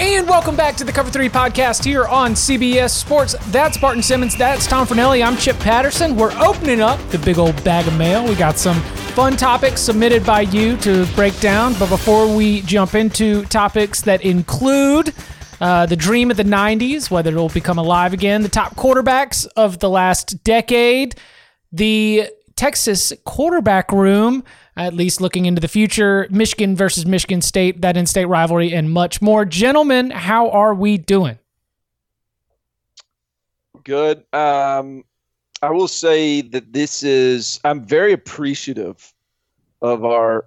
And 0.00 0.28
welcome 0.28 0.56
back 0.56 0.74
to 0.76 0.84
the 0.84 0.90
Cover 0.90 1.08
3 1.08 1.28
podcast 1.28 1.84
here 1.84 2.04
on 2.06 2.32
CBS 2.32 2.90
Sports. 2.90 3.36
That's 3.52 3.78
Barton 3.78 4.02
Simmons. 4.02 4.36
That's 4.36 4.66
Tom 4.66 4.88
Fornelli. 4.88 5.24
I'm 5.24 5.36
Chip 5.36 5.56
Patterson. 5.60 6.16
We're 6.16 6.36
opening 6.42 6.80
up 6.80 6.98
the 7.10 7.18
big 7.20 7.38
old 7.38 7.62
bag 7.62 7.86
of 7.86 7.96
mail. 7.96 8.26
We 8.26 8.34
got 8.34 8.58
some 8.58 8.80
fun 9.14 9.36
topics 9.36 9.80
submitted 9.80 10.26
by 10.26 10.42
you 10.42 10.76
to 10.78 11.06
break 11.14 11.38
down. 11.38 11.74
But 11.78 11.90
before 11.90 12.34
we 12.34 12.62
jump 12.62 12.94
into 12.96 13.44
topics 13.44 14.00
that 14.02 14.22
include 14.22 15.14
uh, 15.60 15.86
the 15.86 15.96
dream 15.96 16.28
of 16.30 16.36
the 16.36 16.44
90s, 16.44 17.08
whether 17.08 17.30
it 17.30 17.36
will 17.36 17.48
become 17.48 17.78
alive 17.78 18.12
again, 18.12 18.42
the 18.42 18.48
top 18.48 18.74
quarterbacks 18.74 19.46
of 19.56 19.78
the 19.78 19.88
last 19.88 20.42
decade, 20.42 21.14
the 21.70 22.28
Texas 22.56 23.12
quarterback 23.24 23.92
room, 23.92 24.42
at 24.76 24.94
least 24.94 25.20
looking 25.20 25.46
into 25.46 25.60
the 25.60 25.68
future, 25.68 26.26
Michigan 26.30 26.76
versus 26.76 27.06
Michigan 27.06 27.40
State, 27.40 27.80
that 27.82 27.96
in 27.96 28.06
state 28.06 28.26
rivalry, 28.26 28.72
and 28.72 28.90
much 28.90 29.22
more. 29.22 29.44
Gentlemen, 29.44 30.10
how 30.10 30.50
are 30.50 30.74
we 30.74 30.98
doing? 30.98 31.38
Good. 33.84 34.24
Um, 34.32 35.04
I 35.62 35.70
will 35.70 35.88
say 35.88 36.40
that 36.40 36.72
this 36.72 37.02
is, 37.02 37.60
I'm 37.64 37.84
very 37.84 38.12
appreciative 38.12 39.12
of 39.82 40.04
our 40.04 40.46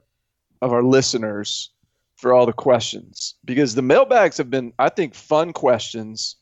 of 0.62 0.74
our 0.74 0.82
listeners 0.82 1.70
for 2.16 2.34
all 2.34 2.48
the 2.48 2.54
questions 2.54 3.36
because 3.46 3.76
the 3.76 3.82
mailbags 3.84 4.38
have 4.38 4.50
been 4.50 4.74
I 4.80 4.90
think 4.90 5.14
fun 5.14 5.54
questions 5.54 6.36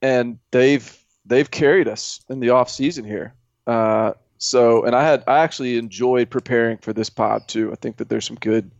and 0.00 0.38
they've 0.50 0.98
they've 1.26 1.50
carried 1.50 1.88
us 1.88 2.20
in 2.28 2.40
the 2.40 2.50
off 2.50 2.70
season 2.70 3.04
here. 3.04 3.34
Uh, 3.66 4.12
so, 4.44 4.84
and 4.84 4.94
I 4.94 5.02
had 5.02 5.24
I 5.26 5.38
actually 5.38 5.78
enjoyed 5.78 6.30
preparing 6.30 6.78
for 6.78 6.92
this 6.92 7.08
pod 7.08 7.48
too. 7.48 7.72
I 7.72 7.76
think 7.76 7.96
that 7.96 8.08
there's 8.08 8.26
some 8.26 8.36
good 8.36 8.70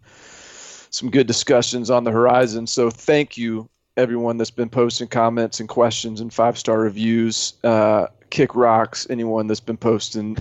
some 0.91 1.11
good 1.11 1.27
discussions 1.27 1.91
on 1.91 2.05
the 2.05 2.11
horizon. 2.11 2.67
So, 2.67 2.91
thank 2.91 3.37
you 3.39 3.69
everyone 3.97 4.37
that's 4.37 4.51
been 4.51 4.69
posting 4.69 5.09
comments 5.09 5.61
and 5.61 5.69
questions 5.69 6.21
and 6.21 6.33
five 6.33 6.59
star 6.59 6.81
reviews. 6.81 7.55
Uh, 7.65 8.09
kick 8.31 8.55
rocks 8.55 9.07
anyone 9.09 9.47
that's 9.47 9.61
been 9.61 9.77
posting 9.77 10.37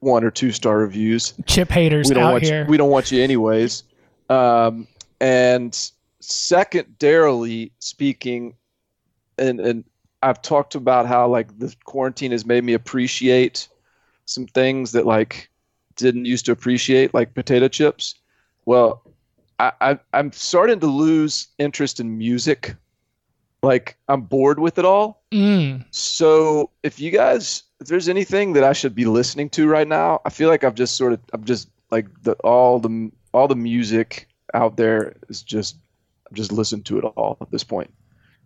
one 0.00 0.24
or 0.24 0.30
two 0.30 0.50
star 0.50 0.78
reviews. 0.78 1.34
Chip 1.46 1.70
haters 1.70 2.08
we 2.08 2.14
don't 2.14 2.24
out 2.24 2.32
want 2.32 2.44
here. 2.44 2.64
You, 2.64 2.70
we 2.70 2.76
don't 2.76 2.90
want 2.90 3.12
you 3.12 3.22
anyways. 3.22 3.84
Um, 4.28 4.88
and 5.20 5.90
secondarily 6.20 7.72
speaking, 7.78 8.54
and 9.38 9.60
and 9.60 9.84
I've 10.20 10.42
talked 10.42 10.74
about 10.74 11.06
how 11.06 11.28
like 11.28 11.58
the 11.60 11.74
quarantine 11.84 12.32
has 12.32 12.44
made 12.44 12.64
me 12.64 12.72
appreciate 12.72 13.68
some 14.28 14.46
things 14.46 14.92
that 14.92 15.06
like 15.06 15.48
didn't 15.96 16.26
used 16.26 16.44
to 16.46 16.52
appreciate, 16.52 17.14
like 17.14 17.34
potato 17.34 17.66
chips. 17.66 18.14
Well, 18.66 19.02
I, 19.58 19.72
I 19.80 19.98
I'm 20.12 20.30
starting 20.32 20.80
to 20.80 20.86
lose 20.86 21.48
interest 21.58 21.98
in 21.98 22.18
music. 22.18 22.76
Like 23.62 23.96
I'm 24.08 24.20
bored 24.20 24.60
with 24.60 24.78
it 24.78 24.84
all. 24.84 25.22
Mm. 25.32 25.84
So 25.90 26.70
if 26.82 27.00
you 27.00 27.10
guys, 27.10 27.62
if 27.80 27.88
there's 27.88 28.08
anything 28.08 28.52
that 28.52 28.64
I 28.64 28.72
should 28.72 28.94
be 28.94 29.06
listening 29.06 29.48
to 29.50 29.66
right 29.66 29.88
now, 29.88 30.20
I 30.24 30.30
feel 30.30 30.48
like 30.48 30.62
I've 30.62 30.74
just 30.74 30.96
sort 30.96 31.14
of, 31.14 31.20
I'm 31.32 31.44
just 31.44 31.68
like 31.90 32.06
the 32.22 32.34
all 32.44 32.78
the 32.78 33.10
all 33.32 33.48
the 33.48 33.56
music 33.56 34.28
out 34.54 34.76
there 34.76 35.16
is 35.28 35.42
just, 35.42 35.76
I'm 36.28 36.36
just 36.36 36.52
listening 36.52 36.82
to 36.84 36.98
it 36.98 37.04
all 37.04 37.38
at 37.40 37.50
this 37.50 37.64
point. 37.64 37.92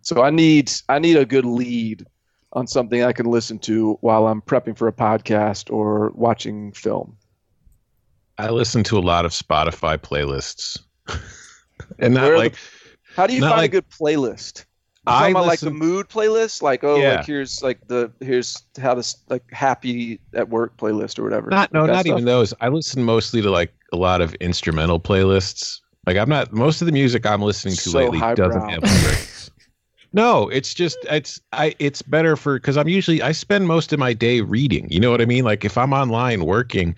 So 0.01 0.23
I 0.23 0.29
need 0.29 0.71
I 0.87 0.97
need 0.99 1.17
a 1.17 1.25
good 1.25 1.45
lead 1.45 2.07
on 2.53 2.67
something 2.67 3.03
I 3.03 3.11
can 3.13 3.25
listen 3.25 3.59
to 3.59 3.97
while 4.01 4.27
I'm 4.27 4.41
prepping 4.41 4.77
for 4.77 4.87
a 4.87 4.93
podcast 4.93 5.71
or 5.73 6.11
watching 6.15 6.71
film. 6.71 7.17
I 8.37 8.49
listen 8.49 8.83
to 8.85 8.97
a 8.97 9.01
lot 9.01 9.25
of 9.25 9.31
Spotify 9.31 9.97
playlists, 9.97 10.79
and 11.99 12.13
not 12.13 12.23
Where 12.23 12.37
like 12.37 12.53
the- 12.53 12.59
How 13.15 13.27
do 13.27 13.33
you 13.35 13.41
find 13.41 13.57
like- 13.57 13.69
a 13.69 13.81
good 13.81 13.89
playlist? 13.89 14.65
I 15.05 15.31
about 15.31 15.47
like 15.47 15.59
the 15.59 15.69
mood 15.69 16.07
playlist, 16.07 16.61
like 16.61 16.81
oh, 16.85 16.95
Yeah. 16.95 17.15
like 17.17 17.25
here's 17.25 17.61
like 17.61 17.85
the 17.89 18.09
here's 18.21 18.63
how 18.81 18.95
this 18.95 19.17
like 19.27 19.43
happy 19.51 20.21
at 20.33 20.47
work 20.47 20.77
playlist 20.77 21.19
or 21.19 21.23
whatever. 21.23 21.49
not 21.49 21.73
no, 21.73 21.85
not 21.85 21.95
stuff? 21.95 22.05
even 22.07 22.23
those. 22.23 22.53
I 22.61 22.69
listen 22.69 23.03
mostly 23.03 23.41
to 23.41 23.51
like 23.51 23.73
a 23.91 23.97
lot 23.97 24.21
of 24.21 24.33
instrumental 24.35 25.01
playlists. 25.01 25.81
Like 26.07 26.15
I'm 26.15 26.29
not 26.29 26.53
most 26.53 26.81
of 26.81 26.85
the 26.85 26.93
music 26.93 27.25
I'm 27.25 27.41
listening 27.41 27.75
to 27.75 27.81
So 27.89 27.97
lately 27.97 28.19
doesn't 28.19 28.69
have 28.69 28.81
lyrics. 28.83 29.29
No, 30.13 30.47
it's 30.49 30.73
just 30.73 30.97
it's 31.09 31.41
I 31.51 31.73
it's 31.79 32.01
better 32.03 32.35
for 32.35 32.59
because 32.59 32.77
I'm 32.77 32.87
usually 32.87 33.21
I 33.21 33.31
spend 33.31 33.67
most 33.67 33.91
of 33.93 33.99
my 33.99 34.13
day 34.13 34.41
reading. 34.41 34.87
You 34.91 34.99
know 34.99 35.09
what 35.09 35.21
I 35.21 35.25
mean? 35.25 35.43
Like 35.43 35.65
if 35.65 35.77
I'm 35.77 35.91
online 35.91 36.45
working, 36.45 36.95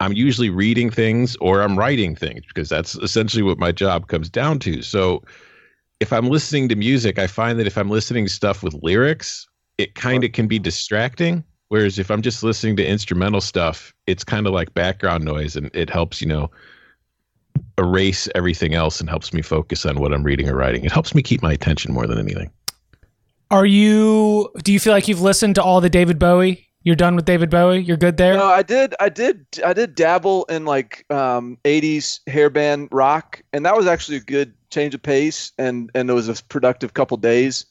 I'm 0.00 0.12
usually 0.12 0.50
reading 0.50 0.90
things 0.90 1.36
or 1.40 1.62
I'm 1.62 1.78
writing 1.78 2.14
things 2.16 2.42
because 2.48 2.68
that's 2.68 2.96
essentially 2.96 3.42
what 3.42 3.58
my 3.58 3.72
job 3.72 4.08
comes 4.08 4.28
down 4.28 4.58
to. 4.60 4.82
So 4.82 5.22
if 6.00 6.12
I'm 6.12 6.28
listening 6.28 6.68
to 6.70 6.76
music, 6.76 7.18
I 7.18 7.26
find 7.26 7.58
that 7.58 7.66
if 7.66 7.78
I'm 7.78 7.90
listening 7.90 8.26
to 8.26 8.32
stuff 8.32 8.62
with 8.62 8.74
lyrics, 8.82 9.48
it 9.78 9.94
kind 9.94 10.24
of 10.24 10.32
can 10.32 10.48
be 10.48 10.58
distracting. 10.58 11.44
Whereas 11.68 11.98
if 11.98 12.10
I'm 12.10 12.22
just 12.22 12.42
listening 12.42 12.76
to 12.76 12.86
instrumental 12.86 13.40
stuff, 13.40 13.94
it's 14.06 14.24
kind 14.24 14.46
of 14.46 14.52
like 14.52 14.74
background 14.74 15.24
noise 15.24 15.56
and 15.56 15.70
it 15.74 15.90
helps, 15.90 16.20
you 16.20 16.28
know, 16.28 16.50
erase 17.78 18.28
everything 18.34 18.74
else 18.74 19.00
and 19.00 19.08
helps 19.08 19.32
me 19.32 19.42
focus 19.42 19.86
on 19.86 20.00
what 20.00 20.12
I'm 20.12 20.22
reading 20.22 20.48
or 20.48 20.54
writing. 20.54 20.84
It 20.84 20.92
helps 20.92 21.14
me 21.14 21.22
keep 21.22 21.42
my 21.42 21.52
attention 21.52 21.92
more 21.92 22.06
than 22.06 22.18
anything. 22.18 22.50
Are 23.50 23.66
you? 23.66 24.50
Do 24.62 24.72
you 24.72 24.80
feel 24.80 24.92
like 24.92 25.08
you've 25.08 25.20
listened 25.20 25.56
to 25.56 25.62
all 25.62 25.80
the 25.80 25.90
David 25.90 26.18
Bowie? 26.18 26.68
You're 26.84 26.96
done 26.96 27.14
with 27.14 27.26
David 27.26 27.50
Bowie. 27.50 27.80
You're 27.80 27.96
good 27.96 28.16
there. 28.16 28.34
No, 28.34 28.46
I 28.46 28.62
did, 28.62 28.94
I 28.98 29.08
did, 29.08 29.46
I 29.64 29.72
did 29.72 29.94
dabble 29.94 30.44
in 30.44 30.64
like 30.64 31.04
um, 31.10 31.58
'80s 31.64 32.20
hairband 32.26 32.88
rock, 32.90 33.40
and 33.52 33.64
that 33.66 33.76
was 33.76 33.86
actually 33.86 34.16
a 34.16 34.20
good 34.20 34.54
change 34.70 34.94
of 34.94 35.02
pace, 35.02 35.52
and 35.58 35.90
and 35.94 36.10
it 36.10 36.12
was 36.12 36.28
a 36.28 36.42
productive 36.44 36.94
couple 36.94 37.16
days. 37.18 37.66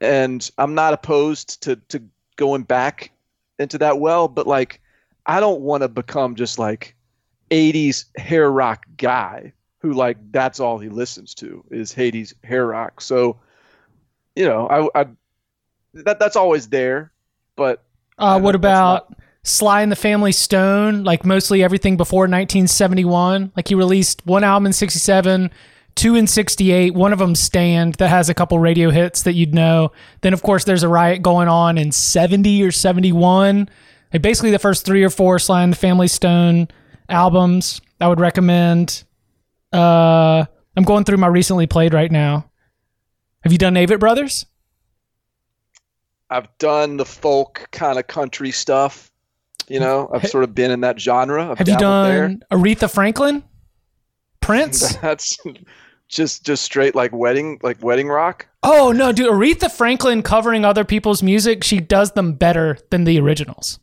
And 0.00 0.50
I'm 0.58 0.74
not 0.74 0.92
opposed 0.92 1.62
to 1.62 1.76
to 1.76 2.02
going 2.36 2.64
back 2.64 3.12
into 3.58 3.78
that 3.78 4.00
well, 4.00 4.28
but 4.28 4.46
like 4.46 4.80
I 5.26 5.40
don't 5.40 5.60
want 5.60 5.82
to 5.82 5.88
become 5.88 6.34
just 6.34 6.58
like 6.58 6.96
'80s 7.50 8.04
hair 8.16 8.50
rock 8.50 8.84
guy 8.96 9.52
who 9.78 9.92
like 9.92 10.16
that's 10.32 10.60
all 10.60 10.78
he 10.78 10.88
listens 10.88 11.34
to 11.36 11.64
is 11.70 11.94
'80s 11.94 12.34
hair 12.44 12.66
rock. 12.66 13.00
So, 13.00 13.38
you 14.36 14.44
know, 14.44 14.68
I, 14.68 15.00
I 15.02 15.06
that 15.94 16.18
that's 16.18 16.36
always 16.36 16.68
there, 16.68 17.12
but 17.56 17.82
Uh, 18.18 18.38
what 18.40 18.52
that's 18.52 18.62
not- 18.62 19.02
about 19.04 19.14
Sly 19.42 19.82
and 19.82 19.90
the 19.90 19.96
Family 19.96 20.32
Stone? 20.32 21.04
Like 21.04 21.24
mostly 21.24 21.62
everything 21.64 21.96
before 21.96 22.26
1971. 22.28 23.52
Like 23.56 23.68
he 23.68 23.74
released 23.74 24.24
one 24.26 24.44
album 24.44 24.66
in 24.66 24.72
67, 24.72 25.50
two 25.94 26.14
in 26.14 26.26
68. 26.26 26.94
One 26.94 27.12
of 27.12 27.18
them 27.18 27.34
Stand 27.34 27.94
that 27.94 28.08
has 28.10 28.28
a 28.28 28.34
couple 28.34 28.58
radio 28.58 28.90
hits 28.90 29.22
that 29.22 29.32
you'd 29.32 29.54
know. 29.54 29.92
Then 30.20 30.32
of 30.34 30.42
course 30.42 30.64
there's 30.64 30.82
a 30.82 30.88
riot 30.88 31.22
going 31.22 31.48
on 31.48 31.78
in 31.78 31.90
70 31.90 32.62
or 32.62 32.70
71. 32.70 33.68
Like 34.12 34.22
basically 34.22 34.50
the 34.50 34.58
first 34.58 34.84
three 34.84 35.02
or 35.02 35.10
four 35.10 35.38
Sly 35.38 35.62
and 35.62 35.72
the 35.72 35.76
Family 35.76 36.08
Stone 36.08 36.68
albums 37.10 37.80
I 38.00 38.08
would 38.08 38.20
recommend. 38.20 39.04
Uh, 39.72 40.44
I'm 40.76 40.84
going 40.84 41.04
through 41.04 41.18
my 41.18 41.26
recently 41.26 41.66
played 41.66 41.92
right 41.94 42.10
now. 42.10 42.50
Have 43.42 43.52
you 43.52 43.58
done 43.58 43.74
Avett 43.74 44.00
Brothers? 44.00 44.46
I've 46.30 46.46
done 46.58 46.96
the 46.96 47.04
folk 47.04 47.68
kind 47.72 47.98
of 47.98 48.06
country 48.06 48.50
stuff. 48.50 49.10
You 49.68 49.80
know, 49.80 50.10
I've 50.12 50.26
sort 50.26 50.44
of 50.44 50.54
been 50.54 50.70
in 50.70 50.80
that 50.80 50.98
genre. 51.00 51.50
I've 51.50 51.58
Have 51.58 51.68
you 51.68 51.76
done 51.78 52.42
Aretha 52.50 52.92
Franklin? 52.92 53.44
Prince? 54.40 54.96
That's 55.02 55.38
just 56.08 56.44
just 56.44 56.64
straight 56.64 56.94
like 56.96 57.12
wedding 57.12 57.60
like 57.62 57.82
wedding 57.82 58.08
rock. 58.08 58.48
Oh 58.64 58.90
no, 58.92 59.12
dude! 59.12 59.30
Aretha 59.30 59.70
Franklin 59.70 60.22
covering 60.22 60.64
other 60.64 60.84
people's 60.84 61.22
music, 61.22 61.62
she 61.62 61.78
does 61.78 62.12
them 62.12 62.32
better 62.32 62.78
than 62.90 63.04
the 63.04 63.20
originals. 63.20 63.78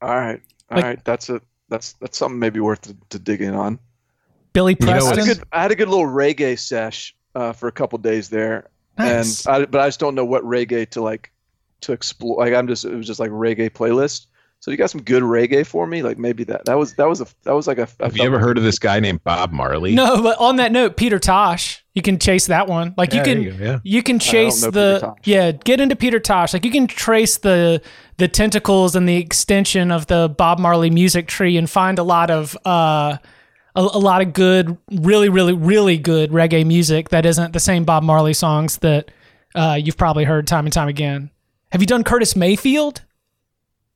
All 0.00 0.10
right, 0.16 0.40
all 0.70 0.76
right. 0.78 0.84
Like- 0.96 1.04
That's 1.04 1.28
a 1.28 1.40
that's 1.68 1.94
that's 1.94 2.18
something 2.18 2.38
maybe 2.38 2.60
worth 2.60 2.82
to, 2.82 2.96
to 3.10 3.18
dig 3.18 3.40
in 3.40 3.54
on. 3.54 3.78
Billy 4.52 4.76
You 4.78 4.86
know 4.86 4.92
I 4.92 4.98
Preston. 4.98 5.18
had 5.26 5.38
good 5.38 5.48
I 5.52 5.62
had 5.62 5.70
a 5.72 5.74
good 5.76 5.88
little 5.88 6.06
reggae 6.06 6.58
sesh 6.58 7.14
uh, 7.34 7.52
for 7.52 7.68
a 7.68 7.72
couple 7.72 7.98
days 7.98 8.28
there, 8.28 8.68
Nice. 8.98 9.46
and 9.46 9.54
I, 9.54 9.66
but 9.66 9.80
I 9.80 9.88
just 9.88 9.98
don't 10.00 10.14
know 10.14 10.24
what 10.24 10.44
reggae 10.44 10.88
to 10.90 11.02
like 11.02 11.32
to 11.82 11.92
explore. 11.92 12.38
Like 12.38 12.54
I'm 12.54 12.66
just 12.68 12.84
it 12.84 12.94
was 12.94 13.06
just 13.06 13.18
like 13.20 13.30
reggae 13.30 13.70
playlist. 13.70 14.26
So 14.60 14.70
you 14.70 14.76
got 14.78 14.90
some 14.90 15.02
good 15.02 15.22
reggae 15.22 15.66
for 15.66 15.86
me? 15.86 16.02
Like 16.02 16.16
maybe 16.16 16.44
that 16.44 16.64
that 16.64 16.78
was 16.78 16.94
that 16.94 17.06
was 17.08 17.20
a 17.20 17.26
that 17.42 17.52
was 17.52 17.66
like 17.66 17.78
a. 17.78 17.88
I 18.00 18.04
Have 18.04 18.16
you 18.16 18.22
ever 18.24 18.38
heard 18.38 18.56
of 18.56 18.64
this 18.64 18.78
guy 18.78 18.98
named 19.00 19.22
Bob 19.24 19.52
Marley? 19.52 19.94
no, 19.94 20.22
but 20.22 20.38
on 20.38 20.56
that 20.56 20.72
note, 20.72 20.96
Peter 20.96 21.18
Tosh, 21.18 21.83
you 21.94 22.02
can 22.02 22.18
chase 22.18 22.46
that 22.46 22.66
one. 22.66 22.94
Like 22.96 23.12
Yeah, 23.12 23.18
you 23.18 23.24
can, 23.24 23.42
you 23.42 23.52
go, 23.52 23.64
yeah. 23.64 23.78
you 23.84 24.02
can 24.02 24.18
chase 24.18 24.60
the 24.60 25.14
yeah, 25.24 25.52
get 25.52 25.80
into 25.80 25.96
Peter 25.96 26.18
Tosh. 26.18 26.52
Like 26.52 26.64
you 26.64 26.70
can 26.70 26.86
trace 26.86 27.38
the 27.38 27.80
the 28.16 28.28
tentacles 28.28 28.96
and 28.96 29.08
the 29.08 29.16
extension 29.16 29.90
of 29.90 30.06
the 30.06 30.28
Bob 30.28 30.58
Marley 30.58 30.90
music 30.90 31.28
tree 31.28 31.56
and 31.56 31.70
find 31.70 31.98
a 31.98 32.02
lot 32.02 32.30
of 32.30 32.56
uh 32.64 33.16
a, 33.76 33.80
a 33.80 33.98
lot 33.98 34.22
of 34.22 34.32
good, 34.32 34.76
really, 34.90 35.28
really, 35.28 35.52
really 35.52 35.98
good 35.98 36.30
reggae 36.30 36.64
music 36.64 37.08
that 37.10 37.26
isn't 37.26 37.52
the 37.52 37.60
same 37.60 37.84
Bob 37.84 38.02
Marley 38.02 38.34
songs 38.34 38.78
that 38.78 39.10
uh, 39.54 39.78
you've 39.80 39.96
probably 39.96 40.24
heard 40.24 40.46
time 40.46 40.66
and 40.66 40.72
time 40.72 40.88
again. 40.88 41.30
Have 41.72 41.80
you 41.80 41.86
done 41.86 42.04
Curtis 42.04 42.36
Mayfield? 42.36 43.02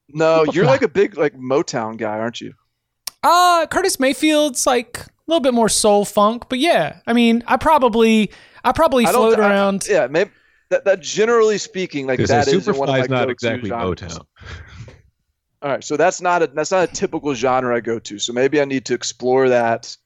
No, 0.08 0.44
you're 0.52 0.64
like 0.66 0.82
a 0.82 0.88
big 0.88 1.16
like 1.16 1.34
Motown 1.34 1.96
guy, 1.96 2.18
aren't 2.18 2.40
you? 2.40 2.54
Uh, 3.23 3.67
Curtis 3.67 3.99
Mayfield's 3.99 4.67
like 4.67 4.99
a 4.99 5.09
little 5.26 5.41
bit 5.41 5.55
more 5.55 5.69
soul 5.69 6.05
funk, 6.05 6.44
but 6.49 6.59
yeah, 6.59 7.00
I 7.06 7.12
mean, 7.12 7.43
I 7.47 7.56
probably, 7.56 8.31
I 8.65 8.73
probably 8.73 9.06
I 9.06 9.12
float 9.12 9.38
I- 9.38 9.49
around. 9.49 9.87
yeah, 9.88 10.06
maybe 10.06 10.31
that, 10.70 10.85
that 10.85 11.00
generally 11.00 11.59
speaking, 11.59 12.06
like 12.06 12.20
that 12.20 12.49
is 12.49 12.67
one 12.67 12.88
of 12.88 12.94
my 12.94 13.06
not 13.06 13.31
exactly 13.31 13.70
genres. 13.70 14.00
Motown. 14.00 14.25
All 15.62 15.70
right, 15.70 15.82
so 15.82 15.97
that's 15.97 16.20
not 16.20 16.43
a 16.43 16.47
that's 16.47 16.70
not 16.70 16.88
a 16.88 16.93
typical 16.93 17.35
genre 17.35 17.75
I 17.75 17.81
go 17.81 17.99
to. 17.99 18.19
So 18.20 18.32
maybe 18.32 18.61
I 18.61 18.65
need 18.65 18.85
to 18.85 18.94
explore 18.94 19.49
that, 19.49 19.97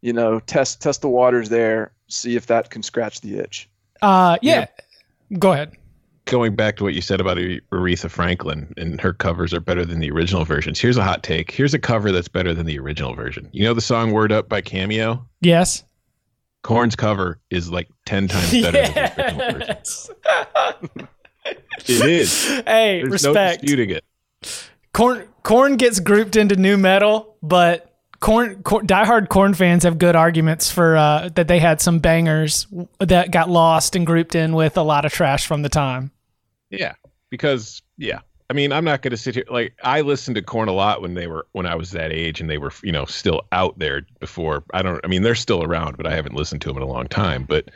you 0.00 0.14
know, 0.14 0.40
test 0.40 0.80
test 0.80 1.02
the 1.02 1.08
waters 1.08 1.50
there, 1.50 1.92
see 2.08 2.34
if 2.34 2.46
that 2.46 2.70
can 2.70 2.82
scratch 2.82 3.20
the 3.20 3.38
itch. 3.38 3.68
Uh, 4.00 4.38
yeah. 4.40 4.66
Go 5.38 5.52
ahead. 5.52 5.76
Going 6.32 6.56
back 6.56 6.76
to 6.78 6.84
what 6.84 6.94
you 6.94 7.02
said 7.02 7.20
about 7.20 7.36
Aretha 7.36 8.10
Franklin 8.10 8.72
and 8.78 8.98
her 9.02 9.12
covers 9.12 9.52
are 9.52 9.60
better 9.60 9.84
than 9.84 10.00
the 10.00 10.10
original 10.10 10.46
versions. 10.46 10.80
Here's 10.80 10.96
a 10.96 11.02
hot 11.04 11.22
take. 11.22 11.50
Here's 11.50 11.74
a 11.74 11.78
cover 11.78 12.10
that's 12.10 12.26
better 12.26 12.54
than 12.54 12.64
the 12.64 12.78
original 12.78 13.12
version. 13.14 13.50
You 13.52 13.64
know 13.64 13.74
the 13.74 13.82
song 13.82 14.12
"Word 14.12 14.32
Up" 14.32 14.48
by 14.48 14.62
Cameo? 14.62 15.28
Yes. 15.42 15.84
Korn's 16.64 16.96
cover 16.96 17.38
is 17.50 17.70
like 17.70 17.90
ten 18.06 18.28
times 18.28 18.50
better 18.50 18.80
than 18.82 18.94
the 18.94 19.56
original 19.56 19.76
version. 20.94 21.08
It 21.44 22.06
is. 22.06 22.46
hey, 22.66 23.02
There's 23.06 23.24
no 23.24 23.30
respect. 23.32 23.60
disputing 23.60 23.90
it. 23.90 24.04
Korn 24.94 25.28
Korn 25.42 25.76
gets 25.76 26.00
grouped 26.00 26.36
into 26.36 26.56
nu 26.56 26.78
metal, 26.78 27.36
but 27.42 27.94
Korn, 28.20 28.62
Korn 28.62 28.86
diehard 28.86 29.28
Korn 29.28 29.52
fans 29.52 29.82
have 29.84 29.98
good 29.98 30.16
arguments 30.16 30.70
for 30.70 30.96
uh, 30.96 31.28
that 31.34 31.48
they 31.48 31.58
had 31.58 31.82
some 31.82 31.98
bangers 31.98 32.66
that 33.00 33.32
got 33.32 33.50
lost 33.50 33.96
and 33.96 34.06
grouped 34.06 34.34
in 34.34 34.54
with 34.54 34.78
a 34.78 34.82
lot 34.82 35.04
of 35.04 35.12
trash 35.12 35.46
from 35.46 35.60
the 35.60 35.68
time. 35.68 36.10
Yeah, 36.72 36.94
because 37.30 37.82
yeah, 37.98 38.20
I 38.50 38.54
mean, 38.54 38.72
I'm 38.72 38.84
not 38.84 39.02
going 39.02 39.12
to 39.12 39.16
sit 39.16 39.34
here 39.34 39.44
like 39.48 39.74
I 39.84 40.00
listened 40.00 40.34
to 40.36 40.42
Korn 40.42 40.68
a 40.68 40.72
lot 40.72 41.00
when 41.02 41.14
they 41.14 41.26
were 41.26 41.46
when 41.52 41.66
I 41.66 41.74
was 41.74 41.92
that 41.92 42.12
age 42.12 42.40
and 42.40 42.50
they 42.50 42.58
were 42.58 42.72
you 42.82 42.92
know 42.92 43.04
still 43.04 43.42
out 43.52 43.78
there 43.78 44.02
before. 44.18 44.64
I 44.74 44.82
don't. 44.82 45.00
I 45.04 45.06
mean, 45.06 45.22
they're 45.22 45.34
still 45.34 45.62
around, 45.62 45.96
but 45.96 46.06
I 46.06 46.14
haven't 46.14 46.34
listened 46.34 46.62
to 46.62 46.68
them 46.68 46.78
in 46.78 46.82
a 46.82 46.86
long 46.86 47.06
time. 47.06 47.44
But 47.44 47.70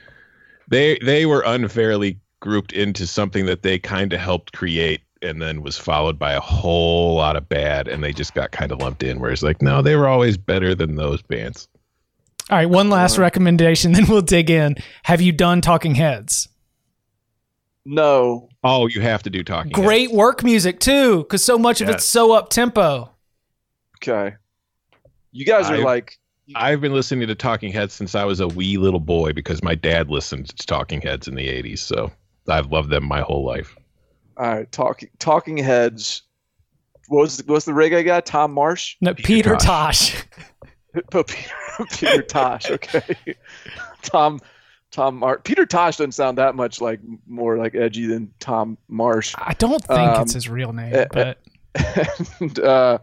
they 0.69 0.99
they 1.03 1.27
were 1.27 1.43
unfairly 1.47 2.19
grouped 2.41 2.73
into 2.73 3.07
something 3.07 3.47
that 3.47 3.63
they 3.63 3.79
kind 3.79 4.13
of 4.13 4.21
helped 4.21 4.53
create 4.53 5.03
and 5.23 5.41
then 5.41 5.63
was 5.63 5.79
followed 5.79 6.19
by 6.19 6.33
a 6.33 6.41
whole 6.41 7.17
lot 7.17 7.37
of 7.37 7.49
bad 7.49 7.89
and 7.89 8.05
they 8.05 8.13
just 8.13 8.35
got 8.35 8.51
kind 8.53 8.71
of 8.71 8.79
lumped 8.79 9.03
in 9.03 9.19
whereas 9.19 9.43
like 9.43 9.63
no 9.63 9.81
they 9.81 9.97
were 9.97 10.07
always 10.07 10.37
better 10.37 10.75
than 10.75 10.97
those 10.97 11.23
bands 11.23 11.67
All 12.51 12.59
right, 12.59 12.71
one 12.71 12.91
last 12.91 13.19
recommendation, 13.19 13.91
then 13.93 14.07
we'll 14.07 14.23
dig 14.23 14.51
in. 14.51 14.77
Have 15.03 15.21
you 15.21 15.33
done 15.33 15.61
Talking 15.61 15.97
Heads? 15.97 16.49
No, 17.85 18.49
oh 18.67 18.87
you 18.87 19.01
have 19.01 19.23
to 19.23 19.31
do 19.31 19.43
talking 19.45 19.73
Great 19.73 20.09
Heads. 20.09 20.13
work 20.13 20.43
music 20.45 20.81
too, 20.81 21.19
because 21.19 21.43
so 21.45 21.59
much 21.59 21.81
of 21.81 21.89
it's 21.89 22.05
so 22.05 22.33
up 22.33 22.49
tempo. 22.51 23.11
okay. 24.03 24.35
You 25.33 25.45
guys 25.45 25.71
are 25.71 25.77
I- 25.77 25.83
like 25.83 26.19
I've 26.55 26.81
been 26.81 26.93
listening 26.93 27.27
to 27.27 27.35
Talking 27.35 27.73
Heads 27.73 27.93
since 27.93 28.15
I 28.15 28.25
was 28.25 28.39
a 28.39 28.47
wee 28.47 28.77
little 28.79 29.01
boy 29.01 29.33
because 29.33 29.65
my 29.65 29.75
dad 29.75 30.09
listened 30.11 30.47
to 30.57 30.67
Talking 30.67 31.01
Heads 31.01 31.27
in 31.27 31.35
the 31.35 31.49
80s. 31.49 31.81
So 31.81 32.13
I've 32.49 32.71
loved 32.71 32.89
them 32.91 33.05
my 33.05 33.21
whole 33.21 33.45
life. 33.45 33.77
all 34.37 34.47
right. 34.47 34.71
Talking 34.71 35.09
Talking 35.19 35.57
Heads. 35.57 36.23
What 37.09 37.23
was 37.23 37.37
the, 37.39 37.45
what 37.47 37.55
was 37.57 37.65
the 37.65 37.73
reggae 37.73 38.05
guy? 38.05 38.21
Tom 38.21 38.53
Marsh. 38.53 38.95
No, 39.01 39.13
Peter 39.15 39.27
Peter 39.27 39.57
Tosh. 39.57 40.13
Tosh. 40.13 40.25
Oh, 41.15 41.23
Peter, 41.27 41.51
Peter 41.91 42.23
Tosh. 42.23 42.71
Okay. 42.71 43.17
Tom 44.03 44.41
Tom 44.91 45.17
Marsh. 45.17 45.41
Peter 45.45 45.67
Tosh 45.67 45.97
doesn't 45.99 46.13
sound 46.13 46.39
that 46.39 46.55
much 46.55 46.81
like 46.81 47.01
more 47.27 47.57
like 47.59 47.75
edgy 47.75 48.07
than 48.07 48.33
Tom 48.41 48.79
Marsh. 48.89 49.35
I 49.39 49.53
don't 49.55 49.85
think 49.85 49.99
Um, 49.99 50.23
it's 50.23 50.33
his 50.33 50.49
real 50.49 50.73
name, 50.73 50.95
eh, 50.95 50.99
eh, 51.01 51.07
but 51.13 51.39
and 52.41 52.59
uh, 52.61 52.99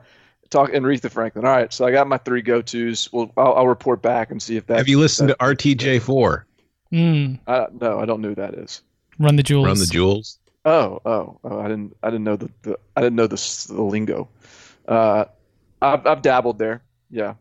talk 0.50 0.74
and 0.74 0.86
Aretha 0.86 1.12
Franklin. 1.12 1.46
All 1.46 1.52
right, 1.52 1.72
so 1.72 1.86
I 1.86 1.92
got 1.92 2.08
my 2.08 2.18
three 2.18 2.42
go 2.42 2.62
tos. 2.62 3.12
Well, 3.14 3.32
I'll, 3.38 3.54
I'll 3.54 3.68
report 3.68 4.02
back 4.02 4.32
and 4.32 4.42
see 4.42 4.58
if 4.58 4.66
that. 4.68 4.78
Have 4.78 4.88
you 4.88 5.00
listened 5.00 5.30
to 5.30 5.36
RTJ4? 5.36 6.44
mm, 6.92 7.40
Uh, 7.48 7.66
no, 7.80 8.00
I 8.00 8.06
don't 8.06 8.22
know 8.22 8.30
who 8.30 8.36
that 8.36 8.56
is. 8.56 8.82
Run 9.20 9.36
the 9.36 9.44
Jewels. 9.44 9.68
Run 9.68 9.78
the 9.78 9.86
Jewels? 9.86 10.40
Oh, 10.66 11.02
oh, 11.06 11.38
oh! 11.44 11.60
I 11.60 11.68
didn't, 11.68 11.96
I 12.02 12.10
didn't 12.10 12.24
know 12.24 12.38
the, 12.38 12.50
the 12.62 12.80
I 12.96 13.02
didn't 13.02 13.18
know 13.18 13.28
the, 13.28 13.66
the 13.70 13.82
lingo. 13.82 14.30
Uh, 14.88 15.26
I've, 15.82 16.08
I've 16.08 16.22
dabbled 16.22 16.58
there. 16.58 16.82
Yeah. 17.12 17.34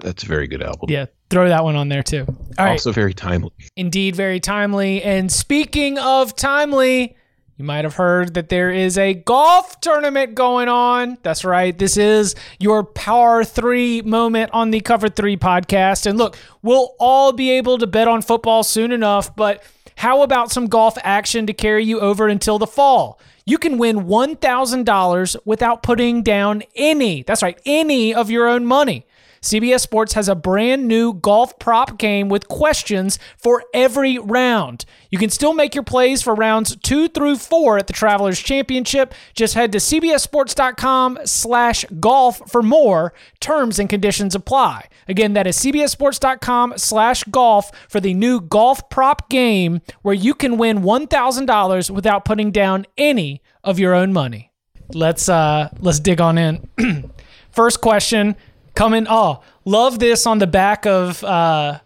That's 0.00 0.24
a 0.24 0.26
very 0.26 0.46
good 0.48 0.62
album. 0.62 0.90
Yeah, 0.90 1.06
throw 1.30 1.48
that 1.48 1.64
one 1.64 1.76
on 1.76 1.88
there 1.88 2.02
too. 2.02 2.24
All 2.58 2.64
right. 2.64 2.72
Also 2.72 2.92
very 2.92 3.14
timely. 3.14 3.52
Indeed, 3.76 4.16
very 4.16 4.40
timely. 4.40 5.02
And 5.02 5.30
speaking 5.30 5.98
of 5.98 6.36
timely, 6.36 7.16
you 7.56 7.64
might 7.64 7.84
have 7.84 7.94
heard 7.94 8.34
that 8.34 8.50
there 8.50 8.70
is 8.70 8.98
a 8.98 9.14
golf 9.14 9.80
tournament 9.80 10.34
going 10.34 10.68
on. 10.68 11.16
That's 11.22 11.44
right. 11.44 11.76
This 11.76 11.96
is 11.96 12.34
your 12.58 12.84
Power 12.84 13.44
3 13.44 14.02
moment 14.02 14.50
on 14.52 14.70
the 14.70 14.80
Cover 14.80 15.08
3 15.08 15.38
podcast. 15.38 16.04
And 16.04 16.18
look, 16.18 16.36
we'll 16.62 16.94
all 17.00 17.32
be 17.32 17.50
able 17.52 17.78
to 17.78 17.86
bet 17.86 18.08
on 18.08 18.20
football 18.20 18.62
soon 18.62 18.92
enough, 18.92 19.34
but 19.34 19.62
how 19.96 20.20
about 20.20 20.52
some 20.52 20.66
golf 20.66 20.98
action 21.02 21.46
to 21.46 21.54
carry 21.54 21.82
you 21.82 21.98
over 22.00 22.28
until 22.28 22.58
the 22.58 22.66
fall? 22.66 23.18
You 23.46 23.56
can 23.56 23.78
win 23.78 24.04
$1,000 24.04 25.36
without 25.46 25.82
putting 25.82 26.22
down 26.22 26.62
any, 26.74 27.22
that's 27.22 27.42
right, 27.42 27.58
any 27.64 28.14
of 28.14 28.30
your 28.30 28.48
own 28.48 28.66
money. 28.66 29.05
CBS 29.46 29.78
Sports 29.78 30.14
has 30.14 30.28
a 30.28 30.34
brand 30.34 30.88
new 30.88 31.12
golf 31.12 31.56
prop 31.60 31.98
game 31.98 32.28
with 32.28 32.48
questions 32.48 33.16
for 33.36 33.62
every 33.72 34.18
round. 34.18 34.84
You 35.08 35.18
can 35.18 35.30
still 35.30 35.54
make 35.54 35.72
your 35.72 35.84
plays 35.84 36.20
for 36.20 36.34
rounds 36.34 36.74
two 36.82 37.06
through 37.06 37.36
four 37.36 37.78
at 37.78 37.86
the 37.86 37.92
Travelers 37.92 38.40
Championship. 38.40 39.14
Just 39.34 39.54
head 39.54 39.70
to 39.70 39.78
cbssports.com 39.78 41.20
slash 41.24 41.84
golf 42.00 42.50
for 42.50 42.60
more. 42.60 43.14
Terms 43.38 43.78
and 43.78 43.88
conditions 43.88 44.34
apply. 44.34 44.88
Again, 45.06 45.34
that 45.34 45.46
is 45.46 45.56
cbssports.com 45.58 46.74
slash 46.76 47.22
golf 47.24 47.70
for 47.88 48.00
the 48.00 48.14
new 48.14 48.40
golf 48.40 48.90
prop 48.90 49.30
game 49.30 49.80
where 50.02 50.12
you 50.12 50.34
can 50.34 50.58
win 50.58 50.80
$1,000 50.80 51.90
without 51.90 52.24
putting 52.24 52.50
down 52.50 52.84
any 52.98 53.40
of 53.62 53.78
your 53.78 53.94
own 53.94 54.12
money. 54.12 54.50
Let's 54.92 55.28
uh 55.28 55.68
let's 55.80 56.00
dig 56.00 56.20
on 56.20 56.38
in. 56.38 56.68
First 57.50 57.80
question 57.80 58.36
coming. 58.76 59.06
Oh, 59.08 59.42
love 59.64 59.98
this 59.98 60.26
on 60.26 60.38
the 60.38 60.46
back 60.46 60.86
of 60.86 61.24
uh, 61.24 61.80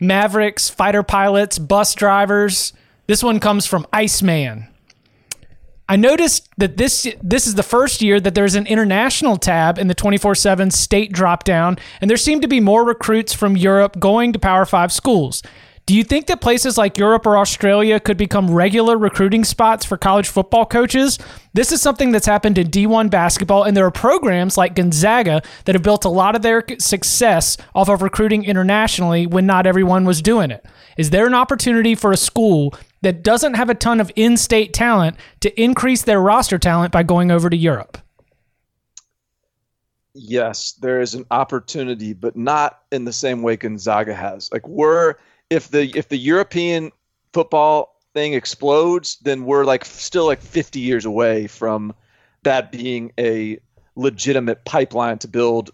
Mavericks, 0.00 0.70
fighter 0.70 1.02
pilots, 1.02 1.58
bus 1.58 1.94
drivers. 1.94 2.72
This 3.06 3.22
one 3.22 3.40
comes 3.40 3.66
from 3.66 3.86
Iceman. 3.92 4.68
I 5.88 5.94
noticed 5.94 6.48
that 6.56 6.78
this 6.78 7.06
this 7.22 7.46
is 7.46 7.54
the 7.54 7.62
first 7.62 8.02
year 8.02 8.18
that 8.18 8.34
there's 8.34 8.56
an 8.56 8.66
international 8.66 9.36
tab 9.36 9.78
in 9.78 9.86
the 9.86 9.94
24/7 9.94 10.72
state 10.72 11.12
dropdown, 11.12 11.78
and 12.00 12.10
there 12.10 12.16
seem 12.16 12.40
to 12.40 12.48
be 12.48 12.58
more 12.58 12.84
recruits 12.84 13.32
from 13.32 13.56
Europe 13.56 14.00
going 14.00 14.32
to 14.32 14.38
Power 14.38 14.64
5 14.64 14.92
schools. 14.92 15.42
Do 15.86 15.94
you 15.94 16.02
think 16.02 16.26
that 16.26 16.40
places 16.40 16.76
like 16.76 16.98
Europe 16.98 17.26
or 17.26 17.38
Australia 17.38 18.00
could 18.00 18.16
become 18.16 18.50
regular 18.50 18.98
recruiting 18.98 19.44
spots 19.44 19.86
for 19.86 19.96
college 19.96 20.28
football 20.28 20.66
coaches? 20.66 21.16
This 21.54 21.70
is 21.70 21.80
something 21.80 22.10
that's 22.10 22.26
happened 22.26 22.58
in 22.58 22.72
D1 22.72 23.08
basketball, 23.08 23.62
and 23.62 23.76
there 23.76 23.86
are 23.86 23.92
programs 23.92 24.56
like 24.56 24.74
Gonzaga 24.74 25.42
that 25.64 25.76
have 25.76 25.84
built 25.84 26.04
a 26.04 26.08
lot 26.08 26.34
of 26.34 26.42
their 26.42 26.64
success 26.80 27.56
off 27.72 27.88
of 27.88 28.02
recruiting 28.02 28.44
internationally 28.44 29.28
when 29.28 29.46
not 29.46 29.64
everyone 29.64 30.04
was 30.04 30.20
doing 30.20 30.50
it. 30.50 30.66
Is 30.98 31.10
there 31.10 31.24
an 31.24 31.34
opportunity 31.34 31.94
for 31.94 32.10
a 32.10 32.16
school 32.16 32.74
that 33.02 33.22
doesn't 33.22 33.54
have 33.54 33.70
a 33.70 33.74
ton 33.74 34.00
of 34.00 34.10
in 34.16 34.36
state 34.36 34.72
talent 34.72 35.16
to 35.38 35.62
increase 35.62 36.02
their 36.02 36.20
roster 36.20 36.58
talent 36.58 36.90
by 36.90 37.04
going 37.04 37.30
over 37.30 37.48
to 37.48 37.56
Europe? 37.56 37.96
Yes, 40.14 40.72
there 40.80 41.00
is 41.00 41.14
an 41.14 41.26
opportunity, 41.30 42.12
but 42.12 42.36
not 42.36 42.80
in 42.90 43.04
the 43.04 43.12
same 43.12 43.42
way 43.42 43.56
Gonzaga 43.56 44.14
has. 44.14 44.50
Like 44.50 44.66
we're 44.66 45.14
if 45.50 45.68
the 45.68 45.96
if 45.96 46.08
the 46.08 46.16
European 46.16 46.92
football 47.32 48.00
thing 48.14 48.34
explodes, 48.34 49.18
then 49.22 49.44
we're 49.44 49.64
like 49.64 49.84
still 49.84 50.26
like 50.26 50.40
50 50.40 50.80
years 50.80 51.04
away 51.04 51.46
from 51.46 51.94
that 52.42 52.72
being 52.72 53.12
a 53.18 53.58
legitimate 53.94 54.64
pipeline 54.64 55.18
to 55.18 55.28
build 55.28 55.70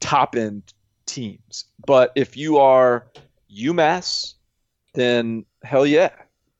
top 0.00 0.36
end 0.36 0.72
teams. 1.06 1.64
But 1.84 2.12
if 2.14 2.36
you 2.36 2.58
are 2.58 3.06
UMass, 3.54 4.34
then 4.94 5.44
hell 5.62 5.86
yeah, 5.86 6.10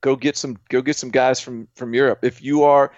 go 0.00 0.16
get 0.16 0.37
some 0.37 0.58
go 0.68 0.82
get 0.82 0.97
some 0.97 1.11
guys 1.11 1.40
from 1.40 1.68
from 1.75 1.94
Europe. 1.94 2.25
If 2.25 2.42
you 2.42 2.64
are 2.64 2.92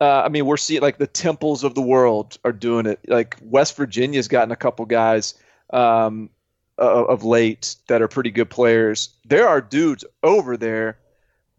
uh, 0.00 0.22
I 0.24 0.28
mean, 0.28 0.46
we're 0.46 0.56
seeing 0.56 0.80
like 0.80 0.98
the 0.98 1.08
temples 1.08 1.64
of 1.64 1.74
the 1.74 1.82
world 1.82 2.38
are 2.44 2.52
doing 2.52 2.86
it. 2.86 3.00
Like 3.08 3.36
West 3.40 3.76
Virginia's 3.76 4.28
gotten 4.28 4.52
a 4.52 4.56
couple 4.56 4.84
guys 4.86 5.34
um, 5.70 6.30
of 6.78 7.24
late 7.24 7.76
that 7.88 8.02
are 8.02 8.08
pretty 8.08 8.30
good 8.30 8.50
players. 8.50 9.10
There 9.24 9.48
are 9.48 9.60
dudes 9.60 10.04
over 10.22 10.56
there, 10.56 10.98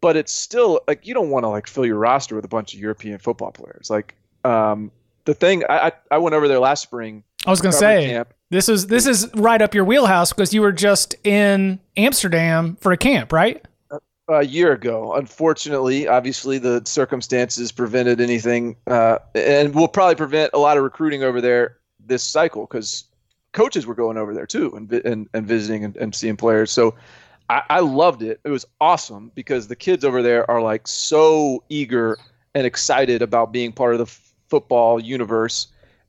but 0.02 0.16
it's 0.16 0.32
still 0.32 0.82
like 0.88 1.06
you 1.06 1.14
don't 1.14 1.30
want 1.30 1.44
to 1.44 1.50
like 1.50 1.68
fill 1.68 1.86
your 1.86 1.98
roster 1.98 2.36
with 2.36 2.46
a 2.46 2.50
bunch 2.50 2.74
of 2.74 2.80
European 2.80 3.20
football 3.20 3.52
players. 3.52 3.90
Like 3.90 4.16
um, 4.46 4.92
the 5.26 5.34
thing, 5.34 5.64
I, 5.70 5.92
I 6.12 6.18
went 6.18 6.36
over 6.36 6.48
there 6.48 6.60
last 6.60 6.82
spring. 6.82 7.24
I 7.46 7.50
was 7.52 7.62
gonna 7.62 7.74
say 7.74 8.08
camp. 8.08 8.34
this 8.50 8.68
is 8.68 8.88
this 8.88 9.08
is 9.08 9.30
right 9.36 9.62
up 9.62 9.74
your 9.74 9.86
wheelhouse 9.86 10.34
because 10.34 10.54
you 10.54 10.62
were 10.62 10.74
just 10.74 11.16
in 11.24 11.80
Amsterdam 11.98 12.78
for 12.82 12.92
a 12.92 12.98
camp, 12.98 13.32
right? 13.32 13.66
a 14.30 14.46
year 14.46 14.74
ago. 14.74 15.14
Unfortunately, 15.16 16.08
obviously, 16.08 16.60
the 16.60 16.84
circumstances 16.86 17.72
prevented 17.72 18.22
anything, 18.22 18.76
uh, 18.88 19.18
and 19.34 19.74
will 19.74 19.88
probably 19.88 20.16
prevent 20.16 20.52
a 20.54 20.60
lot 20.60 20.78
of 20.78 20.84
recruiting 20.84 21.24
over 21.24 21.42
there 21.42 21.78
this 22.06 22.24
cycle 22.24 22.66
because 22.66 23.06
coaches 23.52 23.86
were 23.86 23.96
going 23.96 24.18
over 24.18 24.34
there 24.34 24.46
too 24.46 24.72
and 24.76 24.92
and, 24.92 25.28
and 25.34 25.48
visiting 25.48 25.84
and, 25.84 25.98
and 25.98 26.16
seeing 26.16 26.38
players. 26.38 26.72
So 26.72 26.96
I, 27.50 27.64
I 27.70 27.80
loved 27.80 28.22
it. 28.22 28.40
It 28.44 28.50
was 28.50 28.66
awesome 28.80 29.32
because 29.36 29.68
the 29.68 29.76
kids 29.76 30.06
over 30.06 30.22
there 30.22 30.50
are 30.50 30.62
like 30.62 30.88
so 30.88 31.64
eager 31.70 32.18
and 32.54 32.66
excited 32.66 33.22
about 33.22 33.52
being 33.52 33.72
part 33.72 33.94
of 33.94 34.00
the 34.00 34.06
f- 34.06 34.34
football 34.50 35.00
universe, 35.00 35.68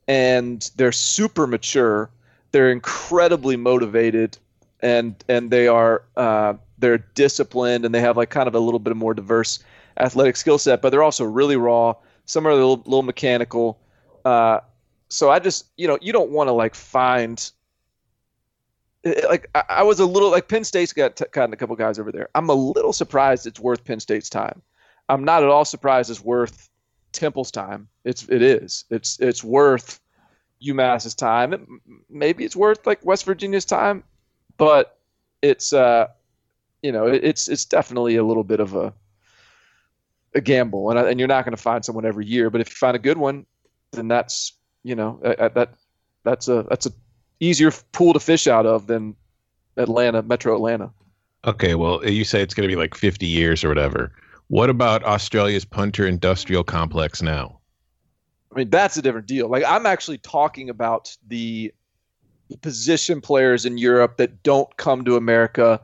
and 0.09 0.71
they're 0.77 0.93
super 0.93 1.47
mature. 1.47 2.11
They're 2.53 2.71
incredibly 2.71 3.57
motivated, 3.57 4.39
and 4.81 5.15
and 5.29 5.51
they 5.51 5.69
are. 5.69 6.03
Uh, 6.17 6.55
they're 6.81 6.99
disciplined 7.15 7.85
and 7.85 7.95
they 7.95 8.01
have 8.01 8.17
like 8.17 8.31
kind 8.31 8.49
of 8.49 8.55
a 8.55 8.59
little 8.59 8.81
bit 8.81 8.91
of 8.91 8.97
more 8.97 9.15
diverse 9.15 9.61
athletic 9.99 10.37
skill 10.37 10.59
set, 10.59 10.83
but 10.83 10.91
they're 10.91 11.03
also 11.03 11.25
really 11.25 11.57
raw. 11.57 11.95
Some 12.25 12.47
are 12.47 12.51
a 12.51 12.55
little, 12.55 12.77
little 12.79 13.03
mechanical. 13.03 13.79
Uh, 14.25 14.61
so 15.11 15.29
I 15.31 15.40
just, 15.40 15.67
you 15.76 15.88
know, 15.88 15.99
you 16.00 16.12
don't 16.12 16.31
want 16.31 16.49
to 16.49 16.52
like 16.52 16.75
find 16.75 17.50
eh, 19.05 19.21
like 19.29 19.50
I, 19.55 19.64
I, 19.69 19.83
was 19.83 20.00
a 20.00 20.07
little 20.07 20.31
like 20.31 20.49
Penn 20.49 20.64
State's 20.64 20.93
got 20.93 21.17
t- 21.17 21.25
gotten 21.33 21.52
a 21.52 21.57
couple 21.57 21.75
guys 21.76 21.99
over 21.99 22.12
there. 22.12 22.29
I'm 22.35 22.49
a 22.49 22.55
little 22.55 22.93
surprised 22.93 23.47
it's 23.47 23.61
worth 23.61 23.85
Penn 23.85 24.00
State's 24.00 24.31
time. 24.31 24.62
I'm 25.09 25.25
not 25.25 25.43
at 25.43 25.49
all 25.49 25.64
surprised 25.64 26.11
it's 26.11 26.23
worth 26.23 26.71
Temple's 27.12 27.50
time. 27.50 27.88
It's 28.05 28.29
it 28.29 28.40
is. 28.40 28.85
It's 28.90 29.19
it's 29.21 29.43
worth 29.43 30.00
UMass's 30.62 31.14
time. 31.14 31.52
It, 31.52 31.61
maybe 32.09 32.45
it's 32.45 32.57
worth 32.57 32.87
like 32.87 33.05
West 33.05 33.25
Virginia's 33.25 33.64
time, 33.64 34.05
but 34.57 34.99
it's 35.43 35.73
uh 35.73 36.07
you 36.83 36.93
know, 36.93 37.07
it, 37.07 37.25
it's 37.25 37.49
it's 37.49 37.64
definitely 37.64 38.17
a 38.17 38.25
little 38.25 38.45
bit 38.45 38.61
of 38.61 38.76
a 38.76 38.95
a 40.37 40.40
gamble, 40.40 40.90
and 40.90 40.99
and 41.00 41.19
you're 41.19 41.29
not 41.29 41.45
going 41.45 41.57
to 41.57 41.62
find 41.62 41.85
someone 41.85 42.07
every 42.07 42.26
year. 42.26 42.49
But 42.49 42.61
if 42.61 42.69
you 42.71 42.76
find 42.76 42.95
a 42.95 43.00
good 43.00 43.19
one, 43.19 43.47
then 43.93 44.07
that's 44.07 44.52
you 44.83 44.95
know 44.95 45.21
that 45.23 45.75
that's 46.25 46.49
a 46.49 46.65
that's 46.69 46.87
a 46.87 46.93
easier 47.41 47.71
pool 47.93 48.13
to 48.13 48.21
fish 48.21 48.47
out 48.47 48.67
of 48.67 48.87
than 48.87 49.15
Atlanta, 49.77 50.23
Metro 50.23 50.55
Atlanta. 50.55 50.91
Okay, 51.45 51.75
well, 51.75 52.07
you 52.07 52.25
say 52.25 52.43
it's 52.43 52.53
going 52.53 52.69
to 52.69 52.75
be 52.75 52.79
like 52.79 52.95
50 52.95 53.27
years 53.27 53.65
or 53.65 53.69
whatever. 53.69 54.13
What 54.49 54.69
about 54.69 55.03
Australia's 55.05 55.65
punter 55.65 56.07
industrial 56.07 56.65
complex 56.65 57.23
now? 57.23 57.61
I 58.53 58.59
mean, 58.59 58.69
that's 58.69 58.97
a 58.97 59.03
different 59.03 59.27
deal. 59.27 59.49
Like, 59.49 59.65
I'm 59.67 59.87
actually 59.87 60.19
talking 60.19 60.69
about 60.69 61.17
the 61.29 61.73
position 62.61 63.21
players 63.21 63.65
in 63.65 63.79
Europe 63.79 64.17
that 64.17 64.43
don't 64.43 64.77
come 64.77 65.05
to 65.05 65.17
America 65.17 65.81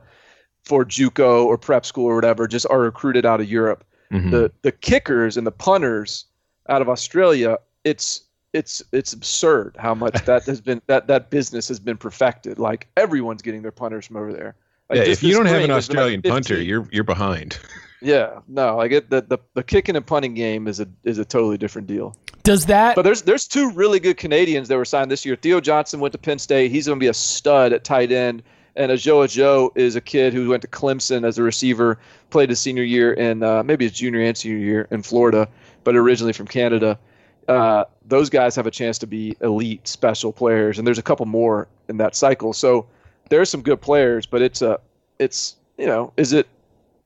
for 0.65 0.83
JUCO 0.85 1.45
or 1.45 1.57
prep 1.57 1.85
school 1.85 2.05
or 2.05 2.15
whatever 2.15 2.47
just 2.47 2.67
are 2.69 2.81
recruited 2.81 3.25
out 3.25 3.39
of 3.39 3.49
Europe. 3.49 3.85
Mm-hmm. 4.11 4.31
The 4.31 4.51
the 4.61 4.71
kickers 4.71 5.37
and 5.37 5.47
the 5.47 5.51
punters 5.51 6.25
out 6.69 6.81
of 6.81 6.89
Australia, 6.89 7.57
it's 7.83 8.21
it's 8.57 8.81
it's 8.91 9.13
absurd 9.13 9.75
how 9.77 9.93
much 9.93 10.25
that 10.25 10.43
has 10.45 10.59
been 10.59 10.81
that 10.87 11.07
that 11.07 11.29
business 11.29 11.67
has 11.67 11.79
been 11.79 11.97
perfected. 11.97 12.59
Like 12.59 12.87
everyone's 12.97 13.41
getting 13.41 13.61
their 13.61 13.71
punters 13.71 14.07
from 14.07 14.17
over 14.17 14.33
there. 14.33 14.55
Like 14.89 14.97
yeah, 14.97 15.03
if 15.03 15.21
you 15.21 15.33
don't 15.33 15.45
have 15.45 15.61
an 15.61 15.71
Australian 15.71 16.21
like 16.23 16.31
punter, 16.31 16.61
you're 16.61 16.87
you're 16.91 17.03
behind. 17.03 17.59
yeah, 18.01 18.39
no, 18.47 18.79
I 18.79 18.87
get 18.87 19.09
the, 19.09 19.21
the 19.21 19.37
the 19.53 19.63
kicking 19.63 19.95
and 19.95 20.05
punting 20.05 20.33
game 20.33 20.67
is 20.67 20.79
a 20.79 20.87
is 21.03 21.19
a 21.19 21.25
totally 21.25 21.57
different 21.57 21.87
deal. 21.87 22.15
Does 22.43 22.65
that? 22.65 22.95
But 22.95 23.03
there's 23.03 23.21
there's 23.21 23.47
two 23.47 23.71
really 23.71 23.99
good 23.99 24.17
Canadians 24.17 24.67
that 24.69 24.77
were 24.77 24.85
signed 24.85 25.11
this 25.11 25.25
year. 25.25 25.35
Theo 25.35 25.61
Johnson 25.61 25.99
went 25.99 26.13
to 26.13 26.17
Penn 26.17 26.39
State. 26.39 26.71
He's 26.71 26.87
going 26.87 26.99
to 26.99 27.03
be 27.03 27.09
a 27.09 27.13
stud 27.13 27.73
at 27.73 27.83
tight 27.83 28.11
end. 28.11 28.43
And 28.77 28.91
Ajou 28.91 29.23
Ajou 29.23 29.71
is 29.73 29.95
a 29.95 30.01
kid 30.01 30.33
who 30.33 30.49
went 30.49 30.61
to 30.61 30.67
Clemson 30.67 31.25
as 31.25 31.39
a 31.39 31.43
receiver, 31.43 31.97
played 32.29 32.49
his 32.51 32.59
senior 32.59 32.83
year 32.83 33.15
and 33.17 33.43
uh, 33.43 33.63
maybe 33.63 33.85
his 33.85 33.93
junior 33.97 34.21
and 34.21 34.37
senior 34.37 34.59
year 34.59 34.87
in 34.91 35.01
Florida, 35.01 35.49
but 35.83 35.95
originally 35.95 36.31
from 36.31 36.45
Canada. 36.45 36.99
Uh, 37.47 37.85
those 38.05 38.29
guys 38.29 38.55
have 38.55 38.67
a 38.67 38.71
chance 38.71 38.97
to 38.99 39.07
be 39.07 39.35
elite 39.41 39.87
special 39.87 40.33
players, 40.33 40.77
and 40.77 40.85
there's 40.85 40.97
a 40.97 41.03
couple 41.03 41.25
more 41.25 41.67
in 41.87 41.97
that 41.97 42.15
cycle. 42.15 42.53
So 42.53 42.87
there's 43.29 43.49
some 43.49 43.61
good 43.61 43.81
players, 43.81 44.25
but 44.25 44.41
it's 44.41 44.61
a 44.61 44.79
it's 45.19 45.55
you 45.77 45.85
know 45.85 46.11
is 46.17 46.33
it 46.33 46.47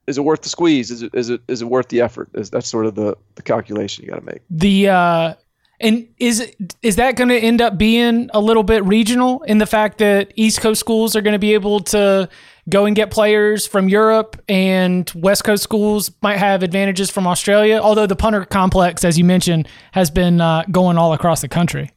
is 0.08 0.18
it 0.18 0.22
worth 0.22 0.42
the 0.42 0.50
squeeze? 0.50 0.92
Is 0.92 1.04
it 1.04 1.14
is 1.14 1.30
it 1.30 1.42
is 1.48 1.62
it 1.62 1.66
worth 1.66 1.90
the 1.90 2.02
effort? 2.02 2.30
Is 2.34 2.50
that's 2.50 2.68
sort 2.68 2.86
of 2.86 2.96
the 2.96 3.16
the 3.36 3.42
calculation 3.42 4.04
you 4.04 4.10
got 4.10 4.20
to 4.20 4.26
make. 4.26 4.42
The 4.50 4.90
uh, 4.90 5.34
and 5.82 6.08
is 6.18 6.54
is 6.82 6.96
that 6.96 7.16
going 7.16 7.30
to 7.30 7.38
end 7.38 7.62
up 7.62 7.78
being 7.78 8.30
a 8.34 8.40
little 8.40 8.64
bit 8.64 8.84
regional 8.86 9.44
in 9.44 9.58
the 9.58 9.66
fact 9.66 9.98
that 9.98 10.32
East 10.36 10.62
Coast 10.62 10.80
schools 10.80 11.16
are 11.16 11.22
going 11.22 11.34
to 11.34 11.40
be 11.40 11.54
able 11.54 11.80
to 11.82 12.30
go 12.70 12.86
and 12.86 12.96
get 12.96 13.12
players 13.12 13.66
from 13.66 13.90
Europe, 13.90 14.42
and 14.48 15.12
West 15.16 15.44
Coast 15.44 15.64
schools 15.64 16.12
might 16.22 16.38
have 16.38 16.64
advantages 16.64 17.10
from 17.10 17.28
Australia? 17.28 17.80
Although 17.82 18.08
the 18.08 18.16
punter 18.16 18.46
complex, 18.46 19.04
as 19.04 19.18
you 19.18 19.26
mentioned, 19.26 19.68
has 19.94 20.12
been 20.12 20.40
uh, 20.40 20.64
going 20.72 20.98
all 20.98 21.14
across 21.14 21.42
the 21.42 21.48
country. 21.48 21.92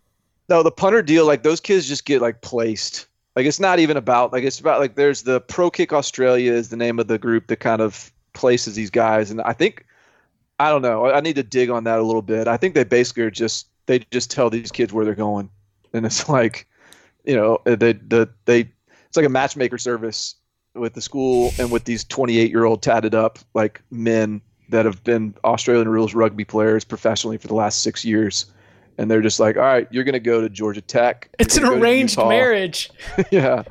No, 0.48 0.62
the 0.62 0.70
punter 0.70 1.02
deal, 1.02 1.26
like 1.26 1.42
those 1.42 1.60
kids 1.60 1.86
just 1.86 2.04
get 2.04 2.20
like 2.20 2.40
placed. 2.40 3.06
Like 3.36 3.46
it's 3.46 3.60
not 3.60 3.78
even 3.78 3.96
about 3.96 4.32
like 4.32 4.44
it's 4.44 4.60
about 4.60 4.80
like 4.80 4.94
there's 4.94 5.22
the 5.22 5.40
Pro 5.40 5.70
Kick 5.70 5.92
Australia 5.92 6.52
is 6.52 6.68
the 6.68 6.76
name 6.76 6.98
of 6.98 7.08
the 7.08 7.18
group 7.18 7.48
that 7.48 7.60
kind 7.60 7.82
of 7.82 8.12
places 8.32 8.74
these 8.74 8.90
guys, 8.90 9.30
and 9.30 9.40
I 9.42 9.52
think 9.52 9.86
I 10.58 10.70
don't 10.70 10.82
know. 10.82 11.06
I 11.06 11.20
need 11.20 11.36
to 11.36 11.42
dig 11.42 11.70
on 11.70 11.84
that 11.84 11.98
a 11.98 12.02
little 12.02 12.22
bit. 12.22 12.46
I 12.46 12.56
think 12.56 12.74
they 12.74 12.84
basically 12.84 13.24
are 13.24 13.30
just 13.30 13.66
they 13.86 14.00
just 14.10 14.30
tell 14.30 14.50
these 14.50 14.72
kids 14.72 14.92
where 14.92 15.04
they're 15.04 15.14
going, 15.14 15.50
and 15.92 16.06
it's 16.06 16.28
like, 16.28 16.68
you 17.24 17.36
know, 17.36 17.58
uh, 17.66 17.76
they 17.76 17.94
the 17.94 18.28
they 18.44 18.70
it's 19.06 19.16
like 19.16 19.26
a 19.26 19.30
matchmaker 19.30 19.78
service 19.78 20.36
with 20.74 20.94
the 20.94 21.00
school 21.00 21.52
and 21.58 21.70
with 21.70 21.84
these 21.84 22.04
28 22.04 22.50
year 22.50 22.64
old 22.64 22.82
tatted 22.82 23.14
up 23.14 23.38
like 23.54 23.80
men 23.90 24.40
that 24.70 24.84
have 24.84 25.04
been 25.04 25.34
Australian 25.44 25.88
rules 25.88 26.14
rugby 26.14 26.44
players 26.44 26.84
professionally 26.84 27.38
for 27.38 27.46
the 27.46 27.54
last 27.54 27.82
six 27.82 28.04
years. 28.04 28.46
And 28.98 29.10
they're 29.10 29.22
just 29.22 29.40
like, 29.40 29.56
all 29.56 29.62
right, 29.62 29.88
you're 29.90 30.04
going 30.04 30.14
to 30.14 30.20
go 30.20 30.40
to 30.40 30.48
Georgia 30.48 30.80
Tech. 30.80 31.28
It's 31.38 31.56
an 31.56 31.64
arranged 31.64 32.16
marriage. 32.16 32.90
yeah. 33.30 33.64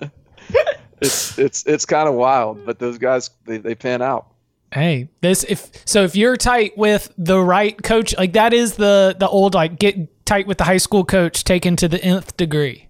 it's 1.00 1.38
it's 1.38 1.66
it's 1.66 1.84
kind 1.84 2.08
of 2.08 2.14
wild, 2.14 2.64
but 2.64 2.78
those 2.78 2.98
guys 2.98 3.30
they, 3.44 3.58
they 3.58 3.74
pan 3.74 4.02
out. 4.02 4.31
Hey, 4.72 5.10
this 5.20 5.44
if 5.44 5.70
so 5.84 6.02
if 6.02 6.16
you're 6.16 6.36
tight 6.36 6.76
with 6.78 7.12
the 7.18 7.38
right 7.38 7.80
coach, 7.82 8.16
like 8.16 8.32
that 8.32 8.54
is 8.54 8.74
the 8.74 9.14
the 9.18 9.28
old 9.28 9.54
like 9.54 9.78
get 9.78 10.24
tight 10.24 10.46
with 10.46 10.56
the 10.58 10.64
high 10.64 10.78
school 10.78 11.04
coach 11.04 11.44
taken 11.44 11.76
to 11.76 11.88
the 11.88 12.02
nth 12.02 12.36
degree. 12.38 12.88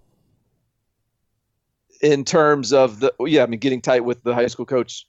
In 2.00 2.24
terms 2.24 2.72
of 2.72 3.00
the 3.00 3.12
yeah, 3.20 3.42
I 3.42 3.46
mean 3.46 3.58
getting 3.58 3.80
tight 3.80 4.04
with 4.04 4.22
the 4.22 4.32
high 4.32 4.46
school 4.46 4.64
coach 4.64 5.06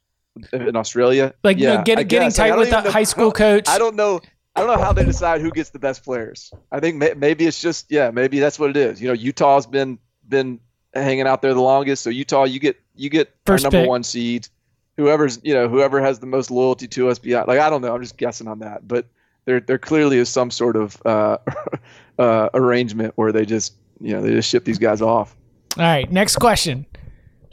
in 0.52 0.76
Australia. 0.76 1.34
Like 1.44 1.58
yeah, 1.58 1.72
you 1.72 1.78
know, 1.78 1.84
get, 1.84 2.08
getting 2.08 2.32
tight 2.32 2.58
with 2.58 2.72
the 2.72 2.82
know, 2.82 2.92
high 2.92 3.04
school 3.04 3.32
coach. 3.32 3.70
I 3.70 3.78
don't 3.78 3.96
know. 3.96 4.20
I 4.56 4.62
don't 4.62 4.76
know 4.76 4.84
how 4.84 4.94
they 4.94 5.06
decide 5.06 5.42
who 5.42 5.52
gets 5.52 5.70
the 5.70 5.80
best 5.80 6.04
players. 6.04 6.52
I 6.72 6.80
think 6.80 6.98
may, 6.98 7.14
maybe 7.16 7.46
it's 7.46 7.62
just 7.62 7.92
yeah, 7.92 8.10
maybe 8.10 8.40
that's 8.40 8.58
what 8.58 8.72
it 8.72 8.78
is. 8.78 9.00
You 9.00 9.10
know, 9.10 9.14
Utah's 9.14 9.68
been 9.68 10.00
been 10.28 10.60
hanging 10.94 11.28
out 11.28 11.44
there 11.44 11.54
the 11.54 11.62
longest, 11.62 12.04
so 12.04 12.10
Utah 12.10 12.46
you 12.46 12.60
get 12.60 12.80
you 12.96 13.12
get 13.12 13.32
First 13.46 13.64
number 13.64 13.82
pick. 13.82 13.90
one 13.90 14.04
seed 14.04 14.48
whoever's 14.98 15.40
you 15.44 15.54
know 15.54 15.68
whoever 15.68 16.02
has 16.02 16.20
the 16.20 16.26
most 16.26 16.52
loyalty 16.52 16.88
to 16.88 17.10
us 17.10 17.20
beyond 17.20 17.48
like 17.48 17.60
I 17.60 17.70
don't 17.70 17.82
know 17.82 17.94
I'm 17.94 18.02
just 18.02 18.18
guessing 18.18 18.48
on 18.48 18.60
that 18.60 18.88
but 18.88 19.08
there 19.46 19.60
there 19.60 19.78
clearly 19.78 20.18
is 20.18 20.30
some 20.30 20.52
sort 20.52 20.76
of 20.76 21.02
uh, 21.06 21.38
uh, 22.20 22.50
arrangement 22.54 23.14
where 23.16 23.32
they 23.32 23.46
just 23.46 23.74
you 24.00 24.14
know 24.14 24.22
they 24.22 24.32
just 24.32 24.50
ship 24.50 24.66
these 24.66 24.80
guys 24.80 25.02
off. 25.02 25.36
All 25.78 25.84
right, 25.84 26.12
next 26.12 26.38
question. 26.38 26.86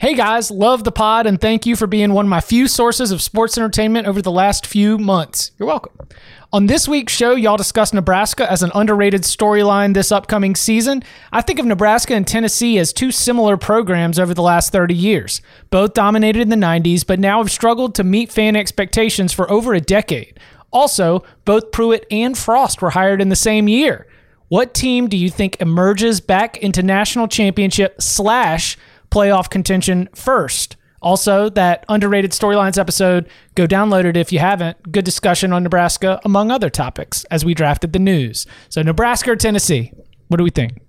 Hey 0.01 0.15
guys, 0.15 0.49
love 0.49 0.83
the 0.83 0.91
pod 0.91 1.27
and 1.27 1.39
thank 1.39 1.67
you 1.67 1.75
for 1.75 1.85
being 1.85 2.11
one 2.11 2.25
of 2.25 2.29
my 2.31 2.41
few 2.41 2.67
sources 2.67 3.11
of 3.11 3.21
sports 3.21 3.55
entertainment 3.55 4.07
over 4.07 4.19
the 4.19 4.31
last 4.31 4.65
few 4.65 4.97
months. 4.97 5.51
You're 5.59 5.67
welcome. 5.67 6.07
On 6.51 6.65
this 6.65 6.87
week's 6.87 7.13
show, 7.13 7.35
y'all 7.35 7.55
discuss 7.55 7.93
Nebraska 7.93 8.51
as 8.51 8.63
an 8.63 8.71
underrated 8.73 9.21
storyline 9.21 9.93
this 9.93 10.11
upcoming 10.11 10.55
season. 10.55 11.03
I 11.31 11.43
think 11.43 11.59
of 11.59 11.67
Nebraska 11.67 12.15
and 12.15 12.25
Tennessee 12.25 12.79
as 12.79 12.91
two 12.91 13.11
similar 13.11 13.57
programs 13.57 14.17
over 14.17 14.33
the 14.33 14.41
last 14.41 14.71
30 14.71 14.95
years. 14.95 15.39
Both 15.69 15.93
dominated 15.93 16.41
in 16.41 16.49
the 16.49 16.55
90s, 16.55 17.05
but 17.05 17.19
now 17.19 17.37
have 17.37 17.51
struggled 17.51 17.93
to 17.93 18.03
meet 18.03 18.31
fan 18.31 18.55
expectations 18.55 19.31
for 19.33 19.51
over 19.51 19.75
a 19.75 19.79
decade. 19.79 20.39
Also, 20.73 21.23
both 21.45 21.71
Pruitt 21.71 22.07
and 22.09 22.35
Frost 22.35 22.81
were 22.81 22.89
hired 22.89 23.21
in 23.21 23.29
the 23.29 23.35
same 23.35 23.67
year. 23.67 24.07
What 24.47 24.73
team 24.73 25.07
do 25.07 25.15
you 25.15 25.29
think 25.29 25.61
emerges 25.61 26.21
back 26.21 26.57
into 26.57 26.81
national 26.81 27.27
championship 27.27 28.01
slash 28.01 28.79
playoff 29.11 29.49
contention 29.49 30.09
first. 30.15 30.77
Also, 31.01 31.49
that 31.49 31.83
underrated 31.89 32.31
storylines 32.31 32.77
episode, 32.77 33.27
go 33.55 33.65
download 33.65 34.05
it 34.05 34.15
if 34.15 34.31
you 34.31 34.37
haven't. 34.37 34.91
Good 34.91 35.03
discussion 35.03 35.51
on 35.51 35.63
Nebraska, 35.63 36.21
among 36.23 36.51
other 36.51 36.69
topics, 36.69 37.23
as 37.25 37.43
we 37.43 37.55
drafted 37.55 37.91
the 37.91 37.99
news. 37.99 38.45
So, 38.69 38.81
Nebraska 38.83 39.31
or 39.31 39.35
Tennessee? 39.35 39.91
What 40.27 40.37
do 40.37 40.43
we 40.43 40.51
think? 40.51 40.79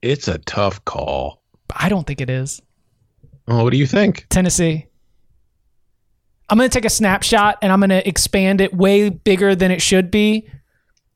It's 0.00 0.26
a 0.26 0.38
tough 0.38 0.84
call. 0.84 1.42
I 1.74 1.88
don't 1.88 2.06
think 2.06 2.20
it 2.20 2.30
is. 2.30 2.60
Oh, 3.46 3.62
what 3.64 3.70
do 3.70 3.76
you 3.76 3.86
think? 3.86 4.26
Tennessee. 4.30 4.86
I'm 6.48 6.58
going 6.58 6.68
to 6.68 6.74
take 6.74 6.84
a 6.84 6.90
snapshot 6.90 7.58
and 7.62 7.72
I'm 7.72 7.80
going 7.80 7.90
to 7.90 8.06
expand 8.06 8.60
it 8.60 8.74
way 8.74 9.08
bigger 9.08 9.54
than 9.54 9.70
it 9.70 9.80
should 9.80 10.10
be. 10.10 10.48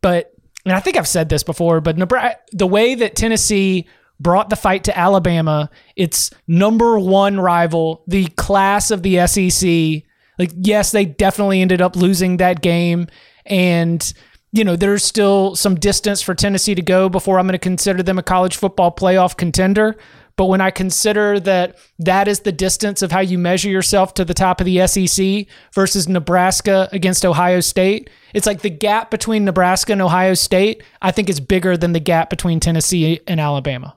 But, 0.00 0.32
and 0.64 0.74
I 0.74 0.80
think 0.80 0.96
I've 0.96 1.08
said 1.08 1.28
this 1.28 1.42
before, 1.42 1.80
but 1.80 1.98
Nebraska, 1.98 2.38
the 2.52 2.66
way 2.66 2.94
that 2.94 3.16
Tennessee 3.16 3.86
brought 4.20 4.50
the 4.50 4.56
fight 4.56 4.84
to 4.84 4.98
Alabama, 4.98 5.70
its 5.94 6.30
number 6.46 6.98
one 6.98 7.38
rival, 7.40 8.02
the 8.06 8.26
class 8.28 8.90
of 8.90 9.02
the 9.02 9.26
SEC. 9.26 10.04
Like, 10.38 10.52
yes, 10.56 10.92
they 10.92 11.04
definitely 11.04 11.60
ended 11.60 11.80
up 11.80 11.96
losing 11.96 12.38
that 12.38 12.62
game. 12.62 13.08
And, 13.46 14.12
you 14.52 14.64
know, 14.64 14.76
there's 14.76 15.04
still 15.04 15.54
some 15.56 15.74
distance 15.76 16.20
for 16.22 16.34
Tennessee 16.34 16.74
to 16.74 16.82
go 16.82 17.08
before 17.08 17.38
I'm 17.38 17.46
going 17.46 17.52
to 17.52 17.58
consider 17.58 18.02
them 18.02 18.18
a 18.18 18.22
college 18.22 18.56
football 18.56 18.94
playoff 18.94 19.36
contender. 19.36 19.96
But 20.36 20.46
when 20.46 20.60
I 20.60 20.70
consider 20.70 21.40
that 21.40 21.78
that 21.98 22.28
is 22.28 22.40
the 22.40 22.52
distance 22.52 23.00
of 23.00 23.10
how 23.10 23.20
you 23.20 23.38
measure 23.38 23.70
yourself 23.70 24.12
to 24.14 24.24
the 24.24 24.34
top 24.34 24.60
of 24.60 24.66
the 24.66 24.86
SEC 24.86 25.46
versus 25.74 26.08
Nebraska 26.08 26.90
against 26.92 27.24
Ohio 27.24 27.60
State, 27.60 28.10
it's 28.34 28.46
like 28.46 28.60
the 28.60 28.68
gap 28.68 29.10
between 29.10 29.46
Nebraska 29.46 29.92
and 29.92 30.02
Ohio 30.02 30.34
State, 30.34 30.82
I 31.00 31.10
think 31.10 31.30
is 31.30 31.40
bigger 31.40 31.78
than 31.78 31.94
the 31.94 32.00
gap 32.00 32.28
between 32.28 32.60
Tennessee 32.60 33.20
and 33.26 33.40
Alabama. 33.40 33.96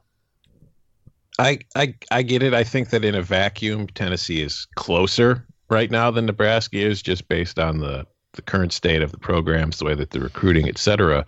I, 1.39 1.59
I 1.75 1.95
I 2.11 2.21
get 2.21 2.43
it. 2.43 2.53
I 2.53 2.63
think 2.63 2.89
that 2.89 3.05
in 3.05 3.15
a 3.15 3.21
vacuum, 3.21 3.87
Tennessee 3.87 4.41
is 4.41 4.67
closer 4.75 5.47
right 5.69 5.89
now 5.89 6.11
than 6.11 6.25
Nebraska 6.25 6.77
is, 6.77 7.01
just 7.01 7.27
based 7.27 7.57
on 7.57 7.79
the 7.79 8.05
the 8.33 8.41
current 8.41 8.73
state 8.73 9.01
of 9.01 9.11
the 9.11 9.17
programs, 9.17 9.79
the 9.79 9.85
way 9.85 9.95
that 9.95 10.11
they're 10.11 10.21
recruiting, 10.21 10.67
et 10.67 10.77
cetera. 10.77 11.25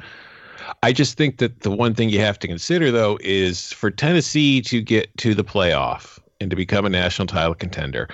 I 0.84 0.94
just 0.94 1.18
think 1.18 1.38
that 1.40 1.62
the 1.62 1.72
one 1.72 1.96
thing 1.96 2.10
you 2.10 2.20
have 2.20 2.38
to 2.40 2.48
consider, 2.48 2.92
though, 2.92 3.18
is 3.22 3.74
for 3.74 3.90
Tennessee 3.90 4.62
to 4.62 4.82
get 4.82 5.16
to 5.18 5.34
the 5.34 5.44
playoff 5.44 6.20
and 6.40 6.50
to 6.50 6.56
become 6.56 6.86
a 6.86 6.90
national 6.90 7.26
title 7.28 7.56
contender, 7.56 8.08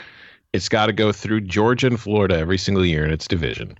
it's 0.54 0.70
got 0.70 0.86
to 0.86 0.94
go 0.94 1.12
through 1.12 1.42
Georgia 1.42 1.88
and 1.88 2.00
Florida 2.00 2.38
every 2.38 2.58
single 2.58 2.86
year 2.86 3.04
in 3.04 3.12
its 3.12 3.28
division. 3.28 3.78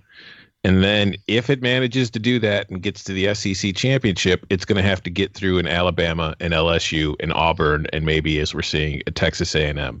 And 0.64 0.82
then 0.82 1.14
if 1.28 1.50
it 1.50 1.62
manages 1.62 2.10
to 2.10 2.18
do 2.18 2.38
that 2.40 2.68
and 2.68 2.82
gets 2.82 3.04
to 3.04 3.12
the 3.12 3.32
SEC 3.34 3.74
championship, 3.76 4.44
it's 4.50 4.64
going 4.64 4.76
to 4.76 4.88
have 4.88 5.02
to 5.04 5.10
get 5.10 5.32
through 5.32 5.58
an 5.58 5.68
Alabama 5.68 6.34
and 6.40 6.52
LSU 6.52 7.14
and 7.20 7.32
Auburn 7.32 7.86
and 7.92 8.04
maybe 8.04 8.40
as 8.40 8.54
we're 8.54 8.62
seeing 8.62 9.02
a 9.06 9.10
Texas 9.10 9.54
A&M. 9.54 10.00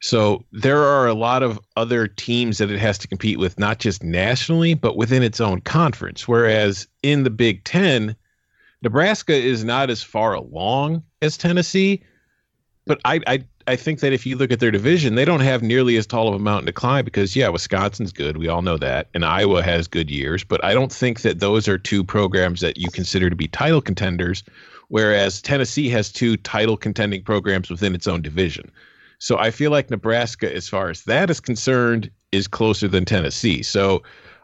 So 0.00 0.44
there 0.50 0.82
are 0.82 1.06
a 1.06 1.14
lot 1.14 1.42
of 1.44 1.60
other 1.76 2.08
teams 2.08 2.58
that 2.58 2.70
it 2.70 2.80
has 2.80 2.98
to 2.98 3.08
compete 3.08 3.38
with, 3.38 3.58
not 3.58 3.78
just 3.78 4.02
nationally, 4.02 4.74
but 4.74 4.96
within 4.96 5.22
its 5.22 5.40
own 5.40 5.60
conference. 5.60 6.26
Whereas 6.26 6.88
in 7.02 7.22
the 7.22 7.30
Big 7.30 7.62
Ten, 7.62 8.16
Nebraska 8.82 9.34
is 9.34 9.62
not 9.62 9.90
as 9.90 10.02
far 10.02 10.34
along 10.34 11.04
as 11.20 11.36
Tennessee, 11.36 12.02
but 12.84 13.00
I, 13.04 13.20
I 13.28 13.44
I 13.66 13.76
think 13.76 14.00
that 14.00 14.12
if 14.12 14.26
you 14.26 14.36
look 14.36 14.50
at 14.50 14.60
their 14.60 14.70
division, 14.70 15.14
they 15.14 15.24
don't 15.24 15.40
have 15.40 15.62
nearly 15.62 15.96
as 15.96 16.06
tall 16.06 16.28
of 16.28 16.34
a 16.34 16.38
mountain 16.38 16.66
to 16.66 16.72
climb 16.72 17.04
because 17.04 17.36
yeah, 17.36 17.48
Wisconsin's 17.48 18.12
good, 18.12 18.36
we 18.36 18.48
all 18.48 18.62
know 18.62 18.76
that, 18.78 19.08
and 19.14 19.24
Iowa 19.24 19.62
has 19.62 19.88
good 19.88 20.10
years, 20.10 20.44
but 20.44 20.64
I 20.64 20.74
don't 20.74 20.92
think 20.92 21.22
that 21.22 21.40
those 21.40 21.68
are 21.68 21.78
two 21.78 22.04
programs 22.04 22.60
that 22.60 22.78
you 22.78 22.88
consider 22.90 23.30
to 23.30 23.36
be 23.36 23.48
title 23.48 23.80
contenders, 23.80 24.42
whereas 24.88 25.40
Tennessee 25.40 25.88
has 25.90 26.12
two 26.12 26.36
title 26.36 26.76
contending 26.76 27.22
programs 27.22 27.70
within 27.70 27.94
its 27.94 28.06
own 28.06 28.22
division. 28.22 28.70
So 29.18 29.38
I 29.38 29.50
feel 29.50 29.70
like 29.70 29.90
Nebraska, 29.90 30.52
as 30.52 30.68
far 30.68 30.90
as 30.90 31.04
that 31.04 31.30
is 31.30 31.38
concerned, 31.38 32.10
is 32.32 32.48
closer 32.48 32.88
than 32.88 33.04
Tennessee. 33.04 33.62
So 33.62 34.02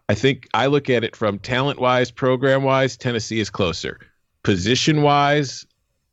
I 0.08 0.14
think 0.14 0.48
I 0.54 0.66
look 0.66 0.88
at 0.88 1.04
it 1.04 1.16
from 1.16 1.38
talent 1.38 1.80
wise, 1.80 2.10
program 2.10 2.62
wise, 2.62 2.96
Tennessee 2.96 3.40
is 3.40 3.50
closer. 3.50 3.98
Position 4.44 5.02
wise, 5.02 5.66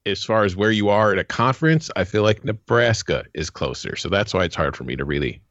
as 0.06 0.24
far 0.24 0.44
as 0.44 0.56
where 0.56 0.72
you 0.72 0.90
are 0.90 1.12
at 1.12 1.20
a 1.20 1.24
conference, 1.24 1.90
I 1.96 2.04
feel 2.04 2.24
like 2.24 2.44
Nebraska 2.44 3.26
is 3.34 3.50
closer. 3.50 3.96
So 3.96 4.10
that's 4.10 4.34
why 4.34 4.44
it's 4.44 4.56
hard 4.56 4.76
for 4.76 4.84
me 4.84 4.96
to 4.96 5.06
really 5.06 5.42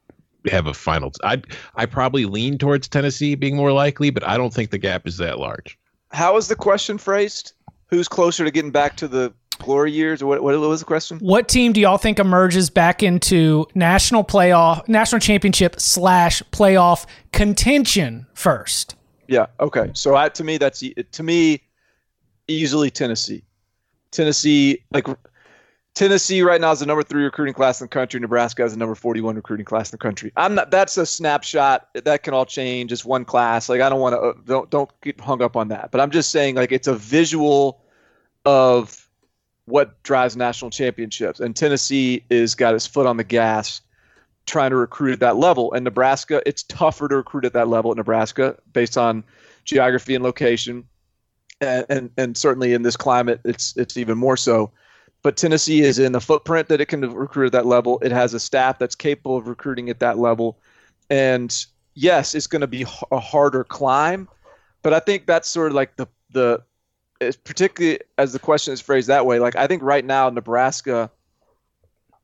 have 0.49 0.67
a 0.67 0.73
final. 0.73 1.11
I 1.23 1.41
I 1.75 1.85
probably 1.85 2.25
lean 2.25 2.57
towards 2.57 2.87
Tennessee 2.87 3.35
being 3.35 3.55
more 3.55 3.71
likely, 3.71 4.09
but 4.09 4.27
I 4.27 4.37
don't 4.37 4.53
think 4.53 4.71
the 4.71 4.77
gap 4.77 5.07
is 5.07 5.17
that 5.17 5.39
large. 5.39 5.77
How 6.11 6.37
is 6.37 6.47
the 6.47 6.55
question 6.55 6.97
phrased? 6.97 7.53
Who's 7.87 8.07
closer 8.07 8.45
to 8.45 8.51
getting 8.51 8.71
back 8.71 8.95
to 8.97 9.07
the 9.07 9.33
glory 9.59 9.91
years? 9.91 10.21
Or 10.21 10.27
what, 10.27 10.43
what 10.43 10.57
was 10.59 10.79
the 10.79 10.85
question? 10.85 11.19
What 11.19 11.47
team 11.47 11.73
do 11.73 11.81
y'all 11.81 11.97
think 11.97 12.19
emerges 12.19 12.69
back 12.69 13.03
into 13.03 13.65
national 13.75 14.23
playoff, 14.23 14.87
national 14.87 15.19
championship 15.19 15.79
slash 15.79 16.41
playoff 16.51 17.05
contention 17.31 18.27
first? 18.33 18.95
Yeah. 19.27 19.47
Okay. 19.59 19.91
So 19.93 20.15
I, 20.15 20.29
to 20.29 20.43
me, 20.43 20.57
that's 20.57 20.83
to 21.11 21.23
me 21.23 21.61
easily 22.47 22.89
Tennessee. 22.91 23.43
Tennessee, 24.15 24.83
like 24.91 25.07
Tennessee 25.93 26.41
right 26.41 26.59
now 26.59 26.71
is 26.71 26.79
the 26.79 26.85
number 26.85 27.03
three 27.03 27.23
recruiting 27.23 27.53
class 27.53 27.79
in 27.79 27.85
the 27.85 27.89
country. 27.89 28.19
Nebraska 28.19 28.63
has 28.63 28.73
the 28.73 28.77
number 28.77 28.95
41 28.95 29.35
recruiting 29.35 29.65
class 29.65 29.89
in 29.89 29.91
the 29.91 29.97
country. 29.97 30.31
I'm 30.35 30.55
not. 30.55 30.71
That's 30.71 30.97
a 30.97 31.05
snapshot. 31.05 31.87
That 31.93 32.23
can 32.23 32.33
all 32.33 32.45
change. 32.45 32.91
It's 32.91 33.05
one 33.05 33.25
class. 33.25 33.69
Like 33.69 33.81
I 33.81 33.89
don't 33.89 33.99
want 33.99 34.13
to. 34.13 34.19
Uh, 34.19 34.33
don't 34.45 34.69
don't 34.69 34.89
get 35.01 35.19
hung 35.19 35.41
up 35.41 35.55
on 35.55 35.67
that. 35.69 35.91
But 35.91 36.01
I'm 36.01 36.11
just 36.11 36.31
saying 36.31 36.55
like 36.55 36.71
it's 36.71 36.87
a 36.87 36.95
visual 36.95 37.81
of 38.45 39.07
what 39.65 40.01
drives 40.03 40.37
national 40.37 40.71
championships. 40.71 41.39
And 41.39 41.55
Tennessee 41.55 42.23
is 42.29 42.55
got 42.55 42.73
his 42.73 42.85
foot 42.85 43.05
on 43.05 43.17
the 43.17 43.23
gas, 43.23 43.81
trying 44.45 44.71
to 44.71 44.75
recruit 44.75 45.13
at 45.13 45.19
that 45.21 45.37
level. 45.37 45.73
And 45.73 45.83
Nebraska, 45.83 46.41
it's 46.45 46.63
tougher 46.63 47.07
to 47.07 47.15
recruit 47.15 47.45
at 47.45 47.53
that 47.53 47.67
level 47.67 47.91
at 47.91 47.97
Nebraska 47.97 48.57
based 48.73 48.97
on 48.97 49.23
geography 49.63 50.13
and 50.13 50.23
location 50.23 50.85
and, 51.61 52.09
and, 52.17 52.37
certainly 52.37 52.73
in 52.73 52.81
this 52.81 52.97
climate, 52.97 53.39
it's 53.45 53.75
it's 53.77 53.97
even 53.97 54.17
more 54.17 54.37
so. 54.37 54.71
But 55.21 55.37
Tennessee 55.37 55.81
is 55.81 55.97
in 55.97 56.11
the 56.11 56.21
footprint 56.21 56.67
that 56.67 56.81
it 56.81 56.87
can 56.87 57.01
recruit 57.13 57.47
at 57.47 57.51
that 57.53 57.65
level. 57.65 57.99
It 58.01 58.11
has 58.11 58.33
a 58.33 58.39
staff 58.39 58.77
that's 58.77 58.95
capable 58.95 59.37
of 59.37 59.47
recruiting 59.47 59.89
at 59.89 59.99
that 59.99 60.17
level, 60.19 60.59
and 61.09 61.65
yes, 61.93 62.35
it's 62.35 62.47
going 62.47 62.61
to 62.61 62.67
be 62.67 62.85
a 63.11 63.19
harder 63.19 63.63
climb. 63.63 64.27
But 64.83 64.93
I 64.93 64.99
think 64.99 65.25
that's 65.25 65.49
sort 65.49 65.71
of 65.71 65.75
like 65.75 65.95
the 65.95 66.07
the 66.31 66.63
particularly 67.43 67.99
as 68.17 68.33
the 68.33 68.39
question 68.39 68.73
is 68.73 68.81
phrased 68.81 69.07
that 69.07 69.25
way. 69.25 69.39
Like 69.39 69.55
I 69.55 69.67
think 69.67 69.81
right 69.81 70.05
now 70.05 70.29
Nebraska 70.29 71.09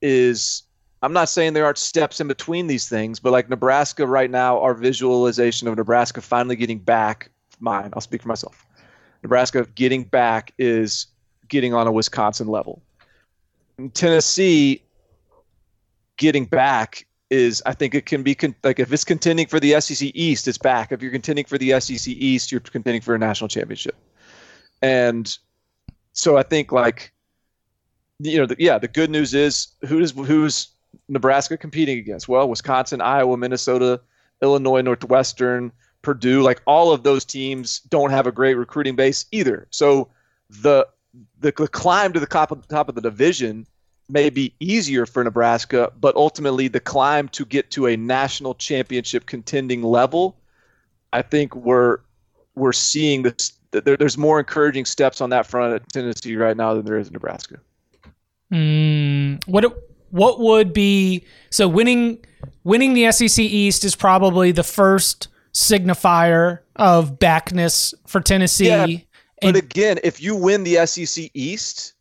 is 0.01 0.63
I'm 1.01 1.13
not 1.13 1.29
saying 1.29 1.53
there 1.53 1.65
aren't 1.65 1.77
steps 1.77 2.19
in 2.19 2.27
between 2.27 2.67
these 2.67 2.87
things, 2.87 3.19
but 3.19 3.31
like 3.31 3.49
Nebraska 3.49 4.05
right 4.05 4.29
now, 4.29 4.59
our 4.59 4.73
visualization 4.73 5.67
of 5.67 5.75
Nebraska 5.75 6.21
finally 6.21 6.55
getting 6.55 6.77
back, 6.77 7.31
mine, 7.59 7.89
I'll 7.93 8.01
speak 8.01 8.21
for 8.21 8.27
myself, 8.27 8.67
Nebraska 9.23 9.67
getting 9.75 10.03
back 10.03 10.53
is 10.57 11.07
getting 11.47 11.73
on 11.73 11.87
a 11.87 11.91
Wisconsin 11.91 12.47
level. 12.47 12.81
Tennessee 13.93 14.83
getting 16.17 16.45
back 16.45 17.05
is 17.29 17.63
I 17.65 17.73
think 17.73 17.95
it 17.95 18.05
can 18.05 18.23
be 18.23 18.35
con- 18.35 18.55
like 18.63 18.79
if 18.79 18.91
it's 18.91 19.03
contending 19.03 19.47
for 19.47 19.59
the 19.59 19.79
SEC 19.79 20.11
East, 20.13 20.47
it's 20.47 20.57
back. 20.57 20.91
If 20.91 21.01
you're 21.01 21.11
contending 21.11 21.45
for 21.45 21.57
the 21.57 21.79
SEC 21.79 22.07
East, 22.07 22.51
you're 22.51 22.61
contending 22.61 23.01
for 23.01 23.15
a 23.15 23.19
national 23.19 23.47
championship. 23.47 23.95
And 24.81 25.35
so 26.13 26.37
I 26.37 26.43
think 26.43 26.71
like 26.71 27.13
you 28.19 28.37
know, 28.37 28.45
the, 28.45 28.55
yeah, 28.59 28.77
the 28.77 28.87
good 28.87 29.09
news 29.09 29.33
is 29.33 29.69
who's 29.87 30.11
who's 30.11 30.69
Nebraska 31.07 31.57
competing 31.57 31.97
against? 31.97 32.27
Well, 32.27 32.47
Wisconsin, 32.49 33.01
Iowa, 33.01 33.37
Minnesota, 33.37 34.01
Illinois, 34.41 34.81
Northwestern, 34.81 35.71
Purdue, 36.01 36.41
like 36.41 36.61
all 36.65 36.91
of 36.91 37.03
those 37.03 37.25
teams 37.25 37.79
don't 37.81 38.11
have 38.11 38.27
a 38.27 38.31
great 38.31 38.55
recruiting 38.55 38.95
base 38.95 39.25
either. 39.31 39.67
So 39.71 40.09
the 40.49 40.87
the, 41.39 41.51
the 41.51 41.67
climb 41.67 42.13
to 42.13 42.19
the 42.19 42.25
top 42.25 42.51
of, 42.51 42.67
top 42.67 42.87
of 42.87 42.95
the 42.95 43.01
division 43.01 43.67
may 44.09 44.29
be 44.29 44.53
easier 44.59 45.05
for 45.05 45.23
Nebraska, 45.23 45.91
but 45.99 46.15
ultimately 46.15 46.67
the 46.67 46.79
climb 46.79 47.27
to 47.29 47.45
get 47.45 47.71
to 47.71 47.87
a 47.87 47.97
national 47.97 48.55
championship 48.55 49.25
contending 49.25 49.83
level, 49.83 50.37
I 51.13 51.21
think 51.21 51.55
we're 51.55 51.99
we're 52.55 52.73
seeing 52.73 53.23
this. 53.23 53.53
There, 53.71 53.95
there's 53.95 54.17
more 54.17 54.37
encouraging 54.39 54.85
steps 54.85 55.21
on 55.21 55.29
that 55.29 55.47
front 55.47 55.73
at 55.73 55.89
Tennessee 55.89 56.35
right 56.35 56.57
now 56.57 56.73
than 56.73 56.85
there 56.85 56.97
is 56.97 57.07
in 57.07 57.13
Nebraska. 57.13 57.59
Mm, 58.51 59.45
what 59.47 59.65
what 60.09 60.39
would 60.39 60.73
be 60.73 61.23
so 61.49 61.67
winning 61.67 62.23
winning 62.63 62.93
the 62.93 63.11
SEC 63.11 63.39
East 63.39 63.85
is 63.85 63.95
probably 63.95 64.51
the 64.51 64.63
first 64.63 65.29
signifier 65.53 66.59
of 66.77 67.19
backness 67.19 67.93
for 68.07 68.21
Tennessee. 68.21 68.67
Yeah, 68.67 68.83
and 68.85 69.53
But 69.53 69.55
again, 69.55 69.99
if 70.03 70.21
you 70.21 70.35
win 70.35 70.63
the 70.63 70.85
SEC 70.85 71.29
East, 71.33 71.93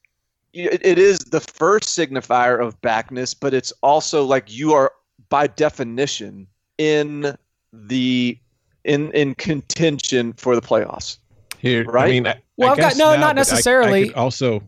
it, 0.52 0.84
it 0.84 0.98
is 0.98 1.18
the 1.18 1.40
first 1.40 1.96
signifier 1.96 2.60
of 2.64 2.80
backness, 2.82 3.34
but 3.34 3.54
it's 3.54 3.72
also 3.82 4.24
like 4.24 4.52
you 4.52 4.72
are 4.72 4.92
by 5.28 5.46
definition 5.46 6.46
in 6.78 7.36
the 7.72 8.38
in 8.84 9.12
in 9.12 9.34
contention 9.34 10.32
for 10.34 10.54
the 10.56 10.62
playoffs. 10.62 11.18
Here, 11.58 11.84
Right? 11.84 12.06
I 12.06 12.10
mean, 12.10 12.26
I, 12.26 12.40
Well, 12.56 12.70
I 12.70 12.72
I've 12.72 12.78
got- 12.78 12.96
no, 12.96 13.10
not 13.16 13.20
but 13.20 13.26
I- 13.28 13.32
necessarily. 13.34 14.02
I, 14.02 14.06
could 14.06 14.14
also, 14.16 14.62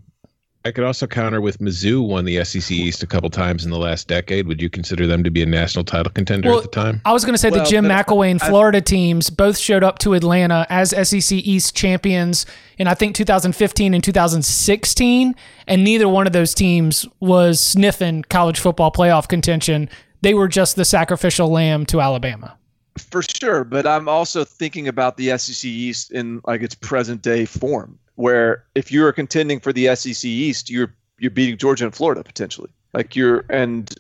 I 0.65 0.71
could 0.71 0.85
also 0.85 1.09
counter 1.09 1.41
with 1.41 1.59
Mizzou 1.59 2.07
won 2.07 2.25
the 2.25 2.45
SEC 2.45 2.71
East 2.71 3.03
a 3.03 3.07
couple 3.07 3.29
times 3.31 3.65
in 3.65 3.73
the 3.73 3.79
last 3.79 4.07
decade. 4.07 4.47
Would 4.47 4.63
you 4.63 4.71
consider 4.71 5.09
them 5.09 5.25
to 5.25 5.31
be 5.31 5.43
a 5.43 5.47
national 5.47 5.85
title 5.85 6.13
contender 6.13 6.51
Well, 6.51 6.59
at 6.59 6.65
the 6.65 6.71
time? 6.71 7.01
I 7.05 7.13
was 7.13 7.25
going 7.25 7.35
to 7.35 7.39
say 7.39 7.51
the 7.51 7.65
Jim 7.65 7.89
but 7.89 8.07
McElwain 8.07 8.41
I- 8.41 8.49
Florida 8.49 8.81
teams 8.81 9.29
both 9.29 9.59
showed 9.59 9.83
up 9.83 9.99
to 10.01 10.15
Atlanta 10.15 10.65
as 10.71 10.91
SEC 10.91 11.33
East 11.39 11.75
champions 11.75 12.47
in 12.79 12.87
I 12.87 12.95
think 12.95 13.17
2015 13.17 13.93
and 13.93 14.05
2016, 14.05 15.35
and 15.67 15.85
neither 15.85 16.09
one 16.09 16.27
of 16.29 16.33
those 16.33 16.55
teams 16.55 17.07
was 17.19 17.59
sniffing 17.59 18.23
college 18.29 18.61
football 18.61 18.93
playoff 18.93 19.27
contention. 19.29 19.89
They 20.21 20.35
were 20.35 20.47
just 20.49 20.77
the 20.77 20.85
sacrificial 20.85 21.49
lamb 21.51 21.87
to 21.87 22.01
Alabama. 22.01 22.57
For 22.99 23.23
sure, 23.23 23.65
but 23.65 23.87
I'm 23.87 24.09
also 24.09 24.45
thinking 24.45 24.87
about 24.87 25.17
the 25.17 25.37
SEC 25.39 25.65
East 25.65 26.13
in 26.13 26.41
like 26.47 26.63
its 26.63 26.75
present 26.75 27.23
day 27.23 27.47
form, 27.47 27.99
where 28.17 28.65
if 28.75 28.93
you 28.93 29.05
are 29.05 29.13
contending 29.13 29.61
for 29.61 29.73
the 29.73 29.95
SEC 29.95 30.25
East, 30.25 30.71
you're 30.71 30.95
you're 31.19 31.31
beating 31.31 31.57
Georgia 31.57 31.85
and 31.85 31.95
Florida 31.95 32.23
potentially. 32.25 32.71
Like 32.93 33.17
you're, 33.17 33.45
and 33.49 33.95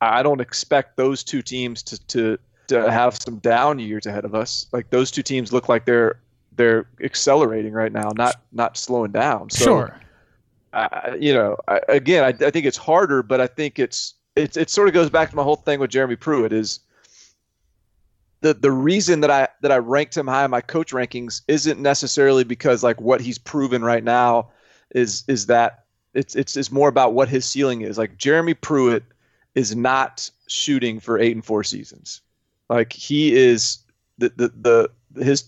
I 0.00 0.22
don't 0.22 0.40
expect 0.40 0.96
those 0.96 1.22
two 1.22 1.42
teams 1.42 1.82
to 1.84 1.98
to 2.08 2.38
to 2.68 2.90
have 2.90 3.16
some 3.16 3.38
down 3.38 3.78
years 3.78 4.06
ahead 4.06 4.24
of 4.24 4.34
us. 4.34 4.66
Like 4.72 4.90
those 4.90 5.10
two 5.10 5.22
teams 5.22 5.52
look 5.52 5.68
like 5.68 5.84
they're 5.84 6.20
they're 6.56 6.86
accelerating 7.02 7.72
right 7.72 7.92
now, 7.92 8.12
not 8.16 8.42
not 8.52 8.76
slowing 8.76 9.12
down. 9.12 9.50
So, 9.50 9.64
sure. 9.64 10.00
I, 10.72 11.16
you 11.18 11.32
know, 11.32 11.56
I, 11.68 11.80
again, 11.88 12.24
I, 12.24 12.46
I 12.46 12.50
think 12.50 12.66
it's 12.66 12.76
harder, 12.76 13.22
but 13.22 13.40
I 13.40 13.46
think 13.46 13.78
it's 13.78 14.14
it's 14.34 14.56
it 14.56 14.68
sort 14.68 14.88
of 14.88 14.94
goes 14.94 15.08
back 15.08 15.30
to 15.30 15.36
my 15.36 15.42
whole 15.42 15.56
thing 15.56 15.80
with 15.80 15.90
Jeremy 15.90 16.16
Pruitt 16.16 16.52
is 16.52 16.80
the 18.46 18.54
the 18.54 18.70
reason 18.70 19.20
that 19.20 19.30
I 19.30 19.48
that 19.60 19.72
I 19.72 19.78
ranked 19.78 20.16
him 20.16 20.26
high 20.26 20.44
in 20.44 20.50
my 20.50 20.60
coach 20.60 20.92
rankings 20.92 21.42
isn't 21.48 21.80
necessarily 21.80 22.44
because 22.44 22.82
like 22.82 23.00
what 23.00 23.20
he's 23.20 23.38
proven 23.38 23.82
right 23.82 24.04
now 24.04 24.50
is 24.94 25.24
is 25.26 25.46
that 25.46 25.84
it's 26.14 26.36
it's 26.36 26.56
it's 26.56 26.70
more 26.70 26.88
about 26.88 27.12
what 27.12 27.28
his 27.28 27.44
ceiling 27.44 27.80
is. 27.80 27.98
Like 27.98 28.16
Jeremy 28.16 28.54
Pruitt 28.54 29.02
is 29.54 29.74
not 29.74 30.30
shooting 30.46 31.00
for 31.00 31.18
eight 31.18 31.34
and 31.34 31.44
four 31.44 31.64
seasons. 31.64 32.20
Like 32.68 32.92
he 32.92 33.34
is 33.34 33.78
the 34.18 34.32
the, 34.36 34.52
the 35.14 35.24
his 35.24 35.44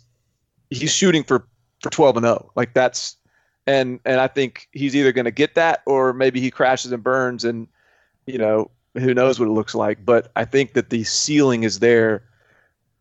he's 0.71 0.93
shooting 0.93 1.23
for 1.23 1.47
for 1.81 1.91
12 1.91 2.17
and 2.17 2.27
0. 2.27 2.51
Like 2.57 2.75
that's 2.75 3.17
and 3.69 4.01
and 4.05 4.21
I 4.21 4.27
think 4.27 4.69
he's 4.73 4.97
either 4.97 5.13
going 5.13 5.25
to 5.27 5.31
get 5.31 5.55
that 5.55 5.83
or 5.87 6.13
maybe 6.13 6.41
he 6.41 6.51
crashes 6.51 6.91
and 6.91 7.03
burns 7.03 7.45
and 7.45 7.69
you 8.27 8.39
know 8.39 8.71
who 8.95 9.15
knows 9.15 9.39
what 9.39 9.47
it 9.47 9.53
looks 9.53 9.77
like. 9.77 10.05
But 10.05 10.33
I 10.35 10.45
think 10.45 10.73
that 10.73 10.91
the 10.91 11.05
ceiling 11.05 11.63
is 11.63 11.79
there, 11.79 12.25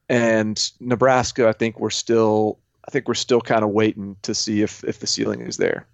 and 0.09 0.71
Nebraska. 0.79 1.47
I 1.47 1.53
think 1.53 1.79
we're 1.79 1.89
still 1.89 2.59
I 2.87 2.91
think 2.91 3.07
we're 3.07 3.13
still 3.15 3.41
kind 3.41 3.63
of 3.63 3.69
waiting 3.71 4.15
to 4.21 4.33
see 4.33 4.61
if 4.61 4.83
if 4.83 4.99
the 4.99 5.07
ceiling 5.07 5.41
is 5.41 5.57
there. 5.57 5.85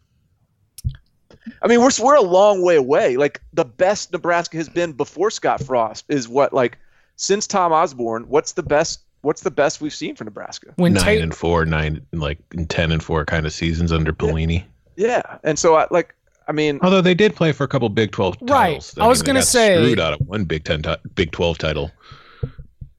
I 1.62 1.67
mean, 1.67 1.82
we're 1.82 1.89
we're 2.02 2.15
a 2.15 2.21
long 2.21 2.62
way 2.63 2.76
away. 2.76 3.17
Like 3.17 3.41
the 3.54 3.65
best 3.65 4.12
Nebraska 4.13 4.58
has 4.58 4.69
been 4.69 4.93
before 4.93 5.30
Scott 5.32 5.62
Frost 5.63 6.06
is 6.08 6.28
what 6.30 6.54
like 6.54 6.78
since 7.15 7.47
Tom 7.47 7.71
Osborne. 7.73 8.23
What's 8.30 8.54
the 8.54 8.63
best? 8.63 9.02
What's 9.21 9.41
the 9.41 9.52
best 9.52 9.80
we've 9.82 9.93
seen 9.93 10.15
for 10.15 10.26
Nebraska? 10.26 10.73
When 10.76 10.93
nine 10.93 11.17
Ta- 11.17 11.23
and 11.23 11.34
four, 11.36 11.65
nine 11.65 12.06
like 12.12 12.39
ten 12.69 12.91
and 12.91 13.02
four 13.04 13.26
kind 13.26 13.45
of 13.45 13.54
seasons 13.54 13.91
under 13.91 14.13
Pelini. 14.13 14.63
Yeah, 14.95 15.21
and 15.43 15.58
so 15.58 15.76
I 15.76 15.88
like. 15.91 16.13
I 16.45 16.52
mean, 16.52 16.80
Although 16.82 16.99
they 17.02 17.13
did 17.13 17.36
play 17.36 17.54
for 17.54 17.63
a 17.63 17.67
couple 17.69 17.88
Big 17.89 18.12
Twelve 18.12 18.38
titles, 18.39 18.52
Right. 18.52 18.67
titles. 18.73 18.97
I 18.99 19.08
was 19.08 19.21
they 19.21 19.28
gonna 19.28 19.39
got 19.39 19.47
say- 19.47 19.76
screwed 19.82 19.99
out 19.99 20.13
of 20.13 20.28
one 20.28 20.43
Big 20.43 20.65
Ten, 20.65 20.82
ti- 20.82 20.95
Big 21.15 21.32
Twelve 21.32 21.58
title. 21.58 21.89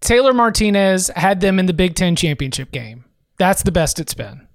Taylor 0.05 0.33
Martinez 0.33 1.09
had 1.17 1.41
them 1.41 1.59
in 1.59 1.67
the 1.67 1.73
Big 1.73 1.95
Ten 1.95 2.15
championship 2.15 2.71
game. 2.71 3.05
That's 3.39 3.63
the 3.63 3.73
best 3.73 3.99
it's 3.99 4.15
been. 4.15 4.47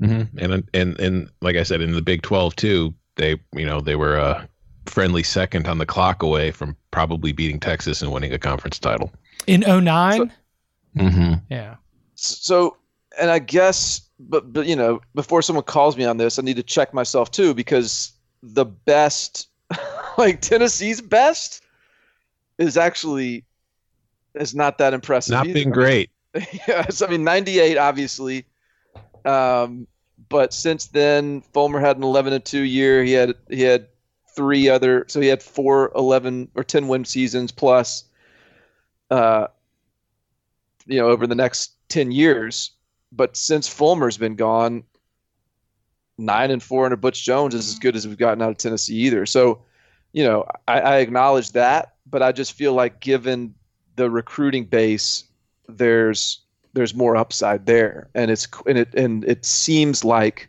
Mm-hmm. 0.00 0.38
And 0.38 0.68
and 0.72 0.98
and 0.98 1.30
like 1.40 1.56
I 1.56 1.62
said, 1.64 1.80
in 1.80 1.92
the 1.92 2.02
Big 2.02 2.22
Twelve 2.22 2.56
too, 2.56 2.94
they 3.16 3.38
you 3.54 3.66
know 3.66 3.80
they 3.80 3.96
were 3.96 4.16
a 4.16 4.48
friendly 4.86 5.22
second 5.22 5.68
on 5.68 5.78
the 5.78 5.86
clock 5.86 6.22
away 6.22 6.50
from 6.50 6.76
probably 6.90 7.32
beating 7.32 7.60
Texas 7.60 8.02
and 8.02 8.12
winning 8.12 8.32
a 8.32 8.38
conference 8.38 8.78
title. 8.78 9.12
In 9.46 9.60
09? 9.60 10.32
Mm-hmm. 10.96 11.34
yeah. 11.48 11.76
so 12.16 12.76
and 13.18 13.30
i 13.30 13.38
guess 13.38 14.02
but 14.20 14.52
but 14.52 14.66
you 14.66 14.76
know 14.76 15.00
before 15.14 15.40
someone 15.40 15.64
calls 15.64 15.96
me 15.96 16.04
on 16.04 16.18
this 16.18 16.38
i 16.38 16.42
need 16.42 16.56
to 16.56 16.62
check 16.62 16.92
myself 16.92 17.30
too 17.30 17.54
because 17.54 18.12
the 18.42 18.66
best 18.66 19.48
like 20.18 20.42
tennessee's 20.42 21.00
best 21.00 21.62
is 22.58 22.76
actually 22.76 23.42
is 24.34 24.54
not 24.54 24.78
that 24.78 24.94
impressive 24.94 25.32
Not 25.32 25.46
either. 25.46 25.54
been 25.54 25.70
great. 25.70 26.10
yes 26.66 27.02
i 27.02 27.06
mean 27.08 27.24
98 27.24 27.76
obviously. 27.76 28.46
Um 29.24 29.86
but 30.28 30.52
since 30.54 30.86
then 30.86 31.42
fulmer 31.52 31.80
had 31.80 31.96
an 31.96 32.02
11 32.02 32.32
and 32.32 32.44
2 32.44 32.62
year. 32.62 33.04
He 33.04 33.12
had 33.12 33.34
he 33.50 33.62
had 33.62 33.88
three 34.34 34.68
other 34.68 35.04
so 35.08 35.20
he 35.20 35.28
had 35.28 35.42
four 35.42 35.92
11 35.94 36.48
or 36.54 36.64
10 36.64 36.88
win 36.88 37.04
seasons 37.04 37.52
plus 37.52 38.04
uh 39.10 39.46
you 40.86 40.98
know 40.98 41.08
over 41.08 41.26
the 41.26 41.34
next 41.34 41.72
10 41.90 42.10
years. 42.12 42.70
But 43.12 43.36
since 43.36 43.68
fulmer's 43.68 44.16
been 44.16 44.36
gone 44.36 44.84
nine 46.16 46.50
and 46.50 46.62
four 46.62 46.84
under 46.86 46.96
butch 46.96 47.22
jones 47.24 47.54
is 47.54 47.68
as 47.68 47.78
good 47.78 47.96
as 47.96 48.06
we've 48.06 48.18
gotten 48.18 48.40
out 48.40 48.50
of 48.50 48.56
tennessee 48.56 48.94
either. 48.96 49.26
So 49.26 49.62
you 50.12 50.24
know 50.24 50.46
i, 50.68 50.80
I 50.80 50.96
acknowledge 50.98 51.52
that 51.52 51.94
but 52.06 52.22
i 52.22 52.32
just 52.32 52.52
feel 52.52 52.72
like 52.74 53.00
given 53.00 53.54
the 53.96 54.10
recruiting 54.10 54.64
base 54.64 55.24
there's 55.68 56.40
there's 56.74 56.94
more 56.94 57.16
upside 57.16 57.66
there 57.66 58.08
and 58.14 58.30
it's 58.30 58.48
and 58.66 58.78
it 58.78 58.94
and 58.94 59.24
it 59.24 59.44
seems 59.44 60.04
like 60.04 60.48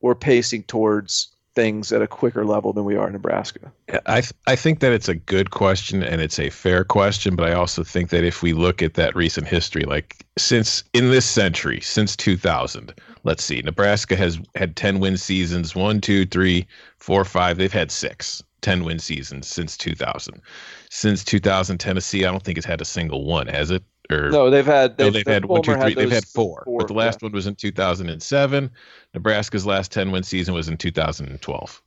we're 0.00 0.14
pacing 0.14 0.62
towards 0.64 1.28
things 1.56 1.90
at 1.90 2.02
a 2.02 2.06
quicker 2.06 2.44
level 2.44 2.72
than 2.74 2.84
we 2.84 2.96
are 2.96 3.06
in 3.06 3.14
Nebraska. 3.14 3.72
I 4.04 4.20
th- 4.20 4.34
I 4.46 4.54
think 4.54 4.80
that 4.80 4.92
it's 4.92 5.08
a 5.08 5.14
good 5.14 5.50
question 5.50 6.02
and 6.02 6.20
it's 6.20 6.38
a 6.38 6.50
fair 6.50 6.84
question, 6.84 7.34
but 7.34 7.48
I 7.50 7.54
also 7.54 7.82
think 7.82 8.10
that 8.10 8.24
if 8.24 8.42
we 8.42 8.52
look 8.52 8.82
at 8.82 8.94
that 8.94 9.16
recent 9.16 9.48
history, 9.48 9.82
like 9.82 10.24
since 10.36 10.84
in 10.92 11.10
this 11.10 11.24
century, 11.24 11.80
since 11.80 12.14
2000, 12.14 12.92
let's 13.24 13.42
see, 13.42 13.62
Nebraska 13.62 14.16
has 14.16 14.38
had 14.54 14.76
10 14.76 15.00
win 15.00 15.16
seasons, 15.16 15.74
one, 15.74 16.00
two, 16.00 16.26
three, 16.26 16.66
four, 16.98 17.24
five. 17.24 17.56
They've 17.56 17.72
had 17.72 17.90
six 17.90 18.42
10 18.66 18.82
win 18.82 18.98
seasons 18.98 19.46
since 19.46 19.76
2000. 19.76 20.42
Since 20.90 21.22
2000, 21.22 21.78
Tennessee, 21.78 22.24
I 22.24 22.32
don't 22.32 22.42
think 22.42 22.58
it's 22.58 22.66
had 22.66 22.80
a 22.80 22.84
single 22.84 23.24
one, 23.24 23.46
has 23.46 23.70
it? 23.70 23.84
Or 24.10 24.28
No, 24.30 24.50
they've 24.50 24.66
had 24.66 24.98
no, 24.98 25.04
they've, 25.04 25.24
they've 25.24 25.34
had 25.34 25.44
one, 25.44 25.62
two, 25.62 25.70
Fulmer. 25.70 25.94
They've 25.94 26.10
had 26.10 26.24
four, 26.24 26.64
but 26.66 26.88
the 26.88 26.94
last 26.94 27.22
one 27.22 27.30
was 27.30 27.46
in 27.46 27.54
2007. 27.54 28.70
Nebraska's 29.14 29.66
last 29.66 29.92
10 29.92 30.10
win 30.10 30.24
season 30.24 30.52
was 30.52 30.68
in 30.68 30.76
2012. 30.76 31.82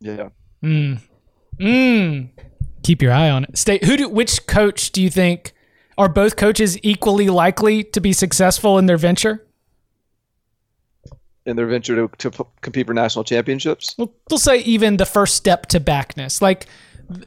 yeah. 0.00 0.12
yeah. 0.12 0.28
Mm. 0.64 1.00
Mm. 1.60 2.28
Keep 2.82 3.00
your 3.00 3.12
eye 3.12 3.30
on 3.30 3.44
it. 3.44 3.56
Stay. 3.56 3.78
Who 3.84 3.96
do? 3.96 4.08
Which 4.08 4.48
coach 4.48 4.90
do 4.90 5.00
you 5.00 5.10
think 5.10 5.52
are 5.96 6.08
both 6.08 6.34
coaches 6.34 6.76
equally 6.82 7.28
likely 7.28 7.84
to 7.84 8.00
be 8.00 8.12
successful 8.12 8.78
in 8.78 8.86
their 8.86 8.96
venture? 8.96 9.46
In 11.46 11.56
their 11.56 11.66
venture 11.66 12.08
to, 12.08 12.30
to 12.30 12.46
compete 12.60 12.86
for 12.86 12.94
national 12.94 13.24
championships. 13.24 13.94
Well, 13.98 14.12
we'll 14.30 14.38
say 14.38 14.58
even 14.58 14.96
the 14.96 15.06
first 15.06 15.34
step 15.34 15.66
to 15.66 15.80
backness. 15.80 16.40
Like, 16.40 16.66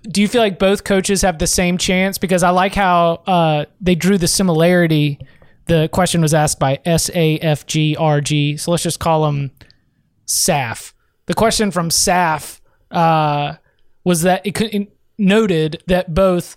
do 0.04 0.22
you 0.22 0.28
feel 0.28 0.42
like 0.42 0.58
both 0.58 0.84
coaches 0.84 1.22
have 1.22 1.38
the 1.38 1.48
same 1.48 1.78
chance? 1.78 2.18
Because 2.18 2.44
I 2.44 2.50
like 2.50 2.74
how 2.74 3.22
uh, 3.28 3.66
they 3.82 3.96
drew 3.96 4.18
the 4.18 4.28
similarity. 4.28 5.20
The 5.66 5.90
question 5.92 6.22
was 6.22 6.34
asked 6.34 6.60
by 6.60 6.80
S 6.86 7.10
A 7.14 7.38
F 7.40 7.66
G 7.66 7.96
R 7.98 8.22
G. 8.22 8.58
So 8.58 8.72
let's 8.72 8.84
just 8.84 9.00
call 9.00 9.28
him 9.28 9.52
Saf. 10.28 10.94
The 11.26 11.34
question 11.34 11.72
from 11.72 11.90
Saf 11.90 12.62
uh, 12.92 13.56
was 14.04 14.22
that 14.22 14.46
it, 14.46 14.60
it 14.62 14.92
noted 15.18 15.84
that 15.88 16.14
both 16.14 16.56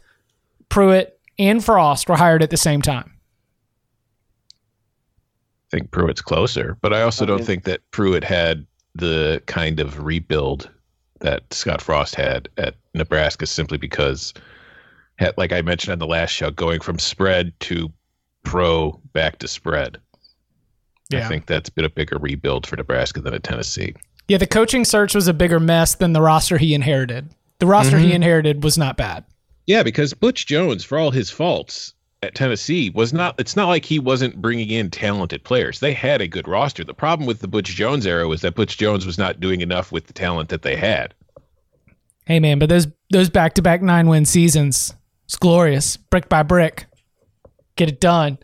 Pruitt 0.69 1.19
and 1.39 1.65
Frost 1.65 2.09
were 2.09 2.17
hired 2.17 2.43
at 2.43 2.51
the 2.51 2.57
same 2.57 2.83
time. 2.83 3.18
Think 5.71 5.91
Pruitt's 5.91 6.21
closer, 6.23 6.77
but 6.81 6.93
I 6.93 7.03
also 7.03 7.25
I 7.25 7.29
don't 7.29 7.45
think 7.45 7.65
that 7.65 7.81
Pruitt 7.91 8.25
had 8.25 8.67
the 8.95 9.43
kind 9.47 9.81
of 9.81 10.03
rebuild 10.05 10.71
that 11.21 11.53
Scott 11.53 11.83
Frost 11.83 12.15
had 12.15 12.49
at 12.59 12.75
Nebraska 12.95 13.47
simply 13.47 13.77
because, 13.79 14.33
had, 15.17 15.35
like 15.37 15.53
I 15.53 15.63
mentioned 15.63 15.93
on 15.93 15.99
the 15.99 16.07
last 16.07 16.31
show, 16.31 16.51
going 16.51 16.81
from 16.81 16.99
spread 16.99 17.53
to 17.61 17.93
pro 18.45 18.93
back 19.13 19.39
to 19.41 19.49
spread. 19.49 19.99
Yeah. 21.11 21.25
I 21.25 21.29
think 21.29 21.47
that's 21.47 21.71
been 21.71 21.85
a 21.85 21.91
bigger 21.91 22.19
rebuild 22.19 22.67
for 22.67 22.77
Nebraska 22.77 23.21
than 23.21 23.35
at 23.35 23.43
Tennessee. 23.43 23.95
Yeah, 24.29 24.39
the 24.39 24.47
coaching 24.47 24.85
search 24.85 25.15
was 25.15 25.27
a 25.27 25.33
bigger 25.35 25.59
mess 25.59 25.95
than 25.95 26.13
the 26.13 26.21
roster 26.21 26.59
he 26.59 26.75
inherited. 26.75 27.31
The 27.61 27.67
roster 27.67 27.99
he 27.99 28.11
Mhm. 28.11 28.15
inherited 28.15 28.63
was 28.63 28.77
not 28.79 28.97
bad. 28.97 29.25
Yeah, 29.67 29.83
because 29.83 30.15
Butch 30.15 30.47
Jones, 30.47 30.85
for 30.85 30.99
all 30.99 31.11
his 31.11 31.31
faults 31.31 31.95
at 32.23 32.35
Tennessee, 32.35 32.91
was 32.91 33.13
not. 33.13 33.35
It's 33.39 33.57
not 33.57 33.69
like 33.69 33.85
he 33.85 33.99
wasn't 33.99 34.41
bringing 34.41 34.71
in 34.71 34.91
talented 34.91 35.45
players. 35.45 35.81
They 35.81 35.93
had 35.93 36.21
a 36.21 36.29
good 36.29 36.49
roster. 36.49 36.85
The 36.85 36.95
problem 36.95 37.27
with 37.27 37.41
the 37.41 37.49
Butch 37.49 37.69
Jones 37.69 38.07
era 38.07 38.27
was 38.27 38.41
that 38.41 38.55
Butch 38.55 38.77
Jones 38.77 39.07
was 39.07 39.19
not 39.19 39.41
doing 39.41 39.61
enough 39.61 39.93
with 39.93 40.07
the 40.07 40.13
talent 40.13 40.49
that 40.49 40.63
they 40.63 40.77
had. 40.77 41.15
Hey 42.27 42.41
man, 42.41 42.59
but 42.59 42.69
those 42.69 42.89
those 43.11 43.31
back 43.31 43.55
to 43.55 43.63
back 43.63 43.83
nine 43.83 44.09
win 44.09 44.25
seasons, 44.25 44.95
it's 45.25 45.37
glorious, 45.37 45.97
brick 45.97 46.29
by 46.29 46.43
brick. 46.43 46.87
Get 47.77 47.89
it 47.89 48.01
done. 48.01 48.39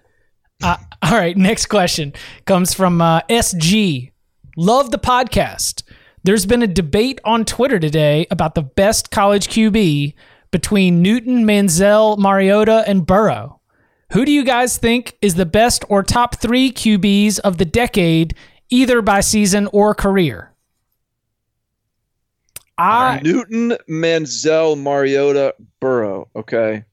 Uh, 0.63 0.77
all 1.03 1.13
right, 1.13 1.37
next 1.37 1.67
question 1.67 2.13
comes 2.47 2.73
from 2.73 3.01
uh, 3.01 3.21
SG. 3.29 4.13
Love 4.57 4.91
the 4.91 4.99
podcast. 4.99 5.83
There's 6.23 6.47
been 6.47 6.63
a 6.63 6.67
debate 6.67 7.21
on 7.25 7.45
Twitter 7.45 7.79
today 7.79 8.27
about 8.31 8.55
the 8.55 8.63
best 8.63 9.11
college 9.11 9.49
QB 9.49 10.15
between 10.51 11.03
Newton, 11.03 11.45
Manziel, 11.45 12.17
Mariota, 12.17 12.85
and 12.87 13.05
Burrow. 13.05 13.61
Who 14.13 14.25
do 14.25 14.33
you 14.33 14.45
guys 14.45 14.79
think 14.79 15.17
is 15.21 15.35
the 15.35 15.47
best 15.47 15.85
or 15.89 16.03
top 16.03 16.37
three 16.37 16.71
QBs 16.71 17.41
of 17.41 17.59
the 17.59 17.65
decade, 17.65 18.35
either 18.71 19.03
by 19.03 19.21
season 19.21 19.69
or 19.73 19.95
career? 19.95 20.53
I 22.77 23.21
Newton, 23.23 23.77
Manziel, 23.89 24.77
Mariota, 24.81 25.55
Burrow. 25.81 26.29
Okay. 26.35 26.85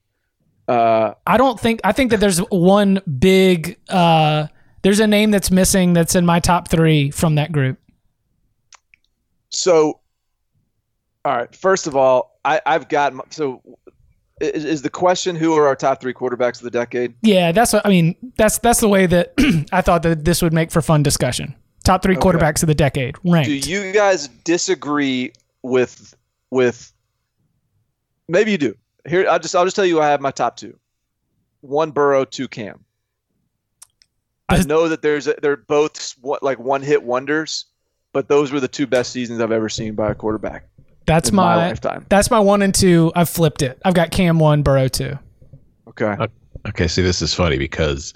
Uh, 0.68 1.14
I 1.26 1.36
don't 1.36 1.58
think 1.58 1.80
I 1.82 1.92
think 1.92 2.12
that 2.12 2.20
there's 2.20 2.38
one 2.38 3.00
big 3.18 3.78
uh 3.88 4.46
there's 4.82 5.00
a 5.00 5.06
name 5.06 5.30
that's 5.30 5.50
missing 5.50 5.92
that's 5.92 6.14
in 6.14 6.26
my 6.26 6.40
top 6.40 6.68
3 6.68 7.10
from 7.10 7.36
that 7.36 7.52
group. 7.52 7.78
so, 9.50 10.00
all 11.24 11.36
right. 11.36 11.54
First 11.54 11.86
of 11.86 11.94
all, 11.94 12.38
I, 12.44 12.60
I've 12.66 12.88
got 12.88 13.32
so. 13.32 13.62
Is, 14.42 14.64
is 14.64 14.82
the 14.82 14.90
question 14.90 15.36
who 15.36 15.54
are 15.56 15.68
our 15.68 15.76
top 15.76 16.00
three 16.00 16.12
quarterbacks 16.12 16.56
of 16.56 16.62
the 16.62 16.70
decade? 16.70 17.14
Yeah, 17.22 17.52
that's 17.52 17.72
what 17.72 17.86
I 17.86 17.88
mean, 17.90 18.16
that's 18.36 18.58
that's 18.58 18.80
the 18.80 18.88
way 18.88 19.06
that 19.06 19.34
I 19.72 19.80
thought 19.82 20.02
that 20.02 20.24
this 20.24 20.42
would 20.42 20.52
make 20.52 20.72
for 20.72 20.82
fun 20.82 21.02
discussion. 21.04 21.54
Top 21.84 22.02
3 22.02 22.16
Okay. 22.16 22.20
quarterbacks 22.28 22.62
of 22.62 22.68
the 22.68 22.74
decade 22.76 23.16
ranked. 23.24 23.48
Do 23.48 23.70
you 23.70 23.92
guys 23.92 24.28
disagree 24.44 25.32
with 25.62 26.14
with? 26.50 26.92
Maybe 28.28 28.52
you 28.52 28.58
do. 28.58 28.76
Here, 29.08 29.26
I'll 29.28 29.38
just 29.40 29.54
I'll 29.56 29.64
just 29.64 29.74
tell 29.76 29.86
you 29.86 30.00
I 30.00 30.08
have 30.08 30.20
my 30.20 30.30
top 30.32 30.56
two. 30.56 30.76
One 31.60 31.90
Burrow, 31.92 32.24
two 32.24 32.48
Cam. 32.48 32.84
I 34.48 34.58
But- 34.58 34.66
know 34.66 34.88
that 34.88 35.02
there's 35.02 35.26
a, 35.28 35.34
they're 35.40 35.56
both 35.56 36.14
what 36.20 36.42
like 36.42 36.58
one 36.58 36.82
hit 36.82 37.02
wonders, 37.04 37.66
but 38.12 38.28
those 38.28 38.50
were 38.52 38.60
the 38.60 38.68
two 38.68 38.86
best 38.86 39.12
seasons 39.12 39.40
I've 39.40 39.52
ever 39.52 39.68
seen 39.68 39.94
by 39.94 40.10
a 40.10 40.14
quarterback 40.14 40.66
that's 41.06 41.30
in 41.30 41.36
my, 41.36 41.56
my, 41.56 41.68
lifetime. 41.68 42.06
that's 42.08 42.30
my 42.30 42.40
1 42.40 42.62
and 42.62 42.74
2. 42.74 43.12
I've 43.14 43.28
flipped 43.28 43.62
it. 43.62 43.80
I've 43.84 43.94
got 43.94 44.10
Cam 44.10 44.38
1, 44.38 44.62
Burrow 44.62 44.88
2. 44.88 45.18
Okay. 45.88 46.16
Okay, 46.68 46.88
see, 46.88 47.02
this 47.02 47.20
is 47.22 47.34
funny 47.34 47.58
because 47.58 48.12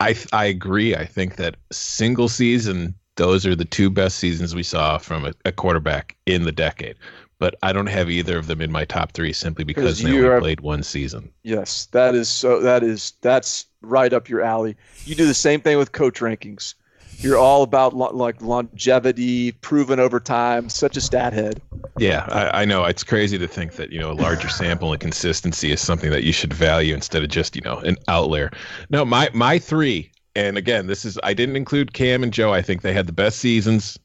I 0.00 0.16
I 0.32 0.44
agree. 0.46 0.94
I 0.94 1.04
think 1.04 1.36
that 1.36 1.56
single 1.72 2.28
season, 2.28 2.94
those 3.16 3.44
are 3.46 3.56
the 3.56 3.64
two 3.64 3.90
best 3.90 4.18
seasons 4.18 4.54
we 4.54 4.62
saw 4.62 4.98
from 4.98 5.24
a, 5.24 5.32
a 5.44 5.52
quarterback 5.52 6.16
in 6.26 6.44
the 6.44 6.52
decade. 6.52 6.96
But 7.40 7.56
I 7.62 7.72
don't 7.72 7.88
have 7.88 8.08
either 8.08 8.38
of 8.38 8.46
them 8.46 8.60
in 8.60 8.70
my 8.70 8.84
top 8.84 9.12
three 9.12 9.32
simply 9.32 9.64
because 9.64 10.00
they 10.00 10.10
you 10.10 10.16
only 10.18 10.28
are- 10.28 10.40
played 10.40 10.60
one 10.60 10.82
season. 10.84 11.32
Yes, 11.42 11.86
that 11.86 12.14
is 12.14 12.28
so. 12.28 12.60
That 12.60 12.82
is 12.84 13.14
that's 13.20 13.66
right 13.82 14.12
up 14.12 14.28
your 14.28 14.40
alley. 14.40 14.76
You 15.04 15.14
do 15.16 15.26
the 15.26 15.34
same 15.34 15.60
thing 15.60 15.76
with 15.76 15.92
coach 15.92 16.20
rankings. 16.20 16.74
You're 17.18 17.38
all 17.38 17.62
about 17.62 17.94
lo- 17.94 18.10
like 18.12 18.40
longevity, 18.42 19.52
proven 19.52 19.98
over 19.98 20.20
time. 20.20 20.68
Such 20.68 20.96
a 20.96 21.00
stat 21.00 21.32
head. 21.32 21.60
Yeah, 21.98 22.26
I, 22.30 22.62
I 22.62 22.64
know. 22.64 22.84
It's 22.84 23.04
crazy 23.04 23.38
to 23.38 23.48
think 23.48 23.72
that, 23.72 23.92
you 23.92 24.00
know, 24.00 24.10
a 24.10 24.14
larger 24.14 24.48
sample 24.48 24.92
and 24.92 25.00
consistency 25.00 25.72
is 25.72 25.80
something 25.80 26.10
that 26.10 26.24
you 26.24 26.32
should 26.32 26.52
value 26.52 26.94
instead 26.94 27.22
of 27.22 27.28
just, 27.28 27.56
you 27.56 27.62
know, 27.62 27.78
an 27.78 27.96
outlier. 28.08 28.50
No, 28.90 29.04
my 29.04 29.30
my 29.32 29.58
three, 29.58 30.10
and 30.34 30.58
again, 30.58 30.86
this 30.86 31.04
is 31.04 31.18
I 31.22 31.34
didn't 31.34 31.56
include 31.56 31.92
Cam 31.92 32.22
and 32.22 32.32
Joe. 32.32 32.52
I 32.52 32.62
think 32.62 32.82
they 32.82 32.92
had 32.92 33.06
the 33.06 33.12
best 33.12 33.38
seasons 33.38 33.98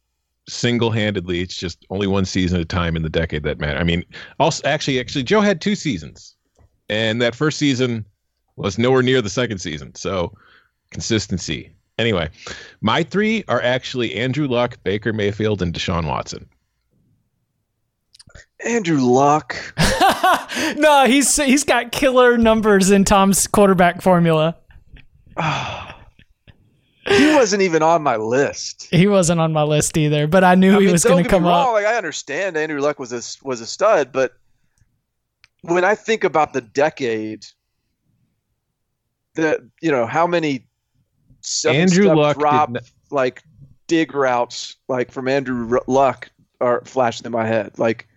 single 0.48 0.92
handedly. 0.92 1.42
It's 1.42 1.56
just 1.56 1.86
only 1.90 2.08
one 2.08 2.26
season 2.26 2.58
at 2.58 2.62
a 2.62 2.66
time 2.66 2.96
in 2.96 3.04
the 3.04 3.10
decade 3.10 3.44
that 3.44 3.60
matter. 3.60 3.78
I 3.80 3.84
mean, 3.84 4.04
also 4.40 4.68
actually 4.68 5.00
actually 5.00 5.24
Joe 5.24 5.42
had 5.42 5.62
two 5.62 5.76
seasons. 5.76 6.36
And 6.90 7.22
that 7.22 7.36
first 7.36 7.60
season 7.60 8.04
was 8.56 8.80
nowhere 8.80 9.04
near 9.04 9.22
the 9.22 9.30
second 9.30 9.60
season. 9.60 9.94
So 9.94 10.34
consistency. 10.90 11.72
Anyway, 12.00 12.30
my 12.80 13.04
three 13.04 13.44
are 13.50 13.62
actually 13.62 14.16
Andrew 14.16 14.48
Luck, 14.48 14.82
Baker 14.86 15.12
Mayfield, 15.12 15.62
and 15.62 15.74
Deshaun 15.74 16.08
Watson. 16.08 16.48
Andrew 18.66 19.02
Luck. 19.02 19.54
no, 20.78 21.06
he's 21.06 21.36
he's 21.36 21.66
got 21.66 21.92
killer 21.92 22.38
numbers 22.38 22.90
in 22.90 23.04
Tom's 23.04 23.46
quarterback 23.46 24.02
formula. 24.02 24.56
He 27.08 27.34
wasn't 27.34 27.64
even 27.64 27.82
on 27.82 28.04
my 28.04 28.18
list. 28.18 28.88
He 28.92 29.08
wasn't 29.08 29.40
on 29.40 29.52
my 29.52 29.64
list 29.64 29.98
either, 29.98 30.28
but 30.28 30.44
I 30.44 30.54
knew 30.54 30.76
I 30.76 30.80
he 30.80 30.86
mean, 30.86 30.92
was 30.92 31.04
going 31.04 31.24
to 31.24 31.30
come 31.30 31.44
wrong, 31.44 31.70
up. 31.70 31.74
Like 31.74 31.88
I 31.88 31.96
understand 31.96 32.56
Andrew 32.56 32.80
Luck 32.80 33.00
was 33.00 33.12
a 33.12 33.24
was 33.44 33.62
a 33.62 33.66
stud, 33.66 34.12
but 34.12 34.34
when 35.62 35.84
I 35.84 35.96
think 35.96 36.24
about 36.24 36.54
the 36.54 36.62
decade, 36.62 37.48
that 39.34 39.62
you 39.82 39.92
know 39.92 40.06
how 40.06 40.28
many 40.28 40.68
seven 40.68 40.69
Andrew 41.68 42.14
Luck 42.14 42.38
drop 42.38 42.70
not- 42.70 42.84
like 43.12 43.44
dig 43.88 44.14
routes 44.14 44.76
like 44.88 45.12
from 45.12 45.28
Andrew 45.28 45.80
Luck 45.88 46.30
are 46.62 46.82
flashing 46.86 47.26
in 47.26 47.32
my 47.32 47.46
head. 47.48 47.78
Like 47.80 48.08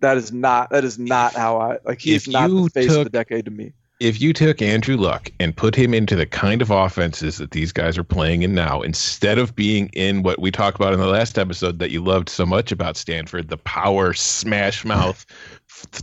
that 0.00 0.16
is 0.16 0.32
not 0.32 0.70
that 0.70 0.84
is 0.84 0.98
not 0.98 1.34
how 1.34 1.58
I 1.58 1.78
like. 1.84 2.00
He 2.00 2.14
If 2.14 2.26
is 2.26 2.32
not 2.32 2.48
the 2.48 2.54
you 2.54 2.68
face 2.68 2.94
of 2.94 3.04
the 3.04 3.10
decade 3.10 3.44
to 3.46 3.50
me. 3.50 3.72
if 3.98 4.20
you 4.20 4.32
took 4.32 4.60
Andrew 4.60 4.96
Luck 4.96 5.30
and 5.40 5.56
put 5.56 5.74
him 5.74 5.94
into 5.94 6.14
the 6.16 6.26
kind 6.26 6.60
of 6.60 6.70
offenses 6.70 7.38
that 7.38 7.52
these 7.52 7.72
guys 7.72 7.96
are 7.96 8.04
playing 8.04 8.42
in 8.42 8.54
now, 8.54 8.82
instead 8.82 9.38
of 9.38 9.54
being 9.56 9.88
in 9.94 10.22
what 10.22 10.40
we 10.40 10.50
talked 10.50 10.76
about 10.76 10.92
in 10.92 11.00
the 11.00 11.06
last 11.06 11.38
episode 11.38 11.78
that 11.78 11.90
you 11.90 12.04
loved 12.04 12.28
so 12.28 12.44
much 12.44 12.70
about 12.72 12.96
Stanford, 12.96 13.48
the 13.48 13.56
power 13.56 14.12
smash 14.12 14.84
mouth, 14.84 15.24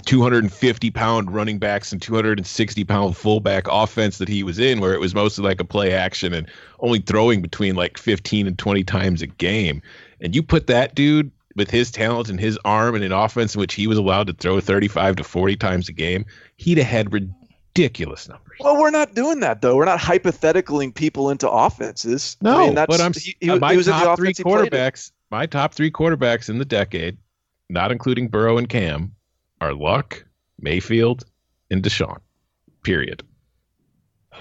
250 0.06 0.92
pound 0.92 1.34
running 1.34 1.58
backs 1.60 1.92
and 1.92 2.02
260 2.02 2.84
pound 2.84 3.18
fullback 3.18 3.66
offense 3.70 4.18
that 4.18 4.28
he 4.28 4.44
was 4.44 4.60
in, 4.60 4.80
where 4.80 4.94
it 4.94 5.00
was 5.00 5.16
mostly 5.16 5.44
like 5.44 5.60
a 5.60 5.66
play 5.66 5.94
action 5.94 6.34
and 6.34 6.50
only 6.80 7.00
throwing 7.00 7.42
between 7.42 7.76
like 7.76 7.98
15 7.98 8.48
and 8.48 8.58
20 8.58 8.84
times 8.84 9.22
a 9.22 9.28
game. 9.28 9.82
And 10.22 10.36
you 10.36 10.44
put 10.44 10.68
that 10.68 10.96
dude 10.96 11.32
with 11.56 11.70
his 11.70 11.92
talent 11.92 12.30
and 12.30 12.40
his 12.40 12.58
arm 12.66 12.96
and 12.96 13.04
an 13.04 13.12
offense 13.12 13.56
in 13.56 13.60
which 13.60 13.74
he 13.74 13.88
was 13.88 13.98
allowed 13.98 14.28
to 14.28 14.34
throw 14.34 14.60
35 14.60 15.18
to 15.18 15.24
40 15.24 15.56
times 15.56 15.90
a 15.90 15.94
game, 15.94 16.26
he'd 16.58 16.78
have 16.78 16.88
had 16.88 17.14
ridiculous 17.14 18.28
numbers. 18.28 18.58
Well, 18.60 18.80
we're 18.80 18.92
not 18.92 19.14
doing 19.16 19.40
that 19.42 19.62
though. 19.62 19.76
We're 19.76 19.86
not 19.86 20.00
hypotheticaling 20.00 20.94
people 20.94 21.30
into 21.30 21.50
offenses. 21.50 22.38
No, 22.42 22.56
I 22.56 22.66
mean, 22.66 22.76
that's, 22.76 22.90
but 22.90 23.02
I'm 23.02 23.14
he, 23.14 23.36
he, 23.40 23.50
uh, 23.50 23.60
my 23.60 23.72
he 23.72 23.78
was 23.78 23.88
top 23.88 24.18
three 24.18 24.30
offense 24.30 24.38
he 24.38 24.44
played 24.44 24.60
in. 24.60 24.66
quarterbacks. 24.72 25.12
My 25.32 25.46
top 25.46 25.74
three 25.74 25.92
quarterbacks 25.92 26.50
in 26.50 26.60
the 26.60 26.66
decade, 26.66 27.18
not 27.70 27.92
including 27.92 28.28
Burrow 28.28 28.58
and 28.58 28.70
Cam, 28.70 29.16
are 29.64 29.74
Luck, 29.74 30.26
Mayfield, 30.60 31.24
and 31.72 31.82
Deshaun. 31.82 32.20
Period. 32.84 33.24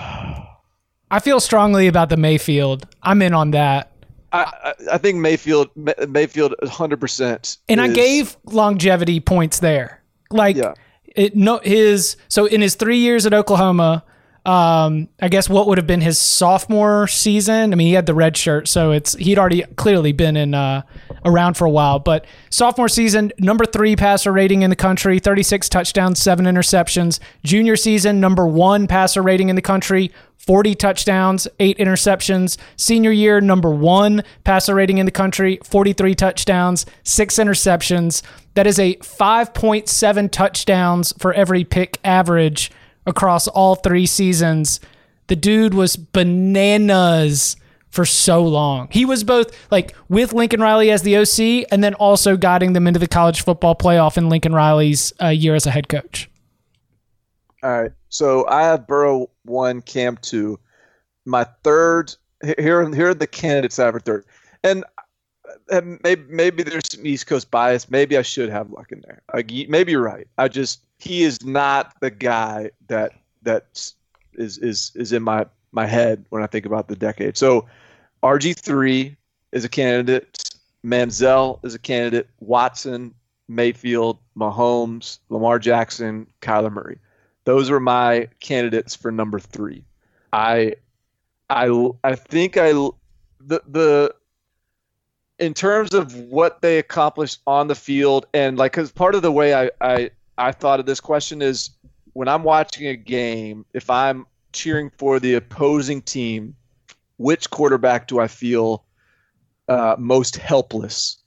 I 0.00 1.20
feel 1.20 1.38
strongly 1.40 1.86
about 1.86 2.08
the 2.08 2.16
Mayfield. 2.16 2.86
I'm 3.02 3.22
in 3.22 3.32
on 3.34 3.52
that. 3.52 3.92
I, 4.32 4.50
I 4.64 4.74
I 4.94 4.98
think 4.98 5.18
Mayfield 5.18 5.68
Mayfield 6.08 6.54
100. 6.60 6.98
percent 7.00 7.58
And 7.68 7.80
I 7.80 7.88
gave 7.88 8.36
longevity 8.46 9.20
points 9.20 9.60
there. 9.60 10.02
Like 10.30 10.56
Yeah. 10.56 10.72
it 11.04 11.36
no 11.36 11.60
his 11.62 12.16
so 12.28 12.46
in 12.46 12.60
his 12.62 12.74
3 12.74 12.96
years 12.96 13.26
at 13.26 13.34
Oklahoma, 13.34 14.04
um 14.44 15.08
I 15.20 15.28
guess 15.28 15.48
what 15.48 15.68
would 15.68 15.78
have 15.78 15.86
been 15.86 16.00
his 16.00 16.18
sophomore 16.18 17.06
season. 17.06 17.72
I 17.72 17.76
mean, 17.76 17.86
he 17.86 17.92
had 17.92 18.06
the 18.06 18.14
red 18.14 18.36
shirt, 18.36 18.66
so 18.68 18.90
it's 18.90 19.14
he'd 19.14 19.38
already 19.38 19.62
clearly 19.76 20.12
been 20.12 20.36
in 20.36 20.54
uh 20.54 20.82
around 21.24 21.56
for 21.56 21.64
a 21.64 21.70
while, 21.70 21.98
but 21.98 22.24
sophomore 22.50 22.88
season, 22.88 23.32
number 23.38 23.64
3 23.64 23.94
passer 23.96 24.32
rating 24.32 24.62
in 24.62 24.70
the 24.70 24.76
country, 24.76 25.18
36 25.18 25.68
touchdowns, 25.68 26.20
7 26.20 26.44
interceptions. 26.44 27.20
Junior 27.44 27.76
season, 27.76 28.20
number 28.20 28.46
1 28.46 28.86
passer 28.88 29.22
rating 29.22 29.48
in 29.48 29.56
the 29.56 29.62
country, 29.62 30.10
40 30.38 30.74
touchdowns, 30.74 31.46
8 31.60 31.78
interceptions. 31.78 32.56
Senior 32.76 33.12
year, 33.12 33.40
number 33.40 33.70
1 33.70 34.22
passer 34.42 34.74
rating 34.74 34.98
in 34.98 35.06
the 35.06 35.12
country, 35.12 35.60
43 35.64 36.14
touchdowns, 36.16 36.84
6 37.04 37.36
interceptions. 37.36 38.22
That 38.54 38.66
is 38.66 38.78
a 38.78 38.96
5.7 38.96 40.30
touchdowns 40.30 41.12
for 41.18 41.32
every 41.32 41.64
pick 41.64 41.98
average 42.04 42.72
across 43.06 43.48
all 43.48 43.74
3 43.74 44.06
seasons. 44.06 44.80
The 45.28 45.36
dude 45.36 45.74
was 45.74 45.96
bananas 45.96 47.56
for 47.90 48.04
so 48.04 48.42
long. 48.42 48.88
He 48.90 49.04
was 49.04 49.22
both 49.24 49.54
like 49.70 49.94
with 50.08 50.32
Lincoln 50.32 50.60
Riley 50.60 50.90
as 50.90 51.02
the 51.02 51.16
OC 51.16 51.66
and 51.70 51.82
then 51.84 51.94
also 51.94 52.36
guiding 52.36 52.72
them 52.72 52.86
into 52.86 52.98
the 52.98 53.06
college 53.08 53.42
football 53.42 53.74
playoff 53.74 54.16
in 54.16 54.28
Lincoln 54.28 54.54
Riley's 54.54 55.12
uh, 55.22 55.28
year 55.28 55.54
as 55.54 55.66
a 55.66 55.70
head 55.70 55.88
coach. 55.88 56.30
All 57.62 57.70
right. 57.82 57.92
So 58.08 58.46
I 58.48 58.62
have 58.62 58.86
Burrow 58.86 59.30
one, 59.44 59.82
Cam 59.82 60.16
two. 60.22 60.58
My 61.24 61.44
third. 61.62 62.14
he- 62.44 62.54
Here, 62.58 62.88
here 62.94 63.08
are 63.10 63.14
the 63.14 63.26
candidates 63.26 63.78
I 63.78 63.84
have 63.86 63.94
for 63.94 64.00
third. 64.00 64.24
And 64.64 64.84
maybe, 66.02 66.22
maybe 66.28 66.62
there's 66.62 66.90
some 66.92 67.06
East 67.06 67.26
Coast 67.26 67.50
bias. 67.50 67.90
Maybe 67.90 68.16
I 68.16 68.22
should 68.22 68.48
have 68.48 68.70
luck 68.70 68.90
in 68.90 69.02
there. 69.06 69.22
Like, 69.32 69.50
maybe 69.68 69.92
you're 69.92 70.02
right. 70.02 70.26
I 70.38 70.48
just 70.48 70.80
he 71.02 71.24
is 71.24 71.44
not 71.44 71.94
the 72.00 72.12
guy 72.12 72.70
that 72.86 73.12
that 73.42 73.92
is 74.34 74.58
is 74.58 74.92
is 74.94 75.12
in 75.12 75.20
my 75.20 75.44
my 75.72 75.84
head 75.84 76.24
when 76.28 76.44
I 76.44 76.46
think 76.46 76.64
about 76.64 76.86
the 76.86 76.94
decade. 76.94 77.36
So 77.36 77.66
RG 78.22 78.56
three 78.56 79.16
is 79.50 79.64
a 79.64 79.68
candidate. 79.68 80.38
Manziel 80.84 81.58
is 81.64 81.74
a 81.74 81.78
candidate. 81.80 82.28
Watson, 82.38 83.14
Mayfield, 83.48 84.18
Mahomes, 84.38 85.18
Lamar 85.28 85.58
Jackson, 85.58 86.28
Kyler 86.40 86.72
Murray. 86.72 86.98
Those 87.46 87.68
are 87.68 87.80
my 87.80 88.28
candidates 88.38 88.94
for 88.94 89.10
number 89.10 89.40
three. 89.40 89.84
I, 90.32 90.76
I, 91.50 91.88
I 92.04 92.14
think 92.14 92.56
I 92.56 92.70
the 93.40 93.60
the 93.66 94.14
in 95.40 95.52
terms 95.52 95.94
of 95.94 96.14
what 96.14 96.62
they 96.62 96.78
accomplished 96.78 97.40
on 97.44 97.66
the 97.66 97.74
field 97.74 98.26
and 98.32 98.56
like 98.56 98.70
because 98.70 98.92
part 98.92 99.16
of 99.16 99.22
the 99.22 99.32
way 99.32 99.52
I, 99.52 99.70
I 99.80 100.10
I 100.42 100.50
thought 100.50 100.80
of 100.80 100.86
this 100.86 100.98
question 100.98 101.40
is 101.40 101.70
when 102.14 102.26
I'm 102.26 102.42
watching 102.42 102.88
a 102.88 102.96
game, 102.96 103.64
if 103.74 103.88
I'm 103.88 104.26
cheering 104.52 104.90
for 104.98 105.20
the 105.20 105.34
opposing 105.34 106.02
team, 106.02 106.56
which 107.16 107.48
quarterback 107.48 108.08
do 108.08 108.18
I 108.18 108.26
feel 108.26 108.84
uh, 109.68 109.94
most 110.00 110.36
helpless 110.36 111.18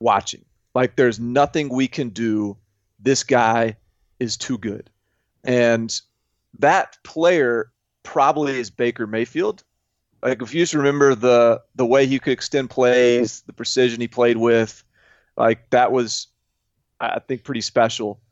watching? 0.00 0.46
Like 0.74 0.96
there's 0.96 1.20
nothing 1.20 1.68
we 1.68 1.86
can 1.86 2.08
do. 2.08 2.56
This 2.98 3.22
guy 3.22 3.76
is 4.18 4.38
too 4.38 4.56
good. 4.56 4.88
And 5.44 6.00
that 6.58 6.96
player 7.04 7.70
probably 8.02 8.58
is 8.58 8.70
Baker 8.70 9.06
Mayfield. 9.06 9.62
Like 10.22 10.40
if 10.40 10.54
you 10.54 10.62
just 10.62 10.72
remember 10.72 11.14
the 11.14 11.60
the 11.74 11.84
way 11.84 12.06
he 12.06 12.18
could 12.18 12.32
extend 12.32 12.70
plays, 12.70 13.42
the 13.42 13.52
precision 13.52 14.00
he 14.00 14.08
played 14.08 14.38
with, 14.38 14.82
like 15.36 15.68
that 15.68 15.92
was 15.92 16.28
I 16.98 17.18
think 17.18 17.44
pretty 17.44 17.60
special. 17.60 18.22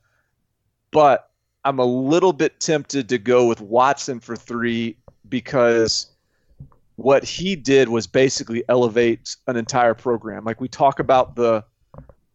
But 0.92 1.28
I'm 1.64 1.78
a 1.78 1.84
little 1.84 2.32
bit 2.32 2.60
tempted 2.60 3.08
to 3.08 3.18
go 3.18 3.46
with 3.46 3.60
Watson 3.60 4.20
for 4.20 4.36
3 4.36 4.96
because 5.28 6.06
what 6.96 7.24
he 7.24 7.56
did 7.56 7.88
was 7.88 8.06
basically 8.06 8.62
elevate 8.68 9.36
an 9.48 9.56
entire 9.56 9.94
program. 9.94 10.44
Like 10.44 10.60
we 10.60 10.68
talk 10.68 11.00
about 11.00 11.34
the 11.34 11.64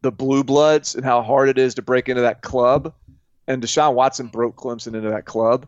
the 0.01 0.11
blue 0.11 0.43
bloods 0.43 0.95
and 0.95 1.03
how 1.03 1.23
hard 1.23 1.49
it 1.49 1.57
is 1.57 1.73
to 1.75 1.81
break 1.81 2.07
into 2.07 2.21
that 2.21 2.41
club 2.41 2.93
and 3.47 3.63
Deshaun 3.63 3.93
Watson 3.93 4.27
broke 4.27 4.57
Clemson 4.57 4.87
into 4.87 5.09
that 5.09 5.25
club, 5.25 5.67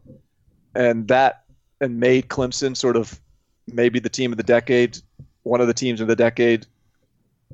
and 0.75 1.08
that 1.08 1.43
and 1.82 1.99
made 1.99 2.28
Clemson 2.28 2.75
sort 2.75 2.97
of 2.97 3.19
maybe 3.67 3.99
the 3.99 4.10
team 4.10 4.32
of 4.32 4.38
the 4.38 4.43
decade, 4.43 4.97
one 5.43 5.62
of 5.62 5.67
the 5.67 5.73
teams 5.73 6.02
of 6.02 6.08
the 6.08 6.15
decade. 6.15 6.65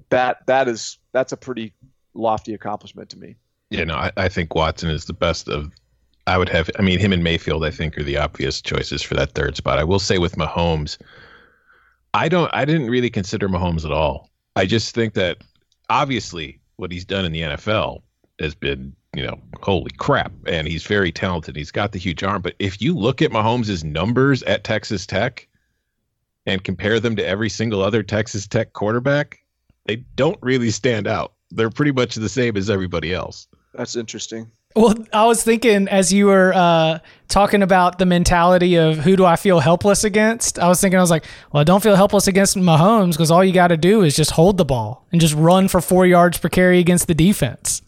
That 0.10 0.46
that 0.48 0.68
is 0.68 0.98
that's 1.12 1.32
a 1.32 1.38
pretty 1.38 1.74
lofty 2.14 2.54
accomplishment 2.54 3.10
to 3.12 3.18
me. 3.18 3.36
Yeah, 3.70 3.84
no, 3.84 3.96
I, 3.96 4.12
I 4.18 4.30
think 4.30 4.56
Watson 4.56 4.90
is 4.90 5.06
the 5.06 5.14
best 5.14 5.48
of. 5.48 5.72
I 6.28 6.38
would 6.38 6.50
have. 6.50 6.70
I 6.80 6.82
mean, 6.82 7.00
him 7.00 7.14
and 7.14 7.24
Mayfield, 7.24 7.64
I 7.66 7.72
think, 7.72 7.98
are 7.98 8.04
the 8.04 8.18
obvious 8.18 8.62
choices 8.62 9.02
for 9.02 9.14
that 9.16 9.34
third 9.34 9.56
spot. 9.56 9.80
I 9.80 9.84
will 9.84 10.00
say 10.00 10.18
with 10.18 10.36
Mahomes, 10.38 10.98
I 12.14 12.30
don't. 12.30 12.50
I 12.54 12.66
didn't 12.66 12.90
really 12.90 13.10
consider 13.10 13.48
Mahomes 13.48 13.86
at 13.86 13.92
all. 13.92 14.30
I 14.56 14.66
just 14.66 14.96
think 14.96 15.14
that 15.16 15.38
obviously 15.90 16.60
what 16.78 16.92
he's 16.92 17.06
done 17.06 17.26
in 17.26 17.32
the 17.32 17.42
NFL 17.42 18.02
has 18.40 18.56
been 18.56 18.96
you 19.16 19.26
know, 19.26 19.40
holy 19.62 19.92
crap. 19.98 20.32
And 20.46 20.68
he's 20.68 20.86
very 20.86 21.12
talented. 21.12 21.56
He's 21.56 21.72
got 21.72 21.94
the 21.94 22.00
huge 22.00 22.22
arm. 22.24 22.42
But 22.42 22.56
if 22.60 22.82
you 22.82 22.96
look 22.96 23.22
at 23.22 23.32
Mahomes' 23.32 23.84
numbers 23.84 24.44
at 24.44 24.64
Texas 24.64 25.06
Tech 25.06 25.48
and 26.46 26.64
compare 26.64 27.00
them 27.00 27.16
to 27.16 27.26
every 27.26 27.50
single 27.50 27.82
other 27.82 28.04
Texas 28.04 28.46
Tech 28.46 28.74
quarterback, 28.74 29.40
they 29.86 29.98
don't 30.16 30.38
really 30.42 30.70
stand 30.70 31.08
out. 31.08 31.34
They're 31.50 31.70
pretty 31.70 31.94
much 31.94 32.16
the 32.16 32.30
same 32.30 32.58
as 32.58 32.70
everybody 32.70 33.14
else. 33.14 33.48
That's 33.78 33.96
interesting. 33.96 34.52
Well, 34.76 34.94
I 35.14 35.26
was 35.26 35.42
thinking 35.42 35.88
as 35.88 36.12
you 36.12 36.26
were 36.26 36.54
uh, 36.54 37.00
talking 37.30 37.64
about 37.64 37.98
the 37.98 38.06
mentality 38.06 38.76
of 38.76 38.98
who 38.98 39.16
do 39.16 39.24
I 39.24 39.38
feel 39.38 39.62
helpless 39.62 40.04
against, 40.04 40.60
I 40.60 40.68
was 40.68 40.82
thinking, 40.82 40.98
I 40.98 41.02
was 41.02 41.10
like, 41.10 41.26
well, 41.52 41.62
I 41.62 41.64
don't 41.64 41.82
feel 41.82 41.96
helpless 41.96 42.28
against 42.28 42.58
Mahomes 42.58 43.12
because 43.12 43.32
all 43.32 43.44
you 43.44 43.54
got 43.54 43.70
to 43.70 43.78
do 43.78 44.02
is 44.02 44.18
just 44.18 44.32
hold 44.32 44.58
the 44.58 44.66
ball 44.66 45.06
and 45.14 45.22
just 45.22 45.34
run 45.34 45.70
for 45.70 45.80
four 45.80 46.06
yards 46.06 46.38
per 46.38 46.50
carry 46.50 46.80
against 46.80 47.08
the 47.08 47.16
defense. 47.16 47.82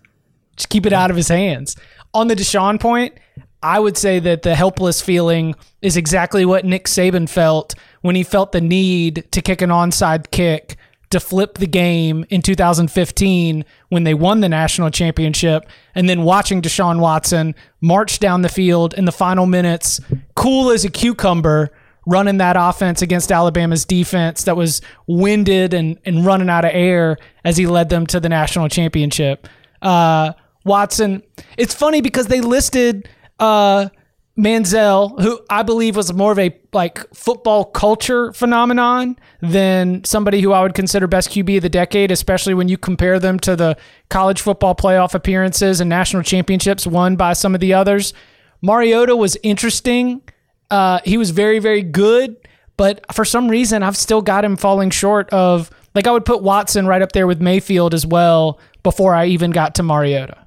Just 0.55 0.69
keep 0.69 0.85
it 0.85 0.93
out 0.93 1.11
of 1.11 1.17
his 1.17 1.27
hands. 1.27 1.75
On 2.13 2.29
the 2.29 2.35
Deshaun 2.35 2.79
point, 2.79 3.15
I 3.61 3.79
would 3.79 3.97
say 3.97 4.19
that 4.19 4.43
the 4.43 4.55
helpless 4.55 5.01
feeling 5.01 5.55
is 5.81 5.97
exactly 5.97 6.45
what 6.45 6.63
Nick 6.63 6.85
Saban 6.85 7.27
felt 7.27 7.75
when 8.01 8.15
he 8.15 8.23
felt 8.23 8.53
the 8.53 8.61
need 8.61 9.27
to 9.31 9.41
kick 9.41 9.61
an 9.61 9.71
onside 9.71 10.31
kick 10.31 10.76
to 11.09 11.19
flip 11.19 11.57
the 11.57 11.67
game 11.67 12.25
in 12.29 12.41
2015 12.41 13.65
when 13.89 14.03
they 14.03 14.13
won 14.13 14.41
the 14.41 14.49
national 14.49 14.89
championship, 14.89 15.65
and 15.95 16.09
then 16.09 16.23
watching 16.23 16.61
Deshaun 16.61 16.99
Watson 16.99 17.55
march 17.81 18.19
down 18.19 18.41
the 18.41 18.49
field 18.49 18.93
in 18.93 19.05
the 19.05 19.11
final 19.11 19.45
minutes, 19.45 20.01
cool 20.35 20.71
as 20.71 20.83
a 20.83 20.89
cucumber, 20.89 21.71
running 22.05 22.37
that 22.37 22.55
offense 22.57 23.01
against 23.01 23.31
Alabama's 23.31 23.85
defense 23.85 24.43
that 24.43 24.55
was 24.55 24.81
winded 25.07 25.73
and, 25.73 25.97
and 26.05 26.25
running 26.25 26.49
out 26.49 26.65
of 26.65 26.71
air 26.73 27.17
as 27.43 27.57
he 27.57 27.67
led 27.67 27.89
them 27.89 28.05
to 28.07 28.19
the 28.19 28.29
national 28.29 28.69
championship. 28.69 29.47
Uh, 29.81 30.33
Watson. 30.67 31.23
It's 31.57 31.73
funny 31.73 32.01
because 32.01 32.27
they 32.27 32.41
listed 32.41 33.09
uh, 33.39 33.89
Manziel, 34.37 35.19
who 35.19 35.39
I 35.49 35.63
believe 35.63 35.95
was 35.95 36.13
more 36.13 36.31
of 36.31 36.37
a 36.37 36.55
like 36.71 36.99
football 37.13 37.65
culture 37.65 38.31
phenomenon 38.33 39.17
than 39.41 40.03
somebody 40.03 40.41
who 40.41 40.53
I 40.53 40.61
would 40.61 40.75
consider 40.75 41.07
best 41.07 41.31
QB 41.31 41.57
of 41.57 41.63
the 41.63 41.69
decade, 41.69 42.11
especially 42.11 42.53
when 42.53 42.67
you 42.67 42.77
compare 42.77 43.19
them 43.19 43.39
to 43.39 43.55
the 43.55 43.77
college 44.09 44.39
football 44.41 44.75
playoff 44.75 45.15
appearances 45.15 45.81
and 45.81 45.89
national 45.89 46.21
championships 46.21 46.85
won 46.85 47.15
by 47.15 47.33
some 47.33 47.55
of 47.55 47.61
the 47.61 47.73
others. 47.73 48.13
Mariota 48.61 49.15
was 49.15 49.37
interesting. 49.41 50.21
Uh, 50.69 50.99
he 51.03 51.17
was 51.17 51.31
very, 51.31 51.57
very 51.57 51.81
good, 51.81 52.35
but 52.75 53.11
for 53.13 53.25
some 53.25 53.49
reason, 53.49 53.81
I've 53.81 53.97
still 53.97 54.21
got 54.21 54.45
him 54.45 54.55
falling 54.55 54.91
short 54.91 55.29
of 55.31 55.71
like 55.95 56.05
I 56.05 56.11
would 56.11 56.25
put 56.25 56.43
Watson 56.43 56.85
right 56.85 57.01
up 57.01 57.13
there 57.13 57.25
with 57.25 57.41
Mayfield 57.41 57.95
as 57.95 58.05
well 58.05 58.59
before 58.83 59.15
I 59.15 59.25
even 59.25 59.49
got 59.49 59.73
to 59.75 59.83
Mariota. 59.83 60.37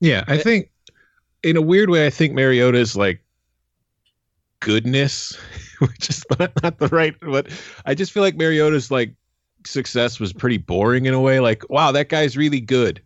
Yeah, 0.00 0.24
I 0.26 0.38
think 0.38 0.70
in 1.42 1.56
a 1.56 1.62
weird 1.62 1.90
way, 1.90 2.06
I 2.06 2.10
think 2.10 2.34
Mariota 2.34 2.78
is 2.78 2.96
like 2.96 3.22
goodness, 4.60 5.36
which 5.78 6.10
is 6.10 6.24
not, 6.38 6.62
not 6.62 6.78
the 6.78 6.88
right. 6.88 7.14
But 7.20 7.48
I 7.86 7.94
just 7.94 8.12
feel 8.12 8.22
like 8.22 8.36
Mariota's 8.36 8.90
like 8.90 9.14
success 9.64 10.20
was 10.20 10.32
pretty 10.32 10.58
boring 10.58 11.06
in 11.06 11.14
a 11.14 11.20
way. 11.20 11.40
Like, 11.40 11.68
wow, 11.70 11.92
that 11.92 12.08
guy's 12.08 12.36
really 12.36 12.60
good, 12.60 13.02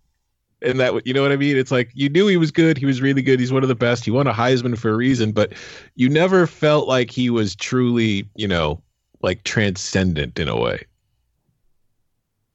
and 0.61 0.81
that 0.81 1.07
you 1.07 1.13
know 1.13 1.23
what 1.23 1.33
I 1.33 1.37
mean. 1.37 1.57
It's 1.57 1.71
like 1.71 1.91
you 1.95 2.09
knew 2.09 2.27
he 2.27 2.37
was 2.37 2.51
good. 2.51 2.79
He 2.79 2.87
was 2.87 3.01
really 3.01 3.23
good. 3.23 3.41
He's 3.41 3.53
one 3.53 3.63
of 3.63 3.69
the 3.69 3.75
best. 3.75 4.05
He 4.05 4.11
won 4.11 4.27
a 4.27 4.33
Heisman 4.33 4.79
for 4.79 4.91
a 4.91 4.97
reason, 4.97 5.33
but 5.33 5.53
you 5.95 6.09
never 6.09 6.47
felt 6.47 6.89
like 6.89 7.11
he 7.11 7.31
was 7.31 7.55
truly, 7.55 8.29
you 8.35 8.49
know, 8.49 8.83
like 9.23 9.45
transcendent 9.45 10.39
in 10.39 10.49
a 10.49 10.59
way. 10.59 10.85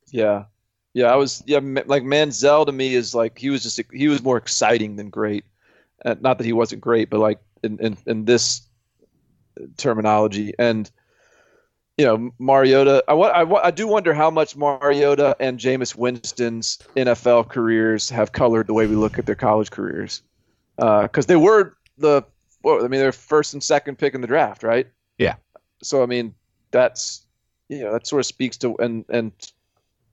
Yeah, 0.10 0.46
yeah, 0.94 1.12
I 1.12 1.16
was 1.16 1.44
yeah 1.46 1.60
like 1.86 2.04
Manziel 2.04 2.66
to 2.66 2.72
me 2.72 2.96
is 2.96 3.14
like 3.14 3.38
he 3.38 3.50
was 3.50 3.62
just 3.62 3.80
he 3.92 4.08
was 4.08 4.24
more 4.24 4.38
exciting 4.38 4.96
than 4.96 5.10
great. 5.10 5.46
Uh, 6.06 6.16
not 6.20 6.38
that 6.38 6.46
he 6.46 6.54
wasn't 6.54 6.82
great, 6.82 7.10
but 7.10 7.20
like 7.20 7.40
in, 7.64 7.80
in 7.80 7.98
in 8.06 8.26
this 8.26 8.62
terminology 9.78 10.54
and 10.60 10.92
you 11.98 12.06
know 12.06 12.32
Mariota. 12.40 13.04
I, 13.08 13.14
I, 13.14 13.68
I 13.68 13.72
do 13.72 13.88
wonder 13.88 14.14
how 14.14 14.30
much 14.30 14.56
Mariota 14.56 15.36
and 15.40 15.60
Jameis 15.60 15.96
Winston's 15.96 16.80
NFL 16.96 17.50
careers 17.50 18.10
have 18.10 18.32
colored 18.32 18.68
the 18.68 18.74
way 18.74 18.88
we 18.88 18.96
look 18.96 19.18
at 19.18 19.26
their 19.26 19.36
college 19.36 19.72
careers 19.72 20.22
because 20.76 21.26
uh, 21.26 21.28
they 21.28 21.36
were 21.36 21.76
the 21.98 22.24
well, 22.64 22.84
I 22.84 22.88
mean 22.88 23.00
they're 23.00 23.12
first 23.12 23.54
and 23.54 23.64
second 23.64 23.98
pick 23.98 24.14
in 24.14 24.22
the 24.22 24.28
draft, 24.28 24.64
right? 24.64 24.88
Yeah. 25.18 25.36
So 25.82 26.04
I 26.04 26.06
mean 26.06 26.36
that's 26.72 27.26
you 27.70 27.80
know 27.80 27.94
that 27.94 28.06
sort 28.06 28.20
of 28.20 28.26
speaks 28.26 28.58
to 28.58 28.76
and 28.78 29.06
and 29.10 29.32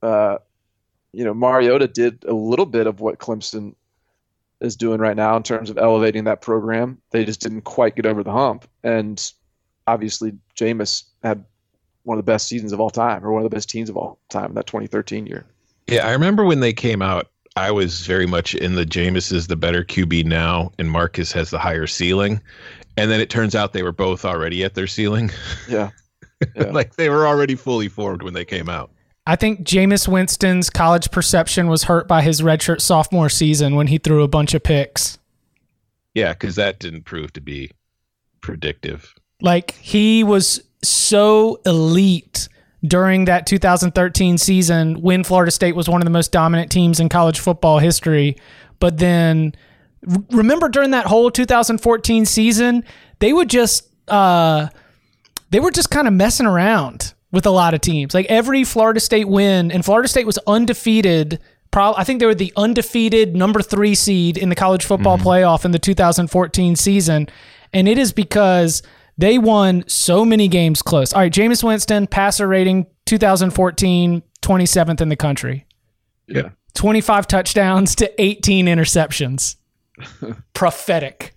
uh, 0.03 0.39
you 1.15 1.25
know, 1.25 1.33
Mariota 1.33 1.89
did 1.89 2.25
a 2.25 2.35
little 2.35 2.67
bit 2.67 2.87
of 2.87 3.01
what 3.01 3.19
Clemson 3.19 3.75
is 4.65 4.77
doing 4.77 5.01
right 5.01 5.17
now 5.17 5.37
in 5.37 5.43
terms 5.43 5.71
of 5.71 5.79
elevating 5.79 6.25
that 6.25 6.41
program. 6.41 6.99
They 7.11 7.25
just 7.25 7.41
didn't 7.41 7.63
quite 7.63 7.97
get 7.97 8.07
over 8.07 8.23
the 8.23 8.33
hump. 8.33 8.69
And 8.83 9.33
obviously, 9.87 10.33
Jameis 10.57 11.05
had 11.23 11.45
one 12.03 12.19
of 12.19 12.25
the 12.25 12.31
best 12.31 12.49
seasons 12.49 12.73
of 12.73 12.81
all 12.81 12.91
time, 12.91 13.25
or 13.25 13.33
one 13.33 13.45
of 13.45 13.51
the 13.51 13.55
best 13.55 13.69
teams 13.69 13.89
of 13.89 13.97
all 13.97 14.19
time 14.29 14.47
in 14.47 14.55
that 14.55 14.67
2013 14.67 15.27
year. 15.27 15.47
Yeah, 15.87 16.07
I 16.07 16.13
remember 16.13 16.45
when 16.45 16.61
they 16.61 16.73
came 16.73 17.03
out. 17.03 17.29
I 17.57 17.71
was 17.71 18.07
very 18.07 18.27
much 18.27 18.55
in 18.55 18.75
the 18.75 18.85
Jameis 18.85 19.33
is 19.33 19.47
the 19.47 19.57
better 19.57 19.85
QB 19.85 20.25
now, 20.25 20.73
and 20.79 20.91
Marcus 20.91 21.31
has 21.33 21.51
the 21.51 21.59
higher 21.59 21.87
ceiling. 21.87 22.41
And 22.97 23.11
then 23.11 23.21
it 23.21 23.31
turns 23.31 23.55
out 23.55 23.73
they 23.73 23.83
were 23.83 23.93
both 23.93 24.25
already 24.25 24.65
at 24.65 24.75
their 24.75 24.87
ceiling. 24.87 25.31
Yeah. 25.69 25.91
yeah. 26.57 26.71
like 26.71 26.97
they 26.97 27.09
were 27.11 27.27
already 27.27 27.55
fully 27.55 27.89
formed 27.89 28.23
when 28.23 28.35
they 28.35 28.45
came 28.45 28.69
out. 28.69 28.91
I 29.27 29.37
think 29.37 29.61
Jameis 29.61 30.07
Winston's 30.07 30.69
college 30.69 31.11
perception 31.11 31.69
was 31.69 31.85
hurt 31.85 32.07
by 32.07 32.23
his 32.23 32.43
redshirt 32.43 32.81
sophomore 32.81 33.31
season 33.31 33.75
when 33.75 33.87
he 33.87 33.99
threw 33.99 34.23
a 34.23 34.29
bunch 34.29 34.53
of 34.53 34.63
picks. 34.63 35.19
Yeah, 36.15 36.33
because 36.35 36.57
that 36.57 36.79
didn't 36.79 37.05
prove 37.05 37.33
to 37.33 37.41
be 37.41 37.71
predictive. 38.43 39.15
Like 39.41 39.73
he 39.73 40.23
was 40.23 40.63
so 40.83 41.61
elite 41.65 42.49
during 42.87 43.25
that 43.25 43.47
2013 43.47 44.37
season 44.37 45.01
when 45.01 45.25
Florida 45.25 45.51
State 45.51 45.75
was 45.75 45.89
one 45.89 46.03
of 46.03 46.05
the 46.05 46.11
most 46.11 46.31
dominant 46.31 46.71
teams 46.71 47.01
in 47.01 47.09
college 47.09 47.41
football 47.41 47.79
history. 47.79 48.37
But 48.79 48.99
then 48.99 49.55
remember 50.31 50.69
during 50.69 50.91
that 50.91 51.07
whole 51.07 51.31
2014 51.31 52.27
season, 52.27 52.85
they 53.21 53.33
would 53.33 53.49
just 53.49 53.89
uh, 54.09 54.69
they 55.51 55.61
were 55.61 55.71
just 55.71 55.91
kind 55.91 56.07
of 56.07 56.13
messing 56.13 56.47
around 56.47 57.15
with 57.35 57.47
a 57.47 57.51
lot 57.51 57.75
of 57.75 57.81
teams. 57.81 58.15
Like 58.15 58.27
every 58.27 58.65
Florida 58.65 59.01
State 59.01 59.29
win, 59.29 59.71
and 59.71 59.85
Florida 59.85 60.09
State 60.09 60.27
was 60.27 60.39
undefeated. 60.47 61.41
Pro- 61.71 61.95
I 61.95 62.05
think 62.05 62.21
they 62.21 62.27
were 62.27 62.35
the 62.35 62.53
undefeated 62.57 63.37
number 63.37 63.61
three 63.61 63.95
seed 63.95 64.39
in 64.39 64.49
the 64.49 64.55
college 64.55 64.85
football 64.85 65.19
mm-hmm. 65.19 65.27
playoff 65.27 65.65
in 65.65 65.73
the 65.73 65.79
2014 65.79 66.77
season, 66.77 67.29
and 67.73 67.89
it 67.89 67.99
is 67.99 68.13
because 68.13 68.83
they 69.19 69.39
won 69.39 69.85
so 69.87 70.25
many 70.25 70.49
games 70.49 70.83
close. 70.83 71.13
All 71.13 71.21
right, 71.21 71.33
Jameis 71.33 71.63
Winston 71.63 72.07
passer 72.07 72.49
rating 72.49 72.87
2014 73.07 74.23
27th 74.43 75.01
in 75.01 75.09
the 75.09 75.17
country. 75.17 75.67
Yeah. 76.27 76.51
25 76.75 77.27
touchdowns 77.27 77.95
to 77.97 78.23
18 78.23 78.67
interceptions. 78.67 79.57
Prophetic. 80.55 81.35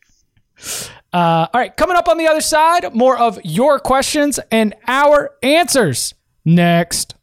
Uh, 1.13 1.47
all 1.53 1.61
right, 1.61 1.75
coming 1.75 1.95
up 1.95 2.07
on 2.07 2.17
the 2.17 2.27
other 2.27 2.41
side, 2.41 2.93
more 2.93 3.17
of 3.17 3.39
your 3.43 3.79
questions 3.79 4.39
and 4.51 4.75
our 4.87 5.31
answers 5.41 6.13
next. 6.43 7.15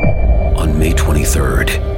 On 0.00 0.78
May 0.78 0.92
23rd, 0.92 1.97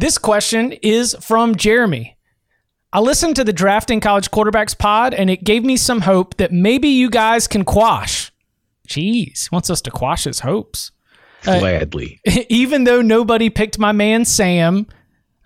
This 0.00 0.16
question 0.16 0.72
is 0.80 1.14
from 1.20 1.56
Jeremy. 1.56 2.16
I 2.90 3.00
listened 3.00 3.36
to 3.36 3.44
the 3.44 3.52
Drafting 3.52 4.00
College 4.00 4.30
Quarterbacks 4.30 4.76
pod, 4.76 5.12
and 5.12 5.28
it 5.28 5.44
gave 5.44 5.62
me 5.62 5.76
some 5.76 6.00
hope 6.00 6.38
that 6.38 6.52
maybe 6.52 6.88
you 6.88 7.10
guys 7.10 7.46
can 7.46 7.66
quash. 7.66 8.32
Jeez, 8.88 9.42
he 9.42 9.48
wants 9.52 9.68
us 9.68 9.82
to 9.82 9.90
quash 9.90 10.24
his 10.24 10.40
hopes. 10.40 10.90
Gladly. 11.42 12.18
Uh, 12.26 12.44
even 12.48 12.84
though 12.84 13.02
nobody 13.02 13.50
picked 13.50 13.78
my 13.78 13.92
man 13.92 14.24
Sam, 14.24 14.86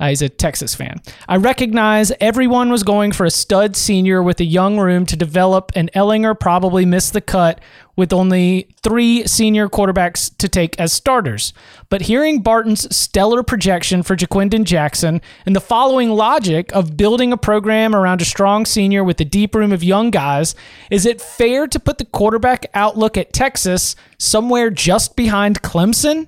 uh, 0.01 0.09
he's 0.09 0.23
a 0.23 0.29
Texas 0.29 0.75
fan. 0.75 1.01
I 1.29 1.37
recognize 1.37 2.11
everyone 2.21 2.71
was 2.71 2.83
going 2.83 3.13
for 3.13 3.25
a 3.25 3.31
stud 3.31 3.77
senior 3.77 4.23
with 4.23 4.41
a 4.41 4.45
young 4.45 4.79
room 4.79 5.07
to 5.07 5.17
develop, 5.17 5.71
and 5.77 5.91
Ehlinger 5.93 6.39
probably 6.39 6.85
missed 6.85 7.13
the 7.13 7.21
cut 7.21 7.61
with 7.95 8.13
only 8.13 8.75
three 8.83 9.25
senior 9.25 9.69
quarterbacks 9.69 10.37
to 10.39 10.49
take 10.49 10.79
as 10.81 10.93
starters. 10.93 11.53
But 11.91 12.03
hearing 12.03 12.43
Barton's 12.43 12.95
stellar 12.95 13.45
projection 13.45 14.03
for 14.03 14.17
Ja'Quinden 14.17 14.65
Jackson 14.65 15.21
and 15.47 15.55
the 15.55 15.61
following 15.61 16.11
logic 16.11 16.75
of 16.75 16.97
building 16.97 17.33
a 17.33 17.37
program 17.37 17.95
around 17.95 18.21
a 18.21 18.25
strong 18.25 18.67
senior 18.67 19.05
with 19.05 19.21
a 19.21 19.25
deep 19.25 19.55
room 19.55 19.71
of 19.71 19.85
young 19.85 20.11
guys, 20.11 20.57
is 20.91 21.07
it 21.07 21.21
fair 21.21 21.69
to 21.69 21.79
put 21.79 21.99
the 21.99 22.05
quarterback 22.05 22.67
outlook 22.75 23.17
at 23.17 23.33
Texas 23.33 23.95
somewhere 24.19 24.71
just 24.71 25.15
behind 25.15 25.63
Clemson? 25.63 26.27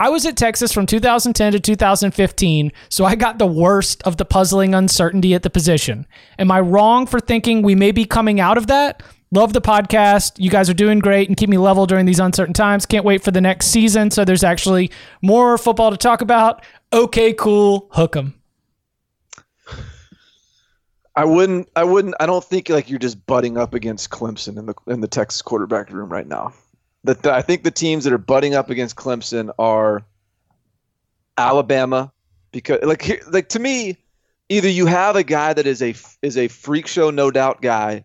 I 0.00 0.10
was 0.10 0.24
at 0.26 0.36
Texas 0.36 0.72
from 0.72 0.86
2010 0.86 1.52
to 1.52 1.58
2015, 1.58 2.72
so 2.88 3.04
I 3.04 3.16
got 3.16 3.38
the 3.38 3.48
worst 3.48 4.00
of 4.04 4.16
the 4.16 4.24
puzzling 4.24 4.72
uncertainty 4.72 5.34
at 5.34 5.42
the 5.42 5.50
position. 5.50 6.06
Am 6.38 6.52
I 6.52 6.60
wrong 6.60 7.04
for 7.04 7.18
thinking 7.18 7.62
we 7.62 7.74
may 7.74 7.90
be 7.90 8.04
coming 8.04 8.38
out 8.38 8.56
of 8.56 8.68
that? 8.68 9.02
Love 9.32 9.54
the 9.54 9.60
podcast. 9.60 10.34
You 10.36 10.50
guys 10.50 10.70
are 10.70 10.74
doing 10.74 11.00
great 11.00 11.26
and 11.28 11.36
keep 11.36 11.48
me 11.50 11.58
level 11.58 11.84
during 11.84 12.06
these 12.06 12.20
uncertain 12.20 12.54
times. 12.54 12.86
Can't 12.86 13.04
wait 13.04 13.24
for 13.24 13.32
the 13.32 13.40
next 13.40 13.66
season. 13.66 14.12
So 14.12 14.24
there's 14.24 14.44
actually 14.44 14.92
more 15.20 15.58
football 15.58 15.90
to 15.90 15.96
talk 15.96 16.20
about. 16.20 16.64
Okay, 16.92 17.32
cool. 17.32 17.88
Hook 17.90 18.16
'em. 18.16 18.34
I 21.16 21.24
wouldn't. 21.24 21.68
I 21.74 21.82
wouldn't. 21.82 22.14
I 22.20 22.26
don't 22.26 22.44
think 22.44 22.68
like 22.68 22.88
you're 22.88 23.00
just 23.00 23.26
butting 23.26 23.58
up 23.58 23.74
against 23.74 24.10
Clemson 24.10 24.56
in 24.56 24.66
the 24.66 24.74
in 24.86 25.00
the 25.00 25.08
Texas 25.08 25.42
quarterback 25.42 25.90
room 25.90 26.08
right 26.08 26.26
now 26.26 26.54
I 27.24 27.42
think 27.42 27.62
the 27.62 27.70
teams 27.70 28.04
that 28.04 28.12
are 28.12 28.18
butting 28.18 28.54
up 28.54 28.70
against 28.70 28.96
Clemson 28.96 29.50
are 29.58 30.04
Alabama 31.36 32.12
because 32.52 32.82
like 32.82 33.22
like 33.30 33.48
to 33.50 33.58
me 33.58 33.96
either 34.48 34.68
you 34.68 34.86
have 34.86 35.16
a 35.16 35.22
guy 35.22 35.52
that 35.52 35.66
is 35.66 35.82
a 35.82 35.94
is 36.22 36.36
a 36.36 36.48
freak 36.48 36.86
show 36.86 37.10
no 37.10 37.30
doubt 37.30 37.62
guy 37.62 38.04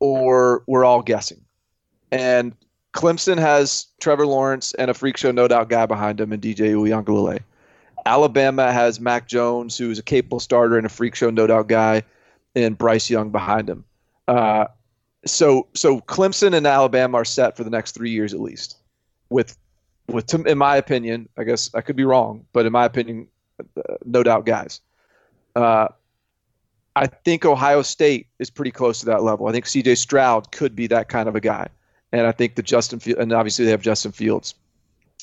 or 0.00 0.64
we're 0.66 0.84
all 0.84 1.02
guessing. 1.02 1.40
And 2.10 2.54
Clemson 2.94 3.38
has 3.38 3.86
Trevor 4.00 4.26
Lawrence 4.26 4.74
and 4.74 4.90
a 4.90 4.94
freak 4.94 5.16
show 5.16 5.30
no 5.30 5.46
doubt 5.46 5.68
guy 5.68 5.86
behind 5.86 6.20
him 6.20 6.32
and 6.32 6.42
DJ 6.42 6.74
Uiagalelei. 6.74 7.40
Alabama 8.06 8.72
has 8.72 8.98
Mac 8.98 9.28
Jones, 9.28 9.76
who's 9.76 9.98
a 9.98 10.02
capable 10.02 10.40
starter 10.40 10.76
and 10.76 10.86
a 10.86 10.88
freak 10.88 11.14
show 11.14 11.30
no 11.30 11.46
doubt 11.46 11.68
guy, 11.68 12.02
and 12.54 12.76
Bryce 12.76 13.10
Young 13.10 13.30
behind 13.30 13.68
him. 13.68 13.84
Uh, 14.26 14.66
so 15.26 15.68
so 15.74 16.00
Clemson 16.00 16.54
and 16.54 16.66
Alabama 16.66 17.18
are 17.18 17.24
set 17.24 17.56
for 17.56 17.64
the 17.64 17.70
next 17.70 17.92
three 17.92 18.10
years 18.10 18.32
at 18.34 18.40
least. 18.40 18.76
With 19.28 19.56
with 20.08 20.32
in 20.46 20.58
my 20.58 20.76
opinion, 20.76 21.28
I 21.36 21.44
guess 21.44 21.70
I 21.74 21.80
could 21.80 21.96
be 21.96 22.04
wrong, 22.04 22.44
but 22.52 22.66
in 22.66 22.72
my 22.72 22.84
opinion, 22.84 23.28
uh, 23.60 23.96
no 24.04 24.22
doubt, 24.22 24.46
guys. 24.46 24.80
Uh, 25.54 25.88
I 26.96 27.06
think 27.06 27.44
Ohio 27.44 27.82
State 27.82 28.26
is 28.38 28.50
pretty 28.50 28.72
close 28.72 29.00
to 29.00 29.06
that 29.06 29.22
level. 29.22 29.46
I 29.46 29.52
think 29.52 29.66
C.J. 29.66 29.94
Stroud 29.94 30.50
could 30.50 30.74
be 30.74 30.86
that 30.88 31.08
kind 31.08 31.28
of 31.28 31.36
a 31.36 31.40
guy, 31.40 31.68
and 32.12 32.26
I 32.26 32.32
think 32.32 32.56
the 32.56 32.62
Justin 32.62 33.00
and 33.18 33.32
obviously 33.32 33.64
they 33.64 33.70
have 33.70 33.82
Justin 33.82 34.12
Fields. 34.12 34.54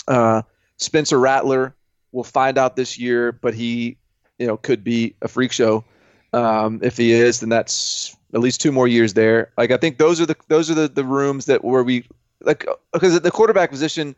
Uh, 0.07 0.41
Spencer 0.77 1.19
Rattler, 1.19 1.75
we'll 2.11 2.23
find 2.23 2.57
out 2.57 2.75
this 2.75 2.97
year, 2.97 3.31
but 3.31 3.53
he, 3.53 3.97
you 4.39 4.47
know, 4.47 4.57
could 4.57 4.83
be 4.83 5.15
a 5.21 5.27
freak 5.27 5.51
show. 5.51 5.83
Um, 6.33 6.79
if 6.83 6.97
he 6.97 7.11
is, 7.11 7.39
then 7.39 7.49
that's 7.49 8.16
at 8.33 8.39
least 8.39 8.61
two 8.61 8.71
more 8.71 8.87
years 8.87 9.13
there. 9.13 9.51
Like 9.57 9.71
I 9.71 9.77
think 9.77 9.97
those 9.97 10.19
are 10.19 10.25
the 10.25 10.35
those 10.47 10.69
are 10.69 10.73
the, 10.73 10.87
the 10.87 11.03
rooms 11.03 11.45
that 11.45 11.63
where 11.63 11.83
we 11.83 12.05
like 12.41 12.65
because 12.93 13.15
at 13.15 13.23
the 13.23 13.31
quarterback 13.31 13.69
position, 13.69 14.15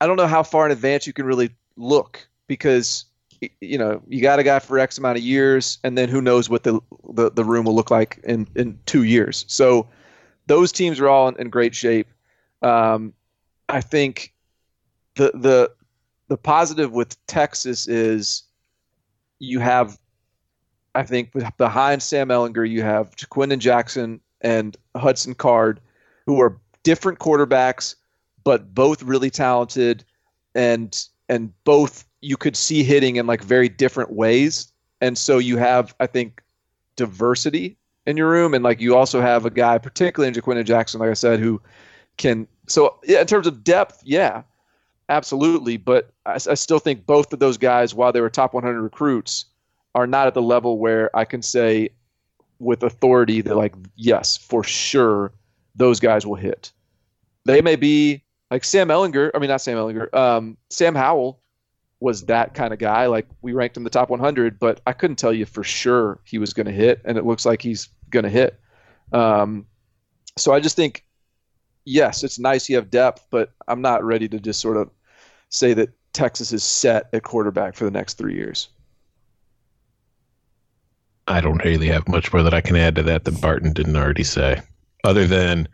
I 0.00 0.06
don't 0.06 0.16
know 0.16 0.26
how 0.26 0.42
far 0.42 0.66
in 0.66 0.72
advance 0.72 1.06
you 1.06 1.12
can 1.12 1.26
really 1.26 1.50
look 1.76 2.26
because 2.46 3.04
you 3.60 3.78
know 3.78 4.00
you 4.08 4.22
got 4.22 4.38
a 4.38 4.42
guy 4.42 4.58
for 4.58 4.78
X 4.78 4.98
amount 4.98 5.18
of 5.18 5.24
years, 5.24 5.78
and 5.84 5.96
then 5.96 6.08
who 6.08 6.20
knows 6.20 6.48
what 6.48 6.62
the 6.62 6.80
the, 7.12 7.30
the 7.30 7.44
room 7.44 7.66
will 7.66 7.74
look 7.74 7.90
like 7.90 8.18
in 8.24 8.46
in 8.54 8.78
two 8.86 9.02
years. 9.02 9.44
So 9.48 9.88
those 10.46 10.72
teams 10.72 11.00
are 11.00 11.08
all 11.08 11.28
in, 11.28 11.36
in 11.36 11.50
great 11.50 11.74
shape. 11.74 12.08
Um, 12.62 13.12
I 13.68 13.80
think 13.80 14.32
the 15.16 15.32
the 15.34 15.70
the 16.28 16.36
positive 16.36 16.92
with 16.92 17.24
Texas 17.26 17.86
is 17.86 18.42
you 19.38 19.60
have 19.60 19.98
I 20.96 21.02
think 21.02 21.30
behind 21.58 22.02
Sam 22.02 22.28
Ehlinger, 22.28 22.68
you 22.68 22.82
have 22.82 23.14
Ja'Quinden 23.16 23.58
Jackson 23.58 24.18
and 24.40 24.74
Hudson 24.96 25.34
Card, 25.34 25.78
who 26.24 26.40
are 26.40 26.58
different 26.84 27.18
quarterbacks, 27.18 27.96
but 28.44 28.74
both 28.74 29.02
really 29.02 29.28
talented, 29.28 30.04
and 30.54 31.06
and 31.28 31.52
both 31.64 32.06
you 32.22 32.38
could 32.38 32.56
see 32.56 32.82
hitting 32.82 33.16
in 33.16 33.26
like 33.26 33.42
very 33.42 33.68
different 33.68 34.12
ways. 34.12 34.72
And 35.02 35.18
so 35.18 35.36
you 35.36 35.58
have, 35.58 35.94
I 36.00 36.06
think, 36.06 36.42
diversity 36.96 37.76
in 38.06 38.16
your 38.16 38.30
room, 38.30 38.54
and 38.54 38.64
like 38.64 38.80
you 38.80 38.96
also 38.96 39.20
have 39.20 39.44
a 39.44 39.50
guy, 39.50 39.76
particularly 39.76 40.28
in 40.28 40.34
Ja'Quinden 40.34 40.64
Jackson, 40.64 40.98
like 40.98 41.10
I 41.10 41.14
said, 41.14 41.40
who 41.40 41.60
can. 42.16 42.48
So 42.68 42.98
yeah, 43.04 43.20
in 43.20 43.26
terms 43.26 43.46
of 43.46 43.62
depth, 43.62 44.00
yeah, 44.02 44.44
absolutely. 45.10 45.76
But 45.76 46.10
I, 46.24 46.36
I 46.36 46.54
still 46.54 46.78
think 46.78 47.04
both 47.04 47.34
of 47.34 47.38
those 47.38 47.58
guys, 47.58 47.94
while 47.94 48.12
they 48.12 48.22
were 48.22 48.30
top 48.30 48.54
100 48.54 48.80
recruits 48.80 49.44
are 49.96 50.06
not 50.06 50.26
at 50.26 50.34
the 50.34 50.42
level 50.42 50.78
where 50.78 51.14
I 51.16 51.24
can 51.24 51.42
say 51.42 51.88
with 52.58 52.82
authority 52.82 53.40
that 53.40 53.56
like 53.56 53.74
yes, 53.96 54.36
for 54.36 54.62
sure 54.62 55.32
those 55.74 55.98
guys 55.98 56.26
will 56.26 56.36
hit. 56.36 56.70
They 57.44 57.60
may 57.62 57.76
be 57.76 58.22
like 58.50 58.62
Sam 58.62 58.88
Ehlinger. 58.88 59.30
I 59.34 59.38
mean 59.38 59.48
not 59.48 59.62
Sam 59.62 59.76
Ehlinger. 59.76 60.14
um, 60.14 60.56
Sam 60.70 60.94
Howell 60.94 61.40
was 61.98 62.26
that 62.26 62.54
kind 62.54 62.72
of 62.74 62.78
guy. 62.78 63.06
Like 63.06 63.26
we 63.40 63.52
ranked 63.54 63.76
him 63.76 63.84
the 63.84 63.90
top 63.90 64.10
100, 64.10 64.58
but 64.58 64.80
I 64.86 64.92
couldn't 64.92 65.16
tell 65.16 65.32
you 65.32 65.46
for 65.46 65.64
sure 65.64 66.20
he 66.24 66.36
was 66.38 66.52
going 66.52 66.66
to 66.66 66.72
hit, 66.72 67.00
and 67.06 67.16
it 67.16 67.24
looks 67.24 67.46
like 67.46 67.62
he's 67.62 67.88
going 68.10 68.24
to 68.24 68.28
hit. 68.28 68.60
Um, 69.12 69.66
so 70.36 70.52
I 70.52 70.60
just 70.60 70.76
think, 70.76 71.04
yes, 71.86 72.22
it's 72.22 72.38
nice 72.38 72.68
you 72.68 72.76
have 72.76 72.90
depth, 72.90 73.26
but 73.30 73.54
I'm 73.66 73.80
not 73.80 74.04
ready 74.04 74.28
to 74.28 74.38
just 74.38 74.60
sort 74.60 74.76
of 74.76 74.90
say 75.48 75.72
that 75.72 75.88
Texas 76.12 76.52
is 76.52 76.62
set 76.62 77.08
at 77.14 77.22
quarterback 77.22 77.74
for 77.74 77.84
the 77.84 77.90
next 77.90 78.14
three 78.18 78.34
years. 78.34 78.68
I 81.28 81.40
don't 81.40 81.62
really 81.64 81.88
have 81.88 82.06
much 82.08 82.32
more 82.32 82.42
that 82.42 82.54
I 82.54 82.60
can 82.60 82.76
add 82.76 82.94
to 82.96 83.02
that 83.04 83.24
that 83.24 83.40
Barton 83.40 83.72
didn't 83.72 83.96
already 83.96 84.24
say, 84.24 84.60
other 85.04 85.26
than 85.26 85.68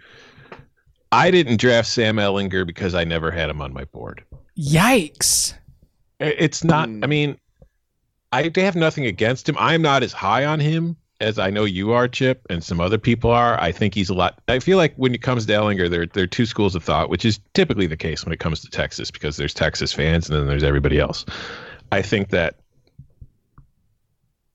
I 1.11 1.31
didn't 1.31 1.59
draft 1.61 1.89
Sam 1.89 2.17
Ehlinger 2.17 2.67
because 2.67 2.95
I 2.95 3.05
never 3.05 3.31
had 3.31 3.51
him 3.51 3.61
on 3.61 3.73
my 3.73 3.85
board. 3.85 4.25
Yikes! 4.59 5.55
It's 6.21 6.65
not. 6.65 6.89
Hmm. 6.89 7.05
I 7.05 7.07
mean, 7.07 7.37
I 8.33 8.51
have 8.57 8.77
nothing 8.77 9.07
against 9.07 9.49
him. 9.49 9.57
I'm 9.59 9.83
not 9.83 10.03
as 10.03 10.13
high 10.13 10.45
on 10.45 10.61
him 10.61 10.97
as 11.23 11.39
I 11.39 11.51
know 11.51 11.65
you 11.65 11.93
are, 11.93 12.09
Chip, 12.09 12.45
and 12.51 12.63
some 12.63 12.81
other 12.81 12.99
people 12.99 13.31
are. 13.31 13.59
I 13.61 13.73
think 13.73 13.95
he's 13.95 14.11
a 14.11 14.15
lot. 14.15 14.41
I 14.49 14.59
feel 14.59 14.77
like 14.77 14.95
when 14.97 15.15
it 15.15 15.23
comes 15.23 15.47
to 15.47 15.53
Ehlinger, 15.53 15.89
there 15.89 16.07
there 16.07 16.25
are 16.25 16.29
two 16.29 16.47
schools 16.47 16.75
of 16.75 16.83
thought, 16.83 17.09
which 17.09 17.25
is 17.25 17.39
typically 17.55 17.87
the 17.87 17.97
case 17.97 18.25
when 18.25 18.33
it 18.33 18.41
comes 18.41 18.61
to 18.61 18.69
Texas, 18.69 19.11
because 19.11 19.37
there's 19.37 19.55
Texas 19.55 19.93
fans 19.93 20.29
and 20.29 20.39
then 20.39 20.47
there's 20.49 20.65
everybody 20.65 20.99
else. 20.99 21.25
I 21.93 22.03
think 22.03 22.31
that 22.31 22.57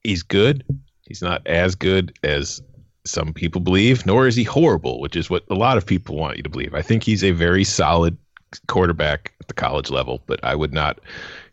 he's 0.03 0.23
good. 0.23 0.63
He's 1.07 1.21
not 1.21 1.45
as 1.45 1.75
good 1.75 2.17
as 2.23 2.61
some 3.05 3.33
people 3.33 3.61
believe, 3.61 4.05
nor 4.05 4.27
is 4.27 4.35
he 4.35 4.43
horrible, 4.43 4.99
which 4.99 5.15
is 5.15 5.29
what 5.29 5.43
a 5.49 5.55
lot 5.55 5.77
of 5.77 5.85
people 5.85 6.15
want 6.15 6.37
you 6.37 6.43
to 6.43 6.49
believe. 6.49 6.73
I 6.73 6.81
think 6.81 7.03
he's 7.03 7.23
a 7.23 7.31
very 7.31 7.63
solid 7.63 8.17
quarterback 8.67 9.33
at 9.39 9.47
the 9.47 9.53
college 9.53 9.89
level, 9.89 10.21
but 10.27 10.43
I 10.43 10.55
would 10.55 10.73
not. 10.73 10.99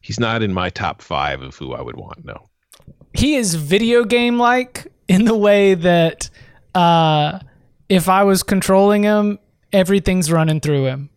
He's 0.01 0.21
not 0.21 0.43
in 0.43 0.53
my 0.53 0.71
top 0.71 1.01
five 1.01 1.43
of 1.43 1.57
who 1.57 1.75
I 1.75 1.81
would 1.81 1.97
want. 1.97 2.25
No, 2.25 2.49
he 3.13 3.37
is 3.37 3.55
video 3.55 4.05
game 4.05 4.39
like 4.39 4.93
in 5.09 5.25
the 5.25 5.37
way 5.37 5.75
that 5.75 6.29
uh, 6.75 7.39
if 7.89 8.09
I 8.09 8.25
was 8.25 8.43
controlling 8.43 9.05
him, 9.05 9.39
everything's 9.73 10.31
running 10.31 10.61
through 10.61 10.87
him. 10.87 11.11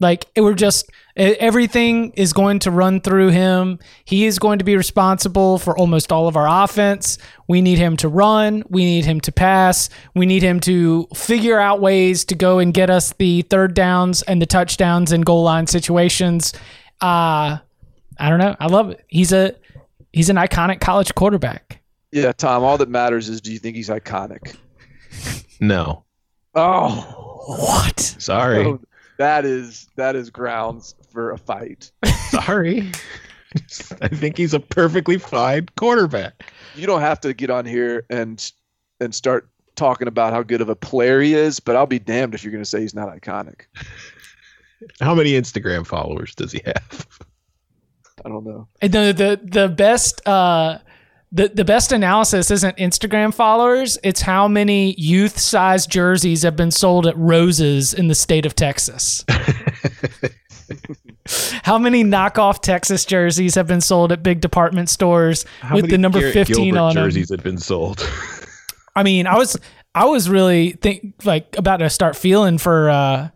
Like 0.00 0.26
it 0.34 0.40
we're 0.40 0.54
just 0.54 0.90
everything 1.14 2.12
is 2.12 2.32
going 2.32 2.58
to 2.60 2.70
run 2.70 3.00
through 3.02 3.28
him. 3.28 3.78
He 4.06 4.24
is 4.24 4.38
going 4.38 4.58
to 4.58 4.64
be 4.64 4.74
responsible 4.76 5.58
for 5.58 5.76
almost 5.78 6.10
all 6.10 6.26
of 6.26 6.36
our 6.36 6.64
offense. 6.64 7.18
We 7.48 7.60
need 7.60 7.76
him 7.78 7.96
to 7.98 8.08
run. 8.08 8.64
We 8.68 8.84
need 8.84 9.04
him 9.04 9.20
to 9.20 9.32
pass. 9.32 9.90
We 10.14 10.24
need 10.24 10.42
him 10.42 10.58
to 10.60 11.06
figure 11.14 11.60
out 11.60 11.80
ways 11.80 12.24
to 12.26 12.34
go 12.34 12.58
and 12.58 12.72
get 12.72 12.88
us 12.88 13.12
the 13.18 13.42
third 13.42 13.74
downs 13.74 14.22
and 14.22 14.40
the 14.40 14.46
touchdowns 14.46 15.12
and 15.12 15.24
goal 15.24 15.42
line 15.42 15.66
situations. 15.66 16.54
Uh 17.02 17.58
I 18.18 18.28
don't 18.28 18.38
know. 18.38 18.56
I 18.58 18.66
love 18.66 18.90
it. 18.90 19.04
He's 19.08 19.32
a 19.32 19.54
he's 20.12 20.30
an 20.30 20.36
iconic 20.36 20.80
college 20.80 21.14
quarterback. 21.14 21.82
Yeah, 22.10 22.32
Tom, 22.32 22.64
all 22.64 22.78
that 22.78 22.88
matters 22.88 23.28
is 23.28 23.40
do 23.40 23.52
you 23.52 23.58
think 23.58 23.76
he's 23.76 23.90
iconic? 23.90 24.56
No. 25.60 26.04
Oh. 26.54 27.44
What? 27.46 28.00
Sorry. 28.00 28.64
Oh, 28.64 28.80
that 29.20 29.44
is 29.44 29.86
that 29.96 30.16
is 30.16 30.30
grounds 30.30 30.94
for 31.12 31.30
a 31.30 31.38
fight. 31.38 31.92
Sorry. 32.30 32.90
I 34.00 34.08
think 34.08 34.38
he's 34.38 34.54
a 34.54 34.60
perfectly 34.60 35.18
fine 35.18 35.66
quarterback. 35.76 36.50
You 36.74 36.86
don't 36.86 37.02
have 37.02 37.20
to 37.20 37.34
get 37.34 37.50
on 37.50 37.66
here 37.66 38.06
and 38.08 38.50
and 38.98 39.14
start 39.14 39.50
talking 39.76 40.08
about 40.08 40.32
how 40.32 40.42
good 40.42 40.62
of 40.62 40.70
a 40.70 40.76
player 40.76 41.20
he 41.20 41.34
is, 41.34 41.60
but 41.60 41.76
I'll 41.76 41.86
be 41.86 41.98
damned 41.98 42.34
if 42.34 42.42
you're 42.42 42.50
going 42.50 42.64
to 42.64 42.68
say 42.68 42.80
he's 42.80 42.94
not 42.94 43.08
iconic. 43.08 43.62
How 45.00 45.14
many 45.14 45.32
Instagram 45.32 45.86
followers 45.86 46.34
does 46.34 46.52
he 46.52 46.62
have? 46.64 47.06
I 48.24 48.28
don't 48.30 48.44
know. 48.44 48.68
The 48.80 48.88
the 48.88 49.40
the 49.42 49.68
best 49.68 50.26
uh 50.26 50.78
the, 51.32 51.48
the 51.48 51.64
best 51.64 51.92
analysis 51.92 52.50
isn't 52.50 52.76
Instagram 52.76 53.32
followers, 53.32 53.96
it's 54.02 54.20
how 54.20 54.48
many 54.48 54.94
youth 54.98 55.38
size 55.38 55.86
jerseys 55.86 56.42
have 56.42 56.56
been 56.56 56.72
sold 56.72 57.06
at 57.06 57.16
Roses 57.16 57.94
in 57.94 58.08
the 58.08 58.14
state 58.16 58.46
of 58.46 58.56
Texas. 58.56 59.24
how 61.62 61.78
many 61.78 62.02
knockoff 62.02 62.60
Texas 62.62 63.04
jerseys 63.04 63.54
have 63.54 63.68
been 63.68 63.80
sold 63.80 64.10
at 64.10 64.22
big 64.22 64.40
department 64.40 64.88
stores 64.88 65.44
how 65.60 65.76
with 65.76 65.88
the 65.88 65.98
number 65.98 66.18
Garrett 66.18 66.34
15 66.34 66.74
Gilbert 66.74 66.80
on 66.80 66.94
jerseys 66.94 67.28
them? 67.28 67.38
have 67.38 67.44
been 67.44 67.58
sold. 67.58 68.08
I 68.96 69.04
mean, 69.04 69.26
I 69.26 69.36
was 69.36 69.56
I 69.94 70.06
was 70.06 70.28
really 70.28 70.72
think 70.72 71.14
like 71.24 71.56
about 71.56 71.76
to 71.78 71.90
start 71.90 72.16
feeling 72.16 72.58
for 72.58 72.90
uh 72.90 73.28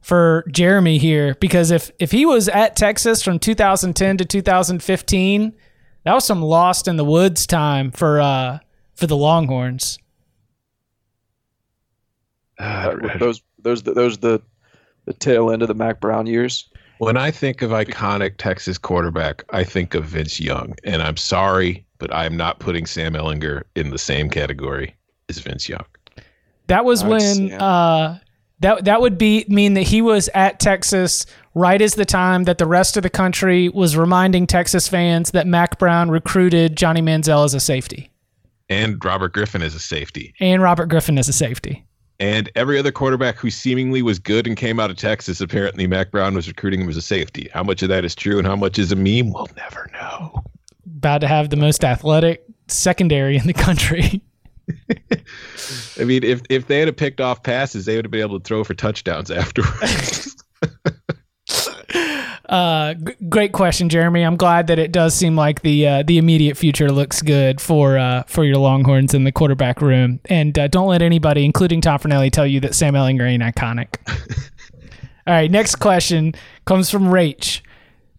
for 0.00 0.44
Jeremy 0.50 0.98
here 0.98 1.34
because 1.40 1.72
if 1.72 1.90
if 1.98 2.12
he 2.12 2.26
was 2.26 2.48
at 2.48 2.76
Texas 2.76 3.22
from 3.22 3.38
2010 3.38 4.18
to 4.18 4.24
2015 4.24 5.52
that 6.04 6.14
was 6.14 6.24
some 6.24 6.42
lost 6.42 6.88
in 6.88 6.96
the 6.96 7.04
woods 7.04 7.46
time 7.46 7.90
for 7.90 8.20
uh 8.20 8.58
for 8.94 9.06
the 9.06 9.16
Longhorns. 9.16 9.98
Uh, 12.60 12.94
those 13.18 13.40
those 13.58 13.82
those 13.82 14.18
the 14.18 14.42
the 15.06 15.14
tail 15.14 15.50
end 15.50 15.62
of 15.62 15.68
the 15.68 15.74
Mack 15.74 15.98
Brown 15.98 16.26
years. 16.26 16.68
When 16.98 17.16
I 17.16 17.30
think 17.30 17.62
of 17.62 17.70
iconic 17.70 18.36
Texas 18.36 18.76
quarterback, 18.76 19.42
I 19.48 19.64
think 19.64 19.94
of 19.94 20.04
Vince 20.04 20.38
Young, 20.38 20.74
and 20.84 21.00
I'm 21.00 21.16
sorry, 21.16 21.86
but 21.96 22.14
I'm 22.14 22.36
not 22.36 22.58
putting 22.58 22.84
Sam 22.84 23.14
Ehlinger 23.14 23.62
in 23.74 23.88
the 23.88 23.98
same 23.98 24.28
category 24.28 24.94
as 25.30 25.38
Vince 25.38 25.70
Young. 25.70 25.86
That 26.66 26.84
was 26.84 27.02
when 27.02 27.52
uh, 27.52 28.18
that 28.60 28.84
that 28.84 29.00
would 29.00 29.16
be 29.16 29.46
mean 29.48 29.74
that 29.74 29.82
he 29.82 30.02
was 30.02 30.28
at 30.34 30.60
Texas 30.60 31.24
right 31.54 31.80
as 31.80 31.94
the 31.94 32.04
time 32.04 32.44
that 32.44 32.58
the 32.58 32.66
rest 32.66 32.96
of 32.96 33.02
the 33.02 33.10
country 33.10 33.68
was 33.68 33.96
reminding 33.96 34.46
Texas 34.46 34.88
fans 34.88 35.32
that 35.32 35.46
Mack 35.46 35.78
Brown 35.78 36.10
recruited 36.10 36.76
Johnny 36.76 37.02
Manziel 37.02 37.44
as 37.44 37.54
a 37.54 37.60
safety. 37.60 38.10
And 38.68 39.04
Robert 39.04 39.32
Griffin 39.32 39.62
as 39.62 39.74
a 39.74 39.80
safety. 39.80 40.32
And 40.40 40.62
Robert 40.62 40.86
Griffin 40.86 41.18
as 41.18 41.28
a 41.28 41.32
safety. 41.32 41.84
And 42.20 42.50
every 42.54 42.78
other 42.78 42.92
quarterback 42.92 43.38
who 43.38 43.50
seemingly 43.50 44.02
was 44.02 44.18
good 44.18 44.46
and 44.46 44.56
came 44.56 44.78
out 44.78 44.90
of 44.90 44.96
Texas, 44.96 45.40
apparently 45.40 45.86
Mack 45.86 46.10
Brown 46.10 46.34
was 46.34 46.46
recruiting 46.46 46.82
him 46.82 46.88
as 46.88 46.96
a 46.96 47.02
safety. 47.02 47.48
How 47.52 47.62
much 47.62 47.82
of 47.82 47.88
that 47.88 48.04
is 48.04 48.14
true 48.14 48.38
and 48.38 48.46
how 48.46 48.56
much 48.56 48.78
is 48.78 48.92
a 48.92 48.96
meme, 48.96 49.32
we'll 49.32 49.48
never 49.56 49.90
know. 49.94 50.44
About 50.98 51.22
to 51.22 51.28
have 51.28 51.50
the 51.50 51.56
most 51.56 51.82
athletic 51.82 52.44
secondary 52.68 53.36
in 53.36 53.46
the 53.46 53.54
country. 53.54 54.22
I 56.00 56.04
mean, 56.04 56.24
if 56.24 56.42
if 56.48 56.66
they 56.66 56.80
had 56.80 56.96
picked 56.96 57.20
off 57.20 57.42
passes, 57.42 57.84
they 57.84 57.96
would 57.96 58.04
have 58.04 58.10
been 58.12 58.20
able 58.20 58.38
to 58.38 58.44
throw 58.44 58.64
for 58.64 58.74
touchdowns 58.74 59.30
afterwards. 59.30 60.29
Uh, 62.50 62.94
g- 62.94 63.14
great 63.28 63.52
question, 63.52 63.88
Jeremy. 63.88 64.22
I'm 64.22 64.36
glad 64.36 64.66
that 64.66 64.78
it 64.78 64.90
does 64.90 65.14
seem 65.14 65.36
like 65.36 65.62
the 65.62 65.86
uh, 65.86 66.02
the 66.02 66.18
immediate 66.18 66.56
future 66.56 66.90
looks 66.90 67.22
good 67.22 67.60
for 67.60 67.96
uh, 67.96 68.24
for 68.24 68.44
your 68.44 68.56
Longhorns 68.56 69.14
in 69.14 69.22
the 69.22 69.30
quarterback 69.30 69.80
room. 69.80 70.18
And 70.24 70.58
uh, 70.58 70.66
don't 70.66 70.88
let 70.88 71.00
anybody, 71.00 71.44
including 71.44 71.80
Tom 71.80 72.00
Fornelli, 72.00 72.30
tell 72.30 72.46
you 72.46 72.58
that 72.60 72.74
Sam 72.74 72.94
Ehlinger 72.94 73.22
ain't 73.22 73.42
iconic. 73.42 73.94
All 75.26 75.34
right, 75.34 75.50
next 75.50 75.76
question 75.76 76.34
comes 76.64 76.90
from 76.90 77.04
Rach. 77.04 77.60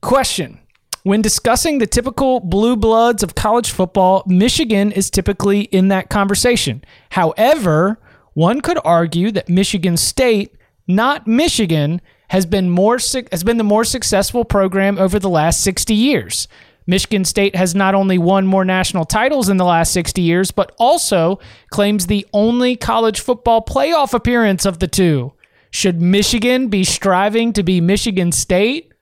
Question. 0.01 0.59
When 1.03 1.21
discussing 1.21 1.79
the 1.79 1.87
typical 1.87 2.39
blue 2.39 2.75
bloods 2.77 3.23
of 3.23 3.35
college 3.35 3.71
football, 3.71 4.23
Michigan 4.27 4.91
is 4.91 5.09
typically 5.09 5.61
in 5.61 5.89
that 5.89 6.09
conversation. 6.09 6.83
However, 7.09 7.99
one 8.33 8.61
could 8.61 8.79
argue 8.85 9.31
that 9.31 9.49
Michigan 9.49 9.97
State, 9.97 10.55
not 10.87 11.27
Michigan, 11.27 12.01
has 12.31 12.45
been 12.45 12.69
more 12.69 12.97
has 13.31 13.43
been 13.43 13.57
the 13.57 13.63
more 13.63 13.83
successful 13.83 14.45
program 14.45 14.97
over 14.97 15.19
the 15.19 15.29
last 15.29 15.61
60 15.65 15.93
years. 15.93 16.47
Michigan 16.87 17.25
State 17.25 17.57
has 17.57 17.75
not 17.75 17.93
only 17.93 18.17
won 18.17 18.47
more 18.47 18.63
national 18.63 19.03
titles 19.03 19.49
in 19.49 19.57
the 19.57 19.65
last 19.65 19.91
60 19.91 20.21
years, 20.21 20.49
but 20.49 20.73
also 20.79 21.39
claims 21.71 22.07
the 22.07 22.25
only 22.31 22.77
college 22.77 23.19
football 23.19 23.61
playoff 23.61 24.13
appearance 24.13 24.65
of 24.65 24.79
the 24.79 24.87
two. 24.87 25.33
Should 25.71 26.01
Michigan 26.01 26.69
be 26.69 26.85
striving 26.85 27.51
to 27.51 27.63
be 27.63 27.81
Michigan 27.81 28.31
State? 28.31 28.93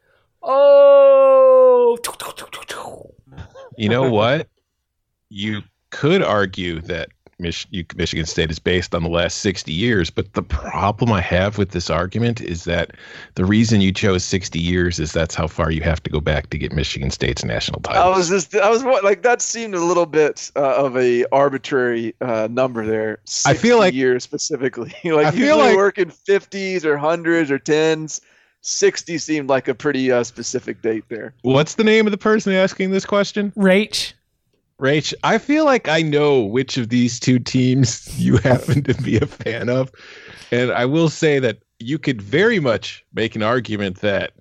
Oh. 0.42 2.00
You 3.78 3.90
know 3.90 4.10
what? 4.10 4.48
You 5.30 5.62
could 5.92 6.24
argue 6.24 6.82
that 6.82 7.10
Mich- 7.40 7.68
Michigan 7.96 8.26
State 8.26 8.52
is 8.52 8.60
based 8.60 8.94
on 8.94 9.04
the 9.04 9.10
last 9.10 9.40
60 9.40 9.72
years. 9.72 10.10
But 10.10 10.34
the 10.34 10.44
problem 10.44 11.12
I 11.12 11.22
have 11.22 11.58
with 11.58 11.72
this 11.72 11.90
argument 11.90 12.42
is 12.42 12.66
that 12.66 12.92
the 13.36 13.46
reason 13.46 13.82
you 13.82 13.92
chose 13.92 14.24
60 14.24 14.60
years 14.60 15.00
is 15.00 15.14
that's 15.14 15.36
how 15.36 15.48
far 15.48 15.72
you 15.72 15.82
have 15.82 16.04
to 16.04 16.10
go 16.10 16.20
back 16.20 16.50
to 16.50 16.58
get 16.58 16.74
Michigan 16.74 17.12
State's 17.12 17.44
national 17.44 17.82
title. 17.82 18.02
I 18.02 18.16
was 18.16 18.30
just, 18.30 18.56
I 18.56 18.70
was 18.70 18.84
like, 18.84 19.24
that 19.24 19.42
seemed 19.42 19.76
a 19.76 19.84
little 19.84 20.06
bit 20.06 20.52
uh, 20.56 20.76
of 20.76 20.98
a 20.98 21.26
arbitrary 21.32 22.14
uh, 22.22 22.48
number 22.52 22.86
there. 22.86 23.20
I 23.46 23.54
feel 23.54 23.78
like 23.78 23.94
years 23.94 24.24
specifically, 24.24 24.94
like 25.04 25.28
I 25.28 25.32
feel 25.32 25.58
like 25.58 25.76
working 25.76 26.10
50s 26.10 26.84
or 26.84 26.98
hundreds 26.98 27.50
or 27.52 27.60
tens. 27.60 28.22
60 28.62 29.18
seemed 29.20 29.50
like 29.50 29.70
a 29.70 29.74
pretty 29.74 30.12
uh, 30.12 30.24
specific 30.24 30.82
date 30.82 31.06
there. 31.08 31.34
What's 31.44 31.76
the 31.76 31.84
name 31.84 32.08
of 32.08 32.12
the 32.12 32.18
person 32.18 32.54
asking 32.54 32.92
this 32.92 33.06
question? 33.06 33.52
Rach. 33.56 34.14
Rach, 34.80 35.14
I 35.24 35.38
feel 35.38 35.66
like 35.66 35.90
I 35.90 36.02
know 36.02 36.42
which 36.42 36.78
of 36.78 36.90
these 36.90 37.20
two 37.20 37.40
teams 37.40 38.08
you 38.20 38.38
happen 38.38 38.84
to 38.84 38.94
be 38.96 39.18
a 39.18 39.26
fan 39.26 39.70
of. 39.70 39.92
And 40.52 40.72
I 40.72 40.86
will 40.86 41.10
say 41.10 41.40
that 41.40 41.60
you 41.80 42.00
could 42.00 42.22
very 42.22 42.60
much 42.60 43.06
make 43.14 43.36
an 43.36 43.44
argument 43.44 44.00
that 44.02 44.34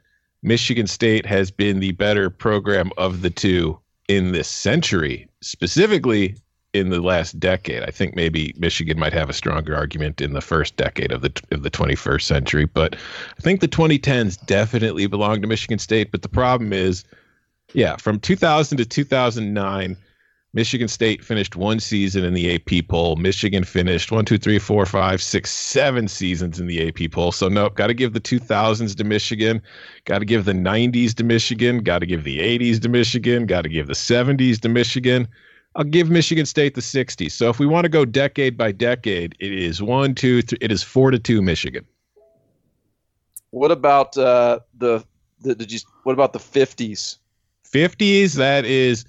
Michigan 0.43 0.87
State 0.87 1.27
has 1.27 1.51
been 1.51 1.81
the 1.81 1.93
better 1.93 2.31
program 2.31 2.91
of 2.97 3.23
the 3.23 3.31
two 3.31 3.79
in 4.09 4.33
this 4.33 4.49
century, 4.49 5.29
specifically 5.41 6.37
in 6.73 6.91
the 6.91 7.01
last 7.01 7.39
decade. 7.41 7.83
I 7.83 7.91
think 7.91 8.15
maybe 8.15 8.55
Michigan 8.57 8.99
might 8.99 9.13
have 9.13 9.29
a 9.29 9.35
stronger 9.35 9.75
argument 9.75 10.21
in 10.21 10.33
the 10.33 10.41
first 10.41 10.77
decade 10.77 11.13
of 11.13 11.23
the 11.23 11.33
of 11.51 11.63
the 11.63 11.71
21st 11.71 12.23
century, 12.23 12.67
but 12.67 12.95
I 13.37 13.41
think 13.41 13.61
the 13.61 13.69
2010s 13.69 14.45
definitely 14.47 15.07
belong 15.07 15.41
to 15.43 15.49
Michigan 15.49 15.79
State, 15.79 16.13
but 16.13 16.23
the 16.23 16.29
problem 16.29 16.73
is 16.73 17.05
yeah, 17.75 17.97
from 17.97 18.19
2000 18.19 18.79
to 18.79 18.85
2009 18.87 19.97
Michigan 20.55 20.89
State 20.89 21.23
finished 21.23 21.57
one 21.57 21.79
season 21.79 22.25
in 22.25 22.33
the 22.33 22.55
AP 22.55 22.89
poll. 22.89 23.17
Michigan 23.17 23.65
finished 23.65 24.11
one, 24.11 24.25
two, 24.25 24.39
three, 24.39 24.59
four, 24.59 24.87
five, 24.87 25.21
six, 25.21 25.51
seven 25.51 26.09
seasons 26.09 26.59
in 26.59 26.67
the 26.67 26.89
AP 26.89 27.13
poll. 27.13 27.33
So, 27.33 27.49
nope, 27.49 27.75
got 27.75 27.89
to 27.89 27.95
give 27.95 28.15
the 28.15 28.21
2000s 28.21 28.97
to 28.97 29.05
Michigan. 29.05 29.61
Got 30.07 30.21
to 30.21 30.25
give 30.25 30.47
the 30.47 30.53
90s 30.53 31.15
to 31.17 31.25
Michigan. 31.25 31.83
Got 31.83 31.99
to 31.99 32.07
give 32.07 32.25
the 32.25 32.39
80s 32.39 32.81
to 32.81 32.89
Michigan. 32.89 33.45
Got 33.45 33.63
to 33.63 33.69
give 33.69 33.89
the 33.89 33.93
70s 33.93 34.59
to 34.61 34.71
Michigan. 34.71 35.29
I'll 35.77 35.85
give 35.85 36.09
Michigan 36.09 36.47
State 36.47 36.75
the 36.75 36.81
60s. 36.81 37.33
So, 37.33 37.51
if 37.51 37.59
we 37.59 37.67
want 37.67 37.85
to 37.85 37.91
go 37.91 38.07
decade 38.07 38.57
by 38.57 38.73
decade, 38.73 39.37
it 39.41 39.53
is 39.53 39.83
one, 39.83 40.15
two, 40.15 40.41
three, 40.41 40.59
it 40.63 40.73
is 40.73 40.83
four 40.83 41.11
to 41.11 41.19
two 41.19 41.43
Michigan. 41.43 41.85
What 43.51 43.71
about 43.71 44.17
uh, 44.17 44.61
the, 44.79 45.05
the, 45.41 45.55
did 45.55 45.71
you, 45.71 45.81
what 46.05 46.15
about 46.15 46.33
the 46.33 46.39
50s? 46.39 47.19
50s, 47.71 48.35
that 48.37 48.65
is 48.65 49.05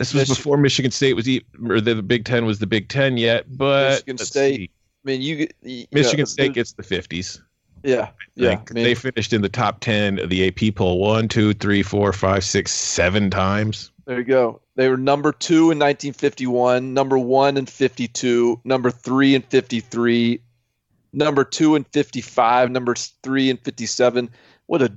this 0.00 0.14
was 0.14 0.28
before 0.30 0.56
Michigan 0.56 0.90
State 0.90 1.14
was 1.14 1.28
or 1.68 1.78
the 1.78 2.02
Big 2.02 2.24
Ten 2.24 2.46
was 2.46 2.58
the 2.58 2.66
Big 2.66 2.88
Ten 2.88 3.18
yet, 3.18 3.44
but 3.58 3.90
Michigan 3.90 4.16
State. 4.16 4.56
See. 4.56 4.70
I 4.72 5.04
mean, 5.04 5.20
you, 5.20 5.46
you 5.62 5.86
Michigan 5.92 6.24
State 6.24 6.54
gets 6.54 6.72
the 6.72 6.82
fifties. 6.82 7.42
Yeah, 7.82 8.08
yeah. 8.34 8.62
I 8.70 8.72
mean, 8.72 8.84
they 8.84 8.94
finished 8.94 9.34
in 9.34 9.42
the 9.42 9.50
top 9.50 9.80
ten 9.80 10.18
of 10.18 10.30
the 10.30 10.48
AP 10.48 10.74
poll 10.74 11.00
one, 11.00 11.28
two, 11.28 11.52
three, 11.52 11.82
four, 11.82 12.14
five, 12.14 12.44
six, 12.44 12.72
seven 12.72 13.28
times. 13.28 13.90
There 14.06 14.16
you 14.16 14.24
go. 14.24 14.62
They 14.74 14.88
were 14.88 14.96
number 14.96 15.32
two 15.32 15.70
in 15.70 15.78
1951, 15.78 16.94
number 16.94 17.18
one 17.18 17.58
in 17.58 17.66
52, 17.66 18.62
number 18.64 18.90
three 18.90 19.34
in 19.34 19.42
53, 19.42 20.40
number 21.12 21.44
two 21.44 21.74
in 21.74 21.84
55, 21.84 22.70
number 22.70 22.94
three 22.94 23.50
in 23.50 23.58
57. 23.58 24.30
What 24.64 24.80
a 24.80 24.92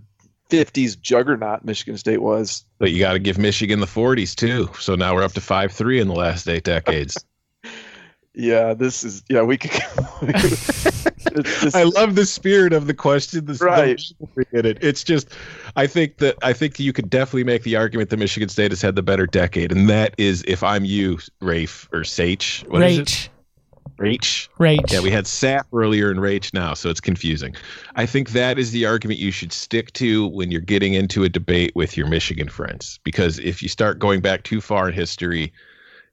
50s 0.53 0.99
juggernaut 1.01 1.65
Michigan 1.65 1.97
State 1.97 2.21
was. 2.21 2.63
But 2.77 2.91
you 2.91 2.99
got 2.99 3.13
to 3.13 3.19
give 3.19 3.39
Michigan 3.39 3.79
the 3.79 3.87
40s 3.87 4.35
too. 4.35 4.69
So 4.79 4.93
now 4.95 5.15
we're 5.15 5.23
up 5.23 5.33
to 5.33 5.41
5 5.41 5.71
3 5.71 5.99
in 5.99 6.07
the 6.07 6.13
last 6.13 6.47
eight 6.47 6.63
decades. 6.63 7.17
yeah, 8.35 8.75
this 8.75 9.03
is, 9.03 9.23
yeah, 9.29 9.41
we 9.41 9.57
could. 9.57 9.71
I 11.73 11.83
love 11.83 12.13
the 12.13 12.25
spirit 12.27 12.71
of 12.71 12.85
the 12.85 12.93
question. 12.93 13.45
The, 13.45 13.53
right. 13.65 13.99
in 14.51 14.65
it. 14.67 14.77
It's 14.81 15.03
just, 15.03 15.29
I 15.75 15.87
think 15.87 16.17
that 16.17 16.37
I 16.43 16.53
think 16.53 16.79
you 16.79 16.93
could 16.93 17.09
definitely 17.09 17.45
make 17.45 17.63
the 17.63 17.75
argument 17.75 18.11
that 18.11 18.17
Michigan 18.17 18.49
State 18.49 18.71
has 18.71 18.81
had 18.81 18.95
the 18.95 19.01
better 19.01 19.25
decade, 19.25 19.71
and 19.71 19.89
that 19.89 20.13
is 20.19 20.43
if 20.47 20.61
I'm 20.61 20.85
you, 20.85 21.17
Rafe 21.41 21.89
or 21.91 22.03
Sage. 22.03 22.63
What 22.67 22.83
Rach. 22.83 23.29
Rach. 23.97 24.47
Rach. 24.59 24.91
Yeah, 24.91 25.01
we 25.01 25.11
had 25.11 25.27
SAP 25.27 25.67
earlier 25.73 26.09
and 26.09 26.19
Rach 26.19 26.53
now, 26.53 26.73
so 26.73 26.89
it's 26.89 26.99
confusing. 26.99 27.55
I 27.95 28.05
think 28.05 28.31
that 28.31 28.59
is 28.59 28.71
the 28.71 28.85
argument 28.85 29.19
you 29.19 29.31
should 29.31 29.53
stick 29.53 29.93
to 29.93 30.27
when 30.27 30.51
you're 30.51 30.61
getting 30.61 30.93
into 30.93 31.23
a 31.23 31.29
debate 31.29 31.71
with 31.75 31.95
your 31.95 32.07
Michigan 32.07 32.49
friends. 32.49 32.99
Because 33.03 33.39
if 33.39 33.61
you 33.61 33.69
start 33.69 33.99
going 33.99 34.21
back 34.21 34.43
too 34.43 34.61
far 34.61 34.89
in 34.89 34.93
history, 34.93 35.53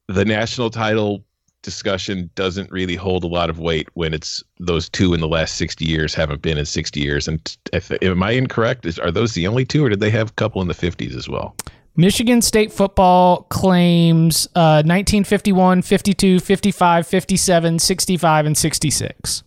the 0.09 0.25
national 0.25 0.71
title 0.71 1.25
discussion 1.63 2.31
doesn't 2.35 2.71
really 2.71 2.95
hold 2.95 3.23
a 3.25 3.29
lot 3.29 3.51
of 3.51 3.59
weight 3.59 3.89
when 3.95 4.15
it's 4.15 4.43
those 4.59 4.89
two 4.89 5.13
in 5.13 5.21
the 5.21 5.29
last 5.29 5.57
60 5.57 5.85
years 5.85 6.15
haven't 6.15 6.43
been 6.43 6.59
in 6.59 6.65
60 6.65 7.01
years. 7.01 7.29
And 7.29 7.57
if, 7.73 7.91
am 8.03 8.23
I 8.23 8.33
incorrect? 8.33 8.87
Is, 8.87 8.99
are 8.99 9.11
those 9.11 9.35
the 9.35 9.47
only 9.47 9.65
two, 9.65 9.85
or 9.85 9.89
did 9.89 10.01
they 10.01 10.11
have 10.11 10.31
a 10.31 10.35
couple 10.35 10.63
in 10.63 10.69
the 10.69 10.75
50s 10.75 11.15
as 11.15 11.29
well? 11.29 11.55
Michigan 11.97 12.41
State 12.41 12.73
football 12.73 13.43
claims 13.45 14.47
uh, 14.55 14.83
1951, 14.85 15.83
52, 15.83 16.41
55, 16.41 17.07
57, 17.07 17.79
65, 17.79 18.47
and 18.47 18.57
66. 18.57 19.43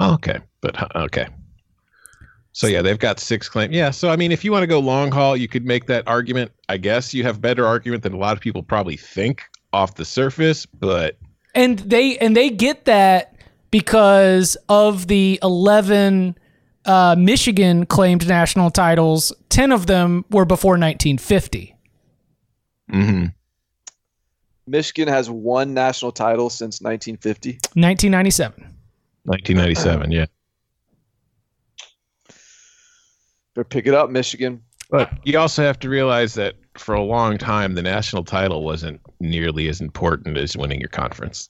okay. 0.00 0.38
But, 0.60 0.96
okay. 0.96 1.26
So, 2.52 2.66
yeah, 2.66 2.82
they've 2.82 2.98
got 2.98 3.18
six 3.18 3.48
claims. 3.48 3.74
Yeah. 3.74 3.90
So, 3.90 4.10
I 4.10 4.16
mean, 4.16 4.30
if 4.30 4.44
you 4.44 4.52
want 4.52 4.62
to 4.62 4.66
go 4.66 4.78
long 4.78 5.10
haul, 5.10 5.36
you 5.36 5.48
could 5.48 5.64
make 5.64 5.86
that 5.86 6.06
argument. 6.06 6.52
I 6.68 6.76
guess 6.76 7.14
you 7.14 7.22
have 7.24 7.40
better 7.40 7.66
argument 7.66 8.02
than 8.02 8.12
a 8.12 8.18
lot 8.18 8.36
of 8.36 8.42
people 8.42 8.62
probably 8.62 8.96
think 8.96 9.42
off 9.72 9.94
the 9.94 10.04
surface, 10.04 10.66
but. 10.66 11.16
And 11.54 11.78
they 11.80 12.18
and 12.18 12.36
they 12.36 12.50
get 12.50 12.86
that 12.86 13.34
because 13.70 14.56
of 14.68 15.08
the 15.08 15.38
11 15.42 16.36
uh, 16.84 17.14
Michigan 17.18 17.86
claimed 17.86 18.26
national 18.26 18.70
titles, 18.70 19.32
10 19.48 19.72
of 19.72 19.86
them 19.86 20.24
were 20.30 20.44
before 20.44 20.72
1950. 20.72 21.76
Mm-hmm. 22.92 23.26
Michigan 24.66 25.08
has 25.08 25.28
one 25.28 25.74
national 25.74 26.12
title 26.12 26.50
since 26.50 26.80
1950. 26.80 27.52
1997. 27.74 28.54
1997, 29.24 30.12
yeah. 30.12 30.26
But 33.54 33.68
pick 33.68 33.86
it 33.86 33.94
up, 33.94 34.10
Michigan. 34.10 34.62
But 34.90 35.10
you 35.24 35.38
also 35.38 35.62
have 35.62 35.78
to 35.80 35.88
realize 35.88 36.34
that 36.34 36.54
for 36.74 36.94
a 36.94 37.02
long 37.02 37.38
time, 37.38 37.74
the 37.74 37.82
national 37.82 38.24
title 38.24 38.64
wasn't 38.64 39.00
nearly 39.20 39.68
as 39.68 39.80
important 39.80 40.36
as 40.36 40.56
winning 40.56 40.80
your 40.80 40.88
conference. 40.88 41.48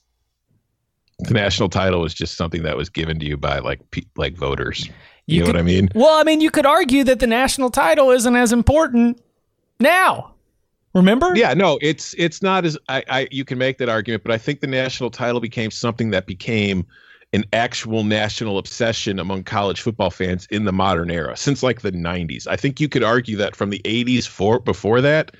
The 1.19 1.33
national 1.33 1.69
title 1.69 2.01
was 2.01 2.13
just 2.13 2.35
something 2.35 2.63
that 2.63 2.75
was 2.75 2.89
given 2.89 3.19
to 3.19 3.25
you 3.25 3.37
by 3.37 3.59
like 3.59 3.79
like 4.17 4.35
voters. 4.35 4.89
You, 5.25 5.35
you 5.35 5.39
know 5.41 5.45
could, 5.47 5.55
what 5.55 5.61
I 5.61 5.63
mean? 5.63 5.89
Well, 5.95 6.19
I 6.19 6.23
mean, 6.23 6.41
you 6.41 6.51
could 6.51 6.65
argue 6.65 7.03
that 7.05 7.19
the 7.19 7.27
national 7.27 7.69
title 7.69 8.11
isn't 8.11 8.35
as 8.35 8.51
important 8.51 9.21
now. 9.79 10.33
Remember? 10.93 11.35
Yeah, 11.35 11.53
no, 11.55 11.79
it's 11.81 12.13
it's 12.19 12.41
not 12.43 12.65
as 12.65 12.77
I, 12.87 13.03
I 13.09 13.27
you 13.31 13.45
can 13.45 13.57
make 13.57 13.79
that 13.79 13.89
argument, 13.89 14.23
but 14.23 14.31
I 14.31 14.37
think 14.37 14.59
the 14.59 14.67
national 14.67 15.09
title 15.09 15.39
became 15.39 15.71
something 15.71 16.11
that 16.11 16.27
became 16.27 16.85
an 17.33 17.45
actual 17.51 18.03
national 18.03 18.59
obsession 18.59 19.17
among 19.17 19.43
college 19.43 19.81
football 19.81 20.11
fans 20.11 20.47
in 20.51 20.65
the 20.65 20.71
modern 20.71 21.09
era 21.09 21.35
since 21.35 21.63
like 21.63 21.81
the 21.81 21.91
90s. 21.91 22.45
I 22.45 22.55
think 22.55 22.79
you 22.79 22.87
could 22.87 23.03
argue 23.03 23.35
that 23.37 23.55
from 23.55 23.71
the 23.71 23.81
80s 23.85 24.27
for 24.27 24.59
before 24.59 25.01
that, 25.01 25.31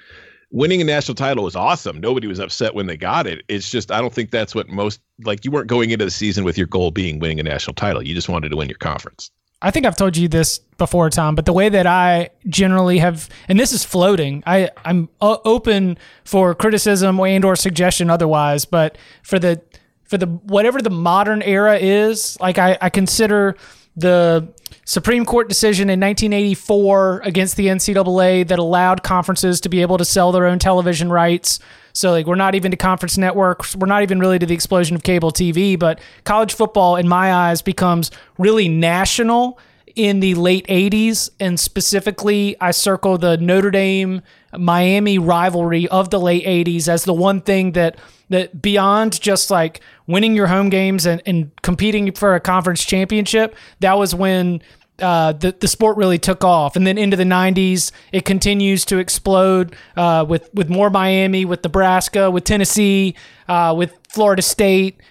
winning 0.49 0.81
a 0.81 0.86
national 0.86 1.13
title 1.13 1.43
was 1.43 1.55
awesome. 1.55 1.99
Nobody 1.99 2.25
was 2.25 2.39
upset 2.39 2.73
when 2.73 2.88
they 2.88 2.97
got 2.97 3.27
it. 3.27 3.43
It's 3.47 3.69
just 3.69 3.91
I 3.91 4.01
don't 4.01 4.13
think 4.13 4.31
that's 4.31 4.55
what 4.55 4.69
most 4.69 5.01
like 5.23 5.45
you 5.45 5.51
weren't 5.51 5.67
going 5.67 5.91
into 5.91 6.05
the 6.05 6.11
season 6.11 6.43
with 6.43 6.57
your 6.57 6.67
goal 6.67 6.89
being 6.89 7.19
winning 7.19 7.39
a 7.39 7.43
national 7.43 7.75
title. 7.75 8.01
You 8.01 8.15
just 8.15 8.29
wanted 8.29 8.49
to 8.49 8.57
win 8.57 8.69
your 8.69 8.79
conference. 8.79 9.29
I 9.64 9.72
think 9.72 9.86
I've 9.86 9.95
told 9.95 10.18
you 10.18 10.28
this 10.28 10.59
before, 10.78 11.09
Tom, 11.09 11.36
but 11.36 11.45
the 11.45 11.53
way 11.53 11.70
that 11.70 11.88
I 11.88 12.32
generally 12.47 12.97
have, 12.97 13.30
and 13.47 13.57
this 13.57 13.72
is 13.72 13.86
floating. 13.86 14.43
I 14.45 14.70
I'm 14.84 15.07
uh, 15.22 15.38
open 15.45 15.97
for 16.26 16.53
criticism 16.53 17.20
and 17.22 17.45
or 17.45 17.55
suggestion 17.55 18.09
otherwise, 18.09 18.66
but 18.66 18.97
for 19.24 19.39
the 19.39 19.61
for 20.03 20.18
the 20.18 20.26
whatever 20.26 20.82
the 20.82 20.89
modern 20.89 21.41
era 21.41 21.78
is, 21.78 22.38
like 22.41 22.57
I, 22.57 22.78
I 22.82 22.89
consider 22.89 23.55
the 23.95 24.49
Supreme 24.86 25.24
Court 25.24 25.47
decision 25.47 25.89
in 25.89 25.99
1984 25.99 27.22
against 27.24 27.55
the 27.55 27.68
NCAA 27.68 28.47
that 28.49 28.59
allowed 28.59 29.01
conferences 29.01 29.61
to 29.61 29.70
be 29.70 29.82
able 29.82 29.97
to 29.97 30.05
sell 30.05 30.34
their 30.34 30.45
own 30.45 30.59
television 30.59 31.09
rights 31.09 31.59
so 31.93 32.11
like 32.11 32.25
we're 32.25 32.35
not 32.35 32.55
even 32.55 32.71
to 32.71 32.77
conference 32.77 33.17
networks, 33.17 33.75
we're 33.75 33.87
not 33.87 34.01
even 34.01 34.19
really 34.19 34.39
to 34.39 34.45
the 34.45 34.53
explosion 34.53 34.95
of 34.95 35.03
cable 35.03 35.31
TV, 35.31 35.77
but 35.77 35.99
college 36.25 36.53
football 36.53 36.95
in 36.95 37.07
my 37.07 37.33
eyes 37.33 37.61
becomes 37.61 38.11
really 38.37 38.67
national 38.67 39.59
in 39.95 40.19
the 40.19 40.33
late 40.33 40.65
80s 40.67 41.29
and 41.39 41.59
specifically 41.59 42.55
I 42.59 42.71
circle 42.71 43.19
the 43.19 43.37
Notre 43.37 43.69
Dame 43.69 44.23
Miami 44.57 45.19
rivalry 45.19 45.87
of 45.87 46.09
the 46.09 46.19
late 46.19 46.45
80s 46.45 46.87
as 46.87 47.03
the 47.03 47.13
one 47.13 47.41
thing 47.41 47.73
that 47.73 47.97
that 48.29 48.59
beyond 48.59 49.21
just 49.21 49.51
like 49.51 49.81
winning 50.07 50.33
your 50.33 50.47
home 50.47 50.69
games 50.69 51.05
and, 51.05 51.21
and 51.27 51.51
competing 51.61 52.11
for 52.11 52.33
a 52.33 52.39
conference 52.39 52.83
championship, 52.83 53.55
that 53.81 53.97
was 53.97 54.15
when 54.15 54.63
uh, 54.99 55.33
the 55.33 55.55
the 55.59 55.67
sport 55.67 55.97
really 55.97 56.19
took 56.19 56.43
off, 56.43 56.75
and 56.75 56.85
then 56.85 56.97
into 56.97 57.17
the 57.17 57.23
'90s, 57.23 57.91
it 58.11 58.25
continues 58.25 58.85
to 58.85 58.97
explode 58.97 59.75
uh, 59.97 60.25
with 60.27 60.49
with 60.53 60.69
more 60.69 60.89
Miami, 60.89 61.45
with 61.45 61.63
Nebraska, 61.63 62.29
with 62.29 62.43
Tennessee, 62.43 63.15
uh, 63.47 63.73
with 63.75 63.97
Florida 64.09 64.41
State. 64.41 65.01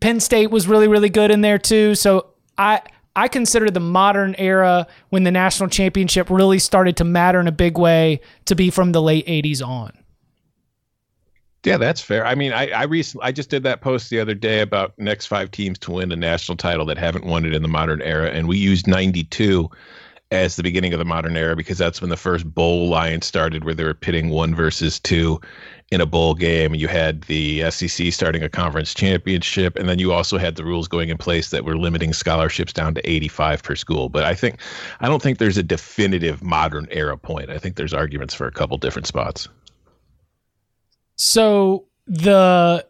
Penn 0.00 0.20
State 0.20 0.50
was 0.50 0.66
really 0.66 0.88
really 0.88 1.10
good 1.10 1.30
in 1.30 1.42
there 1.42 1.58
too. 1.58 1.94
So 1.94 2.28
I 2.56 2.80
I 3.14 3.28
consider 3.28 3.70
the 3.70 3.80
modern 3.80 4.34
era 4.38 4.86
when 5.10 5.24
the 5.24 5.30
national 5.30 5.68
championship 5.68 6.30
really 6.30 6.58
started 6.58 6.96
to 6.98 7.04
matter 7.04 7.38
in 7.38 7.46
a 7.46 7.52
big 7.52 7.78
way 7.78 8.20
to 8.46 8.54
be 8.54 8.70
from 8.70 8.92
the 8.92 9.02
late 9.02 9.26
'80s 9.26 9.66
on. 9.66 9.92
Yeah, 11.66 11.78
that's 11.78 12.00
fair. 12.00 12.24
I 12.24 12.36
mean, 12.36 12.52
I 12.52 12.70
I 12.70 12.84
recently 12.84 13.26
I 13.26 13.32
just 13.32 13.50
did 13.50 13.64
that 13.64 13.80
post 13.80 14.08
the 14.08 14.20
other 14.20 14.34
day 14.34 14.60
about 14.60 14.96
next 14.98 15.26
five 15.26 15.50
teams 15.50 15.78
to 15.80 15.90
win 15.90 16.12
a 16.12 16.16
national 16.16 16.56
title 16.56 16.86
that 16.86 16.96
haven't 16.96 17.26
won 17.26 17.44
it 17.44 17.52
in 17.52 17.62
the 17.62 17.68
modern 17.68 18.00
era, 18.02 18.30
and 18.30 18.46
we 18.46 18.56
used 18.56 18.86
'92 18.86 19.68
as 20.30 20.54
the 20.54 20.62
beginning 20.62 20.92
of 20.92 21.00
the 21.00 21.04
modern 21.04 21.36
era 21.36 21.56
because 21.56 21.76
that's 21.76 22.00
when 22.00 22.10
the 22.10 22.16
first 22.16 22.44
bowl 22.54 22.88
line 22.88 23.20
started, 23.20 23.64
where 23.64 23.74
they 23.74 23.82
were 23.82 23.94
pitting 23.94 24.28
one 24.30 24.54
versus 24.54 25.00
two 25.00 25.40
in 25.90 26.00
a 26.00 26.06
bowl 26.06 26.34
game. 26.34 26.72
You 26.76 26.86
had 26.86 27.22
the 27.22 27.68
SEC 27.70 28.12
starting 28.12 28.44
a 28.44 28.48
conference 28.48 28.94
championship, 28.94 29.76
and 29.76 29.88
then 29.88 29.98
you 29.98 30.12
also 30.12 30.38
had 30.38 30.54
the 30.54 30.64
rules 30.64 30.86
going 30.86 31.08
in 31.08 31.18
place 31.18 31.50
that 31.50 31.64
were 31.64 31.76
limiting 31.76 32.12
scholarships 32.12 32.72
down 32.72 32.94
to 32.94 33.10
85 33.10 33.64
per 33.64 33.74
school. 33.74 34.08
But 34.08 34.22
I 34.22 34.34
think 34.34 34.60
I 35.00 35.08
don't 35.08 35.20
think 35.20 35.38
there's 35.38 35.58
a 35.58 35.64
definitive 35.64 36.44
modern 36.44 36.86
era 36.92 37.18
point. 37.18 37.50
I 37.50 37.58
think 37.58 37.74
there's 37.74 37.94
arguments 37.94 38.34
for 38.34 38.46
a 38.46 38.52
couple 38.52 38.78
different 38.78 39.08
spots. 39.08 39.48
So 41.16 41.86
the 42.06 42.86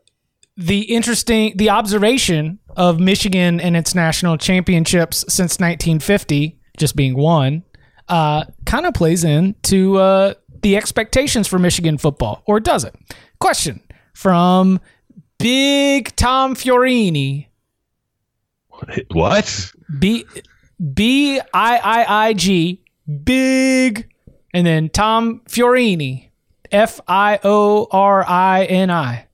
the 0.56 0.80
interesting 0.82 1.56
the 1.56 1.70
observation 1.70 2.58
of 2.76 3.00
Michigan 3.00 3.60
and 3.60 3.76
its 3.76 3.94
national 3.94 4.36
championships 4.36 5.18
since 5.28 5.58
1950 5.58 6.58
just 6.76 6.94
being 6.96 7.16
one 7.16 7.62
uh, 8.08 8.44
kind 8.64 8.86
of 8.86 8.94
plays 8.94 9.24
into 9.24 9.96
uh, 9.98 10.34
the 10.62 10.76
expectations 10.76 11.48
for 11.48 11.58
Michigan 11.58 11.98
football, 11.98 12.42
or 12.46 12.60
does 12.60 12.84
it? 12.84 12.94
Question 13.40 13.80
from 14.14 14.80
Big 15.38 16.14
Tom 16.16 16.54
Fiorini. 16.54 17.46
What? 19.12 19.72
B 19.98 20.24
B 20.94 21.40
I 21.52 21.76
I 21.78 22.26
I 22.28 22.32
G 22.34 22.82
Big 23.24 24.08
and 24.52 24.66
then 24.66 24.88
Tom 24.88 25.40
Fiorini. 25.48 26.30
F 26.72 27.00
I 27.08 27.38
O 27.44 27.86
R 27.90 28.24
I 28.26 28.64
N 28.64 28.90
I. 28.90 29.26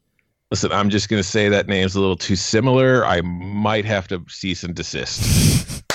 Listen, 0.50 0.70
I'm 0.70 0.90
just 0.90 1.08
going 1.08 1.22
to 1.22 1.28
say 1.28 1.48
that 1.48 1.66
name's 1.66 1.94
a 1.94 2.00
little 2.00 2.16
too 2.16 2.36
similar. 2.36 3.06
I 3.06 3.22
might 3.22 3.86
have 3.86 4.06
to 4.08 4.22
cease 4.28 4.62
and 4.64 4.74
desist. 4.74 5.82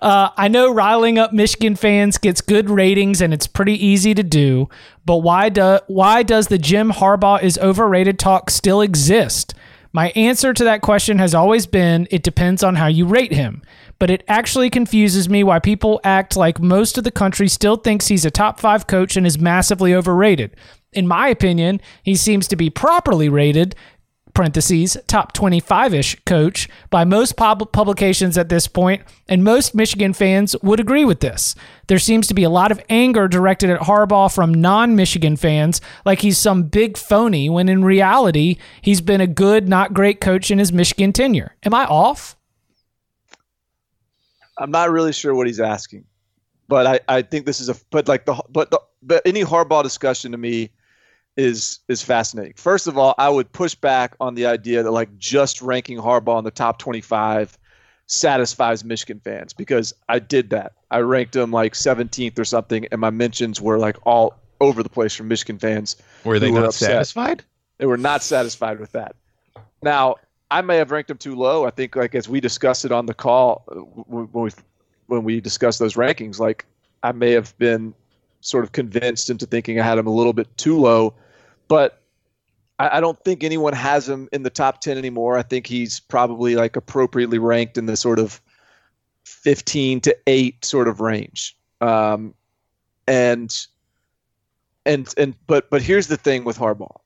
Uh, 0.00 0.30
I 0.36 0.48
know 0.48 0.72
riling 0.72 1.18
up 1.18 1.32
Michigan 1.32 1.76
fans 1.76 2.16
gets 2.16 2.40
good 2.40 2.70
ratings 2.70 3.20
and 3.20 3.34
it's 3.34 3.46
pretty 3.46 3.74
easy 3.84 4.14
to 4.14 4.22
do, 4.22 4.68
but 5.04 5.18
why 5.18 5.50
do 5.50 5.78
why 5.88 6.22
does 6.22 6.46
the 6.46 6.56
Jim 6.56 6.90
Harbaugh 6.90 7.42
is 7.42 7.58
overrated 7.58 8.18
talk 8.18 8.48
still 8.48 8.80
exist? 8.80 9.52
My 9.92 10.10
answer 10.10 10.54
to 10.54 10.64
that 10.64 10.80
question 10.80 11.18
has 11.18 11.34
always 11.34 11.66
been 11.66 12.08
it 12.10 12.22
depends 12.22 12.62
on 12.62 12.76
how 12.76 12.86
you 12.86 13.04
rate 13.04 13.32
him. 13.32 13.62
But 14.00 14.10
it 14.10 14.24
actually 14.26 14.70
confuses 14.70 15.28
me 15.28 15.44
why 15.44 15.60
people 15.60 16.00
act 16.02 16.36
like 16.36 16.58
most 16.58 16.98
of 16.98 17.04
the 17.04 17.12
country 17.12 17.46
still 17.46 17.76
thinks 17.76 18.08
he's 18.08 18.24
a 18.24 18.30
top 18.30 18.58
5 18.58 18.88
coach 18.88 19.16
and 19.16 19.24
is 19.24 19.38
massively 19.38 19.94
overrated. 19.94 20.56
In 20.92 21.06
my 21.06 21.28
opinion, 21.28 21.80
he 22.02 22.16
seems 22.16 22.48
to 22.48 22.56
be 22.56 22.70
properly 22.70 23.28
rated 23.28 23.76
parentheses 24.34 24.96
top 25.06 25.32
25ish 25.34 26.24
coach 26.24 26.68
by 26.88 27.04
most 27.04 27.36
pub- 27.36 27.72
publications 27.72 28.38
at 28.38 28.48
this 28.48 28.68
point 28.68 29.02
and 29.28 29.42
most 29.42 29.74
michigan 29.74 30.12
fans 30.12 30.54
would 30.62 30.80
agree 30.80 31.04
with 31.04 31.20
this. 31.20 31.54
There 31.88 31.98
seems 31.98 32.26
to 32.28 32.34
be 32.34 32.44
a 32.44 32.50
lot 32.50 32.70
of 32.70 32.80
anger 32.88 33.28
directed 33.28 33.70
at 33.70 33.80
harbaugh 33.80 34.32
from 34.32 34.54
non-michigan 34.54 35.36
fans 35.36 35.80
like 36.04 36.20
he's 36.20 36.38
some 36.38 36.64
big 36.64 36.96
phony 36.96 37.50
when 37.50 37.68
in 37.68 37.84
reality 37.84 38.56
he's 38.80 39.00
been 39.00 39.20
a 39.20 39.26
good 39.26 39.68
not 39.68 39.94
great 39.94 40.20
coach 40.20 40.50
in 40.50 40.58
his 40.58 40.72
michigan 40.72 41.12
tenure. 41.12 41.56
Am 41.64 41.74
i 41.74 41.84
off 41.84 42.36
i'm 44.60 44.70
not 44.70 44.90
really 44.90 45.12
sure 45.12 45.34
what 45.34 45.46
he's 45.46 45.60
asking 45.60 46.04
but 46.68 46.86
i, 46.86 47.00
I 47.16 47.22
think 47.22 47.46
this 47.46 47.60
is 47.60 47.68
a 47.68 47.74
but 47.90 48.06
like 48.06 48.26
the 48.26 48.40
but 48.50 48.70
the, 48.70 48.80
but 49.02 49.22
any 49.24 49.42
harbaugh 49.42 49.82
discussion 49.82 50.30
to 50.32 50.38
me 50.38 50.70
is 51.36 51.80
is 51.88 52.02
fascinating. 52.02 52.54
First 52.56 52.86
of 52.86 52.98
all, 52.98 53.14
I 53.18 53.28
would 53.28 53.50
push 53.52 53.74
back 53.74 54.14
on 54.20 54.34
the 54.34 54.46
idea 54.46 54.82
that 54.82 54.90
like 54.90 55.16
just 55.18 55.62
ranking 55.62 55.98
Harbaugh 55.98 56.38
in 56.38 56.44
the 56.44 56.50
top 56.50 56.78
25 56.78 57.56
satisfies 58.06 58.84
Michigan 58.84 59.20
fans 59.20 59.52
because 59.52 59.94
I 60.08 60.18
did 60.18 60.50
that. 60.50 60.72
I 60.90 60.98
ranked 60.98 61.36
him 61.36 61.52
like 61.52 61.74
17th 61.74 62.38
or 62.38 62.44
something, 62.44 62.86
and 62.90 63.00
my 63.00 63.10
mentions 63.10 63.60
were 63.60 63.78
like 63.78 63.96
all 64.04 64.34
over 64.60 64.82
the 64.82 64.88
place 64.88 65.14
from 65.14 65.28
Michigan 65.28 65.58
fans. 65.58 65.96
Were 66.24 66.38
they 66.38 66.50
not 66.50 66.74
satisfied? 66.74 67.44
They 67.78 67.86
were 67.86 67.96
not 67.96 68.22
satisfied 68.22 68.78
with 68.78 68.92
that. 68.92 69.14
Now, 69.82 70.16
I 70.50 70.62
may 70.62 70.76
have 70.76 70.90
ranked 70.90 71.10
him 71.10 71.18
too 71.18 71.36
low. 71.36 71.64
I 71.64 71.70
think 71.70 71.96
like 71.96 72.14
as 72.14 72.28
we 72.28 72.40
discussed 72.40 72.84
it 72.84 72.92
on 72.92 73.06
the 73.06 73.14
call 73.14 73.64
uh, 73.70 73.74
when 73.74 74.28
we 74.32 74.50
when 75.06 75.24
we 75.24 75.40
discussed 75.40 75.78
those 75.78 75.94
rankings, 75.94 76.38
like 76.38 76.66
I 77.02 77.12
may 77.12 77.32
have 77.32 77.56
been 77.58 77.94
sort 78.40 78.64
of 78.64 78.72
convinced 78.72 79.30
into 79.30 79.46
thinking 79.46 79.78
I 79.80 79.84
had 79.84 79.98
him 79.98 80.06
a 80.06 80.14
little 80.14 80.32
bit 80.32 80.54
too 80.56 80.78
low. 80.78 81.14
But 81.68 82.00
I, 82.78 83.00
don't 83.00 83.22
think 83.24 83.44
anyone 83.44 83.74
has 83.74 84.08
him 84.08 84.28
in 84.32 84.42
the 84.42 84.50
top 84.50 84.80
10 84.80 84.96
anymore. 84.96 85.36
I 85.36 85.42
think 85.42 85.66
he's 85.66 86.00
probably 86.00 86.56
like 86.56 86.76
appropriately 86.76 87.38
ranked 87.38 87.76
in 87.76 87.86
the 87.86 87.96
sort 87.96 88.18
of 88.18 88.40
15 89.24 90.00
to 90.00 90.16
8 90.26 90.64
sort 90.64 90.88
of 90.88 91.00
range. 91.00 91.56
Um, 91.82 92.34
and 93.06 93.66
and 94.86 95.12
and 95.18 95.34
but 95.46 95.68
but 95.68 95.82
here's 95.82 96.06
the 96.06 96.16
thing 96.16 96.44
with 96.44 96.58
Harbaugh. 96.58 97.00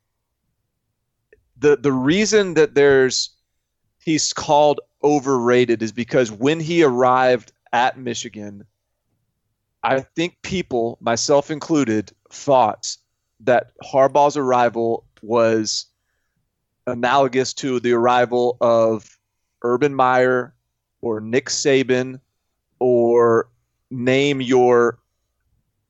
The 1.58 1.76
the 1.76 1.92
reason 1.92 2.54
that 2.54 2.74
there's 2.74 3.30
he's 4.04 4.32
called 4.32 4.80
overrated 5.02 5.82
is 5.82 5.92
because 5.92 6.30
when 6.30 6.60
he 6.60 6.82
arrived 6.82 7.52
at 7.72 7.98
Michigan, 7.98 8.64
I 9.82 10.00
think 10.00 10.36
people, 10.42 10.98
myself 11.00 11.50
included, 11.50 12.12
thought 12.30 12.96
that 13.40 13.72
Harbaugh's 13.82 14.36
arrival 14.36 15.04
was 15.22 15.86
analogous 16.86 17.54
to 17.54 17.80
the 17.80 17.92
arrival 17.92 18.56
of 18.60 19.18
Urban 19.62 19.94
Meyer 19.94 20.54
or 21.00 21.20
Nick 21.20 21.46
Saban 21.46 22.20
or 22.78 23.48
name 23.90 24.40
your 24.40 24.98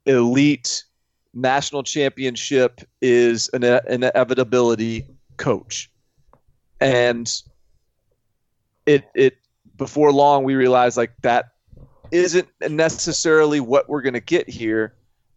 elite 0.07 0.85
national 1.33 1.83
championship 1.83 2.81
is 3.01 3.49
an 3.49 3.65
inevitability 3.89 5.05
coach. 5.37 5.91
And 6.81 7.33
it 8.87 9.05
it 9.15 9.39
before 9.77 10.13
long 10.13 10.45
we 10.45 10.55
realized 10.55 10.97
like 10.97 11.13
that 11.23 11.53
isn't 12.11 12.49
necessarily 12.69 13.61
what 13.61 13.89
we're 13.89 14.03
going 14.03 14.15
to 14.15 14.21
get 14.21 14.49
here. 14.49 14.95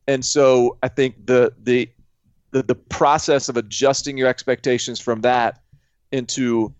And 0.07 0.23
so 0.23 0.77
I 0.83 0.87
think 0.87 1.25
the, 1.25 1.53
the 1.63 1.89
the 2.51 2.63
the 2.63 2.75
process 2.75 3.49
of 3.49 3.57
adjusting 3.57 4.17
your 4.17 4.27
expectations 4.27 4.99
from 4.99 5.21
that 5.21 5.61
into 6.11 6.73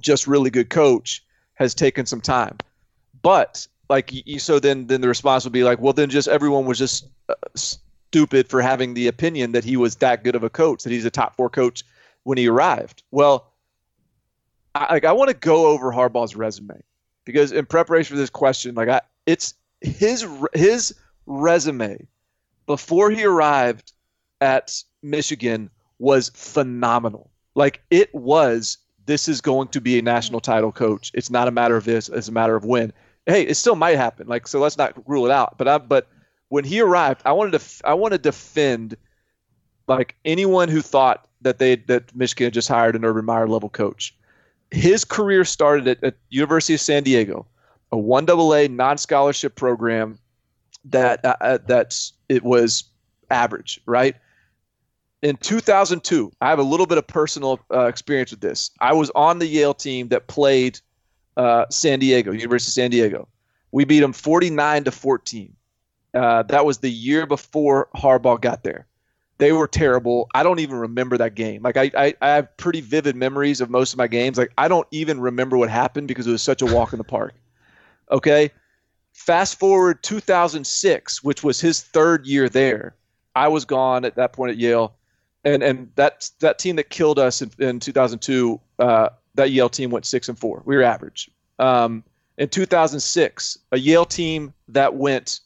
just 0.00 0.26
really 0.26 0.50
good 0.50 0.70
coach 0.70 1.24
has 1.54 1.74
taken 1.74 2.06
some 2.06 2.20
time. 2.20 2.56
But 3.22 3.66
like 3.88 4.10
you, 4.12 4.38
so 4.38 4.60
then 4.60 4.86
then 4.86 5.00
the 5.00 5.08
response 5.08 5.44
would 5.44 5.52
be 5.52 5.64
like, 5.64 5.80
well 5.80 5.92
then 5.92 6.10
just 6.10 6.28
everyone 6.28 6.66
was 6.66 6.78
just 6.78 7.08
uh, 7.28 7.34
stupid 7.54 8.48
for 8.48 8.60
having 8.60 8.94
the 8.94 9.08
opinion 9.08 9.52
that 9.52 9.64
he 9.64 9.76
was 9.76 9.96
that 9.96 10.22
good 10.24 10.36
of 10.36 10.44
a 10.44 10.50
coach, 10.50 10.84
that 10.84 10.90
he's 10.90 11.04
a 11.04 11.10
top 11.10 11.36
4 11.36 11.50
coach 11.50 11.84
when 12.22 12.38
he 12.38 12.48
arrived. 12.48 13.02
Well, 13.10 13.47
I, 14.78 14.92
like 14.94 15.04
I 15.04 15.12
want 15.12 15.28
to 15.28 15.36
go 15.36 15.66
over 15.66 15.92
Harbaugh's 15.92 16.36
resume 16.36 16.80
because 17.24 17.50
in 17.50 17.66
preparation 17.66 18.14
for 18.14 18.20
this 18.20 18.30
question, 18.30 18.74
like 18.74 18.88
I 18.88 19.00
it's 19.26 19.54
his 19.80 20.26
his 20.54 20.94
resume 21.26 22.06
before 22.66 23.10
he 23.10 23.24
arrived 23.24 23.92
at 24.40 24.82
Michigan 25.02 25.70
was 25.98 26.30
phenomenal. 26.30 27.30
Like 27.54 27.82
it 27.90 28.14
was 28.14 28.78
this 29.06 29.26
is 29.26 29.40
going 29.40 29.68
to 29.68 29.80
be 29.80 29.98
a 29.98 30.02
national 30.02 30.40
title 30.40 30.70
coach. 30.70 31.10
It's 31.14 31.30
not 31.30 31.48
a 31.48 31.50
matter 31.50 31.76
of 31.76 31.84
this, 31.84 32.08
it's 32.08 32.28
a 32.28 32.32
matter 32.32 32.54
of 32.54 32.64
when. 32.64 32.92
Hey, 33.26 33.42
it 33.42 33.56
still 33.56 33.76
might 33.76 33.96
happen. 33.96 34.28
Like 34.28 34.46
so 34.46 34.60
let's 34.60 34.78
not 34.78 34.94
rule 35.08 35.26
it 35.26 35.32
out. 35.32 35.58
But 35.58 35.66
I 35.66 35.78
but 35.78 36.06
when 36.50 36.64
he 36.64 36.80
arrived, 36.80 37.22
I 37.24 37.32
wanted 37.32 37.58
to 37.58 37.86
I 37.86 37.94
want 37.94 38.12
to 38.12 38.18
defend 38.18 38.96
like 39.88 40.14
anyone 40.24 40.68
who 40.68 40.82
thought 40.82 41.26
that 41.40 41.58
they 41.58 41.76
that 41.76 42.14
Michigan 42.14 42.46
had 42.46 42.54
just 42.54 42.68
hired 42.68 42.94
an 42.94 43.04
Urban 43.04 43.24
Meyer 43.24 43.48
level 43.48 43.68
coach. 43.68 44.14
His 44.70 45.04
career 45.04 45.44
started 45.44 45.88
at, 45.88 46.04
at 46.04 46.14
University 46.28 46.74
of 46.74 46.80
San 46.80 47.02
Diego 47.02 47.46
a 47.92 47.98
one 47.98 48.28
AA 48.28 48.66
non-scholarship 48.68 49.54
program 49.54 50.18
that 50.84 51.24
uh, 51.24 51.36
uh, 51.40 51.58
that's 51.66 52.12
it 52.28 52.42
was 52.42 52.84
average, 53.30 53.80
right? 53.86 54.16
In 55.22 55.36
2002, 55.36 56.30
I 56.40 56.48
have 56.48 56.58
a 56.58 56.62
little 56.62 56.86
bit 56.86 56.98
of 56.98 57.06
personal 57.06 57.60
uh, 57.72 57.86
experience 57.86 58.30
with 58.30 58.40
this. 58.40 58.70
I 58.80 58.92
was 58.92 59.10
on 59.14 59.38
the 59.40 59.46
Yale 59.46 59.74
team 59.74 60.08
that 60.08 60.28
played 60.28 60.78
uh, 61.36 61.64
San 61.70 61.98
Diego, 61.98 62.30
University 62.30 62.70
of 62.70 62.74
San 62.74 62.90
Diego. 62.90 63.28
We 63.72 63.84
beat 63.84 64.00
them 64.00 64.12
49 64.12 64.84
to 64.84 64.90
14. 64.90 65.56
Uh, 66.14 66.42
that 66.44 66.64
was 66.64 66.78
the 66.78 66.90
year 66.90 67.26
before 67.26 67.88
Harbaugh 67.96 68.40
got 68.40 68.62
there. 68.62 68.86
They 69.38 69.52
were 69.52 69.68
terrible. 69.68 70.28
I 70.34 70.42
don't 70.42 70.58
even 70.58 70.76
remember 70.76 71.16
that 71.16 71.34
game. 71.36 71.62
Like 71.62 71.76
I, 71.76 71.90
I, 71.96 72.14
I 72.20 72.28
have 72.30 72.56
pretty 72.56 72.80
vivid 72.80 73.14
memories 73.14 73.60
of 73.60 73.70
most 73.70 73.92
of 73.92 73.98
my 73.98 74.08
games. 74.08 74.36
Like 74.36 74.52
I 74.58 74.66
don't 74.66 74.86
even 74.90 75.20
remember 75.20 75.56
what 75.56 75.70
happened 75.70 76.08
because 76.08 76.26
it 76.26 76.32
was 76.32 76.42
such 76.42 76.60
a 76.60 76.66
walk 76.66 76.92
in 76.92 76.98
the 76.98 77.04
park. 77.04 77.34
Okay. 78.10 78.50
Fast 79.12 79.58
forward 79.58 80.02
2006, 80.02 81.22
which 81.22 81.44
was 81.44 81.60
his 81.60 81.82
third 81.82 82.26
year 82.26 82.48
there. 82.48 82.96
I 83.36 83.48
was 83.48 83.66
gone 83.66 84.06
at 84.06 84.14
that 84.14 84.32
point 84.32 84.50
at 84.50 84.56
Yale. 84.56 84.94
And, 85.44 85.62
and 85.62 85.90
that, 85.96 86.30
that 86.40 86.58
team 86.58 86.76
that 86.76 86.88
killed 86.88 87.18
us 87.18 87.42
in, 87.42 87.50
in 87.58 87.80
2002, 87.80 88.58
uh, 88.78 89.10
that 89.34 89.50
Yale 89.50 89.68
team 89.68 89.90
went 89.90 90.06
six 90.06 90.30
and 90.30 90.38
four. 90.38 90.62
We 90.64 90.74
were 90.74 90.82
average. 90.82 91.30
Um, 91.58 92.02
in 92.38 92.48
2006, 92.48 93.58
a 93.72 93.78
Yale 93.78 94.06
team 94.06 94.54
that 94.68 94.94
went 94.94 95.40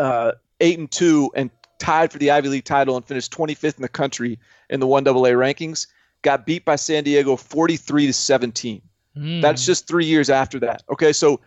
uh, 0.00 0.32
eight 0.60 0.78
and 0.80 0.90
two 0.90 1.30
and 1.36 1.50
tied 1.78 2.12
for 2.12 2.18
the 2.18 2.30
Ivy 2.30 2.48
League 2.48 2.64
title 2.64 2.96
and 2.96 3.04
finished 3.04 3.32
25th 3.32 3.76
in 3.76 3.82
the 3.82 3.88
country 3.88 4.38
in 4.70 4.80
the 4.80 4.86
one 4.86 5.06
AA 5.06 5.32
rankings 5.32 5.86
got 6.22 6.46
beat 6.46 6.64
by 6.64 6.76
San 6.76 7.04
Diego 7.04 7.36
43 7.36 8.06
to 8.06 8.12
17. 8.12 8.82
Mm. 9.16 9.42
That's 9.42 9.64
just 9.64 9.86
three 9.86 10.04
years 10.04 10.30
after 10.30 10.58
that. 10.60 10.82
Okay, 10.90 11.12
so 11.12 11.40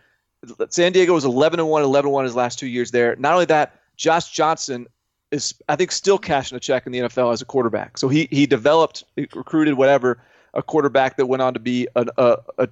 San 0.70 0.92
Diego 0.92 1.14
was 1.14 1.24
11 1.24 1.60
and 1.60 1.68
1, 1.68 1.82
11 1.82 2.10
1 2.10 2.24
his 2.24 2.34
last 2.34 2.58
two 2.58 2.66
years 2.66 2.90
there. 2.90 3.16
Not 3.16 3.34
only 3.34 3.44
that, 3.46 3.78
Josh 3.96 4.30
Johnson 4.32 4.86
is, 5.30 5.54
I 5.68 5.76
think, 5.76 5.92
still 5.92 6.18
cashing 6.18 6.56
a 6.56 6.60
check 6.60 6.86
in 6.86 6.92
the 6.92 7.00
NFL 7.00 7.32
as 7.32 7.42
a 7.42 7.44
quarterback. 7.44 7.98
So 7.98 8.08
he 8.08 8.28
he 8.30 8.46
developed, 8.46 9.04
he 9.16 9.28
recruited, 9.34 9.74
whatever, 9.74 10.18
a 10.54 10.62
quarterback 10.62 11.16
that 11.16 11.26
went 11.26 11.42
on 11.42 11.54
to 11.54 11.60
be 11.60 11.86
a, 11.94 12.06
a, 12.18 12.36
a 12.58 12.68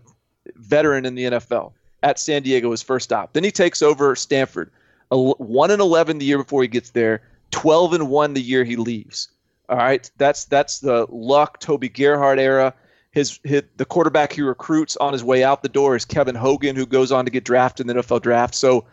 veteran 0.57 1.07
in 1.07 1.15
the 1.15 1.25
NFL 1.25 1.73
at 2.03 2.19
San 2.19 2.43
Diego 2.43 2.71
his 2.71 2.83
first 2.83 3.05
stop. 3.05 3.33
Then 3.33 3.45
he 3.45 3.51
takes 3.51 3.83
over 3.83 4.17
Stanford, 4.17 4.71
one 5.11 5.71
and 5.71 5.81
11 5.81 6.19
the 6.19 6.25
year 6.25 6.39
before 6.39 6.63
he 6.63 6.69
gets 6.69 6.91
there. 6.91 7.23
12 7.51 7.95
and 7.95 8.09
1 8.09 8.35
the 8.35 8.41
year 8.41 8.65
he 8.65 8.77
leaves. 8.77 9.29
All 9.69 9.77
right. 9.77 10.11
That's 10.19 10.45
that's 10.47 10.81
the 10.81 11.07
Luck 11.11 11.61
Toby 11.61 11.89
Gerhart 11.89 12.39
era. 12.39 12.75
His, 13.13 13.41
his 13.45 13.63
the 13.77 13.85
quarterback 13.85 14.33
he 14.33 14.43
recruits 14.43 14.97
on 14.97 15.13
his 15.13 15.25
way 15.25 15.43
out 15.43 15.63
the 15.63 15.69
door 15.69 15.97
is 15.97 16.05
Kevin 16.05 16.35
Hogan, 16.35 16.77
who 16.77 16.87
goes 16.87 17.13
on 17.13 17.25
to 17.25 17.31
get 17.31 17.45
drafted 17.45 17.89
in 17.89 17.97
the 17.97 18.03
NFL 18.03 18.23
draft. 18.23 18.55
So 18.55 18.85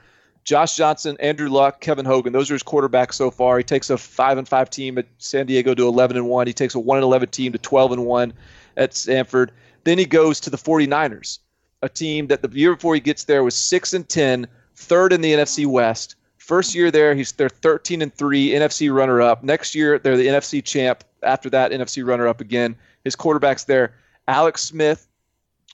Josh 0.43 0.75
Johnson, 0.75 1.17
Andrew 1.19 1.49
Luck, 1.49 1.81
Kevin 1.81 2.05
Hogan, 2.05 2.31
those 2.31 2.49
are 2.49 2.55
his 2.55 2.63
quarterbacks 2.63 3.13
so 3.13 3.29
far. 3.29 3.57
He 3.57 3.63
takes 3.63 3.89
a 3.89 3.97
five 3.97 4.37
and 4.37 4.47
five 4.47 4.69
team 4.69 4.97
at 4.97 5.07
San 5.17 5.45
Diego 5.45 5.73
to 5.73 5.87
eleven 5.87 6.15
and 6.15 6.27
one. 6.27 6.47
He 6.47 6.53
takes 6.53 6.73
a 6.73 6.79
one 6.79 6.97
and 6.97 7.03
eleven 7.03 7.29
team 7.29 7.51
to 7.51 7.57
twelve 7.57 7.91
and 7.91 8.05
one 8.05 8.33
at 8.77 8.93
Stanford. 8.93 9.51
Then 9.83 9.97
he 9.97 10.05
goes 10.05 10.39
to 10.41 10.49
the 10.49 10.57
49ers, 10.57 11.39
a 11.81 11.89
team 11.89 12.27
that 12.27 12.41
the 12.41 12.49
year 12.49 12.75
before 12.75 12.93
he 12.93 12.99
gets 12.99 13.23
there 13.23 13.43
was 13.43 13.55
six 13.55 13.93
and 13.93 14.07
10, 14.07 14.47
third 14.75 15.13
in 15.13 15.21
the 15.21 15.33
NFC 15.33 15.65
West. 15.65 16.15
First 16.47 16.73
year 16.73 16.91
there, 16.91 17.13
he's 17.13 17.33
they're 17.33 17.49
13 17.49 18.01
and 18.01 18.13
three, 18.13 18.51
NFC 18.51 18.89
runner 18.93 19.21
up. 19.21 19.43
Next 19.43 19.75
year, 19.75 19.99
they're 19.99 20.15
the 20.15 20.27
NFC 20.27 20.63
champ. 20.63 21.03
After 21.21 21.49
that, 21.49 21.73
NFC 21.73 22.07
runner 22.07 22.25
up 22.25 22.39
again. 22.39 22.73
His 23.03 23.17
quarterbacks 23.17 23.65
there, 23.65 23.95
Alex 24.29 24.61
Smith, 24.61 25.09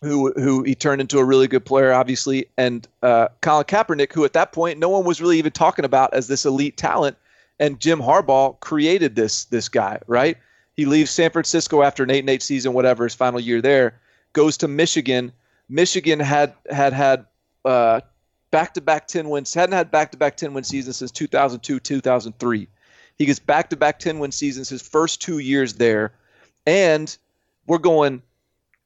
who 0.01 0.32
who 0.32 0.63
he 0.63 0.74
turned 0.74 0.99
into 0.99 1.19
a 1.19 1.24
really 1.24 1.47
good 1.47 1.63
player, 1.63 1.93
obviously, 1.93 2.47
and 2.57 2.88
uh, 3.03 3.28
Colin 3.41 3.65
Kaepernick, 3.65 4.13
who 4.13 4.26
at 4.26 4.34
that 4.34 4.51
point 4.51 4.80
no 4.80 4.89
one 4.89 5.05
was 5.05 5.21
really 5.21 5.38
even 5.38 5.51
talking 5.51 5.86
about 5.86 6.11
as 6.11 6.28
this 6.28 6.43
elite 6.43 6.76
talent. 6.76 7.17
And 7.59 7.80
Jim 7.80 7.99
Harbaugh 7.99 8.59
created 8.59 9.15
this 9.15 9.45
this 9.45 9.69
guy, 9.69 9.99
right? 10.07 10.38
He 10.76 10.86
leaves 10.86 11.11
San 11.11 11.30
Francisco 11.30 11.84
after 11.84 12.01
an 12.01 12.09
eight 12.09 12.21
and 12.21 12.32
eight 12.32 12.41
season, 12.41 12.74
whatever 12.74 13.03
his 13.03 13.13
final 13.13 13.39
year 13.39 13.61
there, 13.61 14.01
goes 14.34 14.57
to 14.57 14.67
Michigan. 14.67 15.32
Michigan 15.69 16.19
had 16.19 16.55
had 16.71 16.93
had 16.93 17.28
uh, 17.63 18.01
back-to-back 18.54 19.08
10 19.08 19.30
wins, 19.30 19.51
hadn't 19.51 19.74
had 19.74 19.89
back-to-back 19.89 20.38
10 20.38 20.54
win 20.54 20.64
seasons 20.64 20.97
since 20.97 21.10
2002, 21.10 21.80
2003. 21.80 22.68
He 23.18 23.26
gets 23.26 23.39
back-to-back 23.39 23.97
10 23.97 24.20
win 24.20 24.32
seasons 24.32 24.70
his 24.70 24.84
first 24.84 25.20
two 25.24 25.39
years 25.39 25.74
there, 25.74 26.14
and 26.68 27.18
we're 27.66 27.80
going 27.80 28.22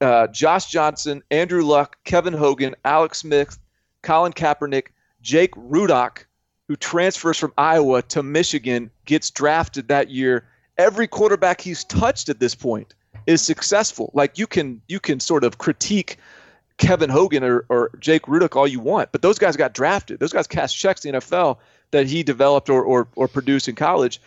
uh, 0.00 0.28
Josh 0.28 0.70
Johnson, 0.70 1.22
Andrew 1.30 1.62
Luck, 1.62 1.98
Kevin 2.04 2.32
Hogan, 2.32 2.74
Alex 2.86 3.18
Smith, 3.18 3.58
Colin 4.00 4.32
Kaepernick, 4.32 4.86
Jake 5.20 5.52
Rudock, 5.52 6.24
who 6.66 6.74
transfers 6.74 7.36
from 7.36 7.52
Iowa 7.58 8.00
to 8.02 8.22
Michigan, 8.22 8.90
gets 9.04 9.30
drafted 9.30 9.88
that 9.88 10.08
year. 10.08 10.48
Every 10.78 11.06
quarterback 11.06 11.60
he's 11.60 11.84
touched 11.84 12.30
at 12.30 12.40
this 12.40 12.54
point 12.54 12.94
is 13.26 13.42
successful. 13.42 14.10
Like 14.14 14.38
you 14.38 14.46
can 14.46 14.80
you 14.88 14.98
can 14.98 15.20
sort 15.20 15.44
of 15.44 15.58
critique 15.58 16.16
Kevin 16.78 17.10
Hogan 17.10 17.44
or, 17.44 17.64
or 17.68 17.90
Jake 17.98 18.22
Rudock 18.22 18.56
all 18.56 18.66
you 18.66 18.80
want, 18.80 19.12
but 19.12 19.22
those 19.22 19.38
guys 19.38 19.56
got 19.56 19.74
drafted. 19.74 20.20
Those 20.20 20.32
guys 20.32 20.46
cast 20.46 20.76
checks 20.76 21.04
in 21.04 21.12
the 21.12 21.18
NFL 21.18 21.58
that 21.90 22.06
he 22.06 22.22
developed 22.22 22.70
or, 22.70 22.82
or, 22.82 23.08
or 23.16 23.28
produced 23.28 23.68
in 23.68 23.74
college. 23.74 24.20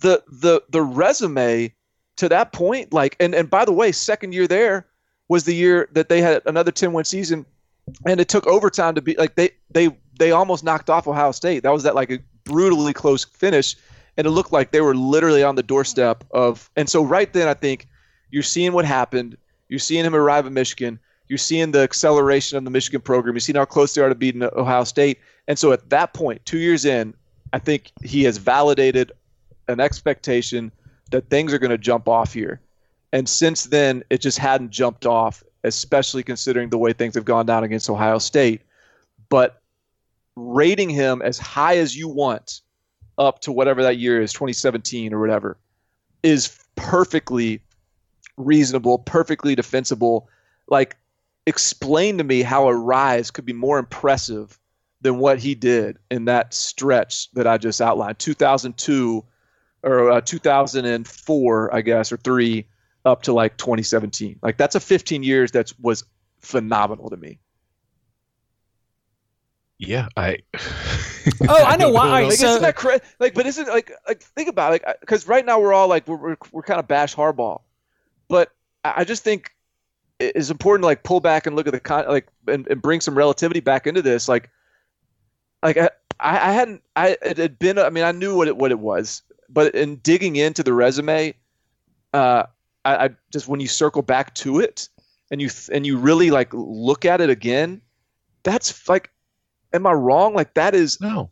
The 0.00 0.22
the 0.28 0.62
the 0.70 0.82
resume 0.82 1.72
to 2.16 2.28
that 2.28 2.52
point, 2.52 2.92
like 2.92 3.16
and, 3.20 3.34
and 3.34 3.50
by 3.50 3.64
the 3.64 3.72
way, 3.72 3.92
second 3.92 4.32
year 4.32 4.46
there 4.46 4.86
was 5.28 5.44
the 5.44 5.54
year 5.54 5.88
that 5.92 6.08
they 6.08 6.20
had 6.20 6.42
another 6.46 6.70
10 6.72 6.92
win 6.92 7.04
season 7.04 7.44
and 8.06 8.20
it 8.20 8.28
took 8.28 8.46
overtime 8.46 8.94
to 8.94 9.02
be 9.02 9.14
like 9.16 9.34
they 9.34 9.50
they 9.70 9.90
they 10.18 10.32
almost 10.32 10.64
knocked 10.64 10.90
off 10.90 11.06
Ohio 11.06 11.32
State. 11.32 11.62
That 11.62 11.72
was 11.72 11.82
that 11.84 11.94
like 11.94 12.10
a 12.10 12.18
brutally 12.44 12.92
close 12.92 13.24
finish. 13.24 13.76
And 14.16 14.26
it 14.26 14.30
looked 14.30 14.52
like 14.52 14.72
they 14.72 14.80
were 14.80 14.96
literally 14.96 15.44
on 15.44 15.54
the 15.54 15.62
doorstep 15.62 16.24
of 16.32 16.70
and 16.76 16.88
so 16.88 17.02
right 17.02 17.32
then 17.32 17.48
I 17.48 17.54
think 17.54 17.88
you're 18.30 18.42
seeing 18.42 18.72
what 18.72 18.84
happened. 18.84 19.36
You're 19.68 19.78
seeing 19.78 20.04
him 20.04 20.14
arrive 20.14 20.46
at 20.46 20.52
Michigan. 20.52 20.98
You're 21.28 21.38
seeing 21.38 21.72
the 21.72 21.80
acceleration 21.80 22.58
of 22.58 22.64
the 22.64 22.70
Michigan 22.70 23.00
program. 23.00 23.34
You're 23.34 23.40
seeing 23.40 23.56
how 23.56 23.64
close 23.64 23.94
they 23.94 24.02
are 24.02 24.08
to 24.08 24.14
beating 24.14 24.42
Ohio 24.42 24.84
State. 24.84 25.18
And 25.46 25.58
so 25.58 25.72
at 25.72 25.90
that 25.90 26.14
point, 26.14 26.44
two 26.44 26.58
years 26.58 26.84
in, 26.84 27.14
I 27.52 27.58
think 27.58 27.92
he 28.02 28.24
has 28.24 28.38
validated 28.38 29.12
an 29.68 29.80
expectation 29.80 30.72
that 31.10 31.28
things 31.30 31.52
are 31.52 31.58
going 31.58 31.70
to 31.70 31.78
jump 31.78 32.08
off 32.08 32.32
here. 32.32 32.60
And 33.12 33.28
since 33.28 33.64
then, 33.64 34.02
it 34.10 34.20
just 34.20 34.38
hadn't 34.38 34.70
jumped 34.70 35.06
off, 35.06 35.42
especially 35.64 36.22
considering 36.22 36.68
the 36.68 36.78
way 36.78 36.92
things 36.92 37.14
have 37.14 37.24
gone 37.24 37.46
down 37.46 37.64
against 37.64 37.88
Ohio 37.88 38.18
State. 38.18 38.62
But 39.28 39.62
rating 40.36 40.90
him 40.90 41.22
as 41.22 41.38
high 41.38 41.78
as 41.78 41.96
you 41.96 42.08
want 42.08 42.60
up 43.16 43.40
to 43.40 43.52
whatever 43.52 43.82
that 43.82 43.98
year 43.98 44.20
is, 44.20 44.32
2017 44.32 45.12
or 45.12 45.20
whatever, 45.20 45.58
is 46.22 46.58
perfectly 46.76 47.60
reasonable, 48.36 48.98
perfectly 48.98 49.54
defensible. 49.54 50.28
Like, 50.68 50.96
explain 51.48 52.18
to 52.18 52.24
me 52.24 52.42
how 52.42 52.68
a 52.68 52.74
rise 52.74 53.30
could 53.30 53.46
be 53.46 53.54
more 53.54 53.78
impressive 53.78 54.58
than 55.00 55.18
what 55.18 55.38
he 55.38 55.54
did 55.54 55.98
in 56.10 56.26
that 56.26 56.52
stretch 56.52 57.30
that 57.32 57.46
I 57.46 57.56
just 57.56 57.80
outlined 57.80 58.18
2002 58.18 59.24
or 59.82 60.10
uh, 60.10 60.20
2004, 60.20 61.74
I 61.74 61.80
guess, 61.80 62.12
or 62.12 62.16
three 62.18 62.66
up 63.04 63.22
to 63.22 63.32
like 63.32 63.56
2017. 63.56 64.38
Like, 64.42 64.58
that's 64.58 64.74
a 64.74 64.80
15 64.80 65.22
years 65.22 65.52
that 65.52 65.72
was 65.80 66.04
phenomenal 66.40 67.08
to 67.10 67.16
me. 67.16 67.38
Yeah, 69.78 70.08
I. 70.16 70.38
oh, 71.48 71.64
I 71.64 71.76
know 71.76 71.90
why. 71.90 72.24
Like, 72.24 72.32
so, 72.32 72.48
isn't 72.48 72.62
that 72.62 72.74
cra- 72.74 73.00
like? 73.20 73.34
But 73.34 73.46
isn't 73.46 73.68
like 73.68 73.92
like 74.08 74.20
think 74.20 74.48
about 74.48 74.74
it, 74.74 74.82
like 74.84 75.00
because 75.00 75.28
right 75.28 75.46
now 75.46 75.60
we're 75.60 75.72
all 75.72 75.86
like 75.86 76.08
we're 76.08 76.16
we're, 76.16 76.36
we're 76.50 76.62
kind 76.62 76.80
of 76.80 76.88
bash 76.88 77.14
Harbaugh, 77.14 77.60
but 78.26 78.50
I 78.84 79.04
just 79.04 79.22
think 79.22 79.52
it's 80.18 80.50
important 80.50 80.82
to 80.82 80.86
like 80.86 81.02
pull 81.02 81.20
back 81.20 81.46
and 81.46 81.54
look 81.54 81.66
at 81.66 81.72
the 81.72 81.80
con 81.80 82.06
like 82.08 82.28
and, 82.46 82.66
and 82.68 82.82
bring 82.82 83.00
some 83.00 83.16
relativity 83.16 83.60
back 83.60 83.86
into 83.86 84.02
this. 84.02 84.28
Like, 84.28 84.50
like 85.62 85.76
I 85.76 85.90
I 86.20 86.52
hadn't 86.52 86.82
I 86.96 87.16
it 87.22 87.38
had 87.38 87.58
been 87.58 87.78
I 87.78 87.90
mean 87.90 88.04
I 88.04 88.12
knew 88.12 88.36
what 88.36 88.48
it 88.48 88.56
what 88.56 88.70
it 88.70 88.78
was, 88.78 89.22
but 89.48 89.74
in 89.74 89.96
digging 89.96 90.36
into 90.36 90.62
the 90.62 90.72
resume, 90.72 91.34
uh, 92.12 92.44
I, 92.84 93.04
I 93.06 93.10
just 93.32 93.48
when 93.48 93.60
you 93.60 93.68
circle 93.68 94.02
back 94.02 94.34
to 94.36 94.60
it 94.60 94.88
and 95.30 95.40
you 95.40 95.50
and 95.72 95.86
you 95.86 95.96
really 95.96 96.30
like 96.30 96.52
look 96.52 97.04
at 97.04 97.20
it 97.20 97.30
again, 97.30 97.80
that's 98.42 98.88
like 98.88 99.10
am 99.72 99.86
I 99.86 99.92
wrong? 99.92 100.34
Like 100.34 100.54
that 100.54 100.74
is 100.74 101.00
no 101.00 101.30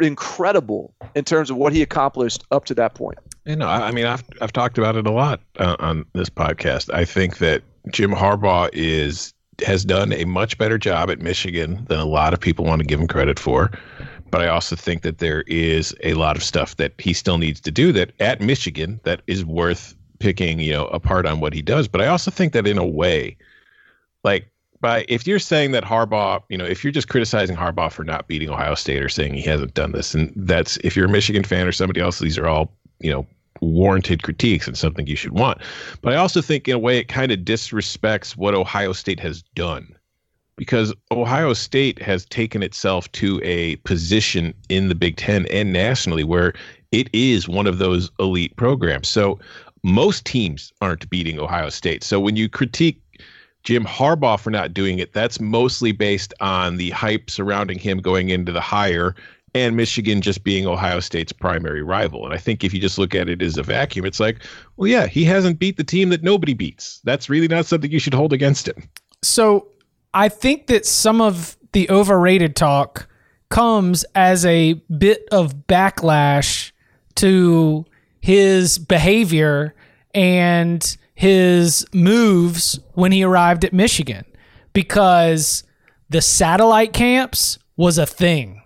incredible 0.00 0.94
in 1.14 1.24
terms 1.24 1.50
of 1.50 1.56
what 1.56 1.72
he 1.72 1.82
accomplished 1.82 2.44
up 2.50 2.64
to 2.66 2.74
that 2.74 2.94
point. 2.94 3.18
You 3.44 3.56
know, 3.56 3.68
I, 3.68 3.88
I 3.88 3.92
mean, 3.92 4.06
I've 4.06 4.24
I've 4.40 4.52
talked 4.52 4.76
about 4.76 4.96
it 4.96 5.06
a 5.06 5.12
lot 5.12 5.40
uh, 5.58 5.76
on 5.78 6.04
this 6.12 6.28
podcast. 6.28 6.92
I 6.92 7.04
think 7.04 7.38
that 7.38 7.62
Jim 7.90 8.12
Harbaugh 8.12 8.70
is 8.72 9.32
has 9.64 9.84
done 9.84 10.12
a 10.12 10.24
much 10.26 10.58
better 10.58 10.76
job 10.76 11.10
at 11.10 11.20
Michigan 11.20 11.84
than 11.88 11.98
a 11.98 12.04
lot 12.04 12.34
of 12.34 12.40
people 12.40 12.64
want 12.64 12.80
to 12.80 12.86
give 12.86 13.00
him 13.00 13.08
credit 13.08 13.38
for. 13.38 13.70
But 14.30 14.42
I 14.42 14.48
also 14.48 14.76
think 14.76 15.02
that 15.02 15.18
there 15.18 15.42
is 15.46 15.94
a 16.02 16.14
lot 16.14 16.36
of 16.36 16.42
stuff 16.42 16.76
that 16.76 16.92
he 16.98 17.12
still 17.12 17.38
needs 17.38 17.60
to 17.60 17.70
do 17.70 17.92
that 17.92 18.12
at 18.20 18.40
Michigan 18.40 19.00
that 19.04 19.22
is 19.26 19.44
worth 19.44 19.94
picking, 20.18 20.60
you 20.60 20.72
know, 20.72 20.86
apart 20.88 21.26
on 21.26 21.40
what 21.40 21.52
he 21.52 21.62
does. 21.62 21.88
But 21.88 22.02
I 22.02 22.06
also 22.08 22.30
think 22.30 22.52
that 22.52 22.66
in 22.66 22.76
a 22.76 22.86
way, 22.86 23.36
like 24.24 24.50
by 24.80 25.04
if 25.08 25.26
you're 25.26 25.38
saying 25.38 25.70
that 25.72 25.84
Harbaugh, 25.84 26.42
you 26.48 26.58
know, 26.58 26.64
if 26.64 26.84
you're 26.84 26.92
just 26.92 27.08
criticizing 27.08 27.56
Harbaugh 27.56 27.92
for 27.92 28.04
not 28.04 28.28
beating 28.28 28.50
Ohio 28.50 28.74
State 28.74 29.02
or 29.02 29.08
saying 29.08 29.34
he 29.34 29.42
hasn't 29.42 29.74
done 29.74 29.92
this, 29.92 30.14
and 30.14 30.32
that's 30.36 30.76
if 30.78 30.96
you're 30.96 31.06
a 31.06 31.10
Michigan 31.10 31.44
fan 31.44 31.66
or 31.66 31.72
somebody 31.72 32.00
else, 32.00 32.18
these 32.18 32.36
are 32.36 32.46
all, 32.46 32.72
you 33.00 33.10
know, 33.10 33.26
warranted 33.60 34.22
critiques 34.22 34.66
and 34.66 34.76
something 34.76 35.06
you 35.06 35.16
should 35.16 35.32
want. 35.32 35.60
But 36.02 36.12
I 36.12 36.16
also 36.16 36.40
think 36.40 36.68
in 36.68 36.74
a 36.74 36.78
way 36.78 36.98
it 36.98 37.08
kind 37.08 37.32
of 37.32 37.40
disrespects 37.40 38.36
what 38.36 38.54
Ohio 38.54 38.92
State 38.92 39.20
has 39.20 39.42
done. 39.54 39.94
Because 40.56 40.94
Ohio 41.10 41.52
State 41.52 42.00
has 42.00 42.24
taken 42.24 42.62
itself 42.62 43.12
to 43.12 43.40
a 43.44 43.76
position 43.76 44.54
in 44.70 44.88
the 44.88 44.94
Big 44.94 45.16
Ten 45.16 45.46
and 45.46 45.72
nationally 45.72 46.24
where 46.24 46.54
it 46.92 47.10
is 47.12 47.46
one 47.46 47.66
of 47.66 47.76
those 47.76 48.10
elite 48.18 48.56
programs. 48.56 49.06
So 49.06 49.38
most 49.82 50.24
teams 50.24 50.72
aren't 50.80 51.08
beating 51.10 51.38
Ohio 51.38 51.68
State. 51.68 52.02
So 52.02 52.18
when 52.18 52.36
you 52.36 52.48
critique 52.48 53.02
Jim 53.64 53.84
Harbaugh 53.84 54.40
for 54.40 54.50
not 54.50 54.72
doing 54.72 54.98
it, 54.98 55.12
that's 55.12 55.40
mostly 55.40 55.92
based 55.92 56.32
on 56.40 56.76
the 56.76 56.90
hype 56.90 57.28
surrounding 57.28 57.78
him 57.78 57.98
going 57.98 58.30
into 58.30 58.52
the 58.52 58.60
hire 58.60 59.14
and 59.56 59.76
Michigan 59.76 60.20
just 60.20 60.44
being 60.44 60.66
Ohio 60.66 61.00
State's 61.00 61.32
primary 61.32 61.82
rival. 61.82 62.24
And 62.24 62.34
I 62.34 62.38
think 62.38 62.64
if 62.64 62.74
you 62.74 62.80
just 62.80 62.98
look 62.98 63.14
at 63.14 63.28
it 63.28 63.42
as 63.42 63.56
a 63.56 63.62
vacuum, 63.62 64.04
it's 64.04 64.20
like, 64.20 64.42
well, 64.76 64.88
yeah, 64.88 65.06
he 65.06 65.24
hasn't 65.24 65.58
beat 65.58 65.76
the 65.76 65.84
team 65.84 66.10
that 66.10 66.22
nobody 66.22 66.54
beats. 66.54 67.00
That's 67.04 67.28
really 67.28 67.48
not 67.48 67.66
something 67.66 67.90
you 67.90 67.98
should 67.98 68.14
hold 68.14 68.32
against 68.32 68.68
him. 68.68 68.88
So 69.22 69.68
I 70.14 70.28
think 70.28 70.66
that 70.66 70.86
some 70.86 71.20
of 71.20 71.56
the 71.72 71.88
overrated 71.90 72.56
talk 72.56 73.08
comes 73.48 74.04
as 74.14 74.44
a 74.44 74.74
bit 74.98 75.26
of 75.30 75.54
backlash 75.68 76.72
to 77.16 77.84
his 78.20 78.78
behavior 78.78 79.74
and 80.14 80.96
his 81.14 81.86
moves 81.92 82.80
when 82.94 83.12
he 83.12 83.22
arrived 83.22 83.64
at 83.64 83.72
Michigan 83.72 84.24
because 84.72 85.64
the 86.08 86.20
satellite 86.20 86.92
camps 86.92 87.58
was 87.76 87.98
a 87.98 88.06
thing. 88.06 88.62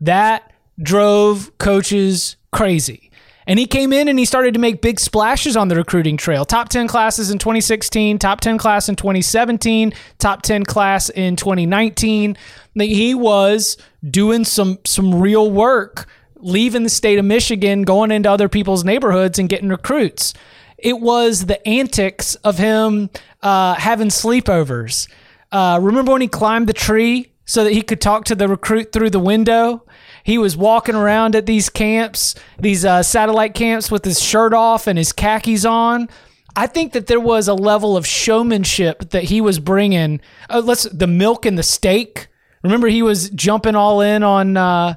That 0.00 0.52
drove 0.82 1.56
coaches 1.58 2.36
crazy. 2.52 3.10
And 3.46 3.58
he 3.58 3.66
came 3.66 3.92
in 3.92 4.06
and 4.06 4.18
he 4.18 4.24
started 4.24 4.54
to 4.54 4.60
make 4.60 4.80
big 4.80 5.00
splashes 5.00 5.56
on 5.56 5.68
the 5.68 5.74
recruiting 5.74 6.16
trail. 6.16 6.44
Top 6.44 6.68
10 6.68 6.86
classes 6.86 7.30
in 7.30 7.38
2016, 7.38 8.18
top 8.18 8.40
10 8.40 8.58
class 8.58 8.88
in 8.88 8.96
2017, 8.96 9.92
top 10.18 10.42
10 10.42 10.64
class 10.64 11.08
in 11.10 11.36
2019. 11.36 12.36
He 12.74 13.14
was 13.14 13.76
doing 14.08 14.44
some 14.44 14.78
some 14.84 15.20
real 15.20 15.50
work 15.50 16.06
leaving 16.42 16.82
the 16.84 16.88
state 16.88 17.18
of 17.18 17.24
Michigan, 17.24 17.82
going 17.82 18.10
into 18.10 18.30
other 18.30 18.48
people's 18.48 18.84
neighborhoods 18.84 19.38
and 19.38 19.48
getting 19.48 19.68
recruits. 19.68 20.32
It 20.78 21.00
was 21.00 21.46
the 21.46 21.66
antics 21.68 22.36
of 22.36 22.58
him 22.58 23.10
uh, 23.42 23.74
having 23.74 24.08
sleepovers. 24.08 25.08
Uh, 25.52 25.78
remember 25.82 26.12
when 26.12 26.20
he 26.20 26.28
climbed 26.28 26.68
the 26.68 26.72
tree 26.72 27.32
so 27.44 27.64
that 27.64 27.72
he 27.72 27.82
could 27.82 28.00
talk 28.00 28.24
to 28.26 28.34
the 28.34 28.48
recruit 28.48 28.92
through 28.92 29.10
the 29.10 29.18
window? 29.18 29.84
He 30.24 30.38
was 30.38 30.56
walking 30.56 30.94
around 30.94 31.34
at 31.34 31.46
these 31.46 31.68
camps, 31.68 32.34
these 32.58 32.84
uh, 32.84 33.02
satellite 33.02 33.54
camps, 33.54 33.90
with 33.90 34.04
his 34.04 34.20
shirt 34.20 34.52
off 34.52 34.86
and 34.86 34.98
his 34.98 35.12
khakis 35.12 35.64
on. 35.64 36.08
I 36.56 36.66
think 36.66 36.92
that 36.92 37.06
there 37.06 37.20
was 37.20 37.48
a 37.48 37.54
level 37.54 37.96
of 37.96 38.06
showmanship 38.06 39.10
that 39.10 39.24
he 39.24 39.40
was 39.40 39.58
bringing. 39.58 40.20
Uh, 40.48 40.62
let's 40.64 40.84
the 40.84 41.06
milk 41.06 41.46
and 41.46 41.56
the 41.56 41.62
steak. 41.62 42.28
Remember, 42.62 42.88
he 42.88 43.02
was 43.02 43.30
jumping 43.30 43.74
all 43.74 44.00
in 44.00 44.22
on. 44.22 44.56
Uh, 44.56 44.94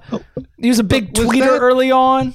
he 0.57 0.67
was 0.69 0.79
a 0.79 0.83
big 0.83 1.17
Was 1.17 1.27
tweeter 1.27 1.39
that- 1.41 1.61
early 1.61 1.91
on. 1.91 2.33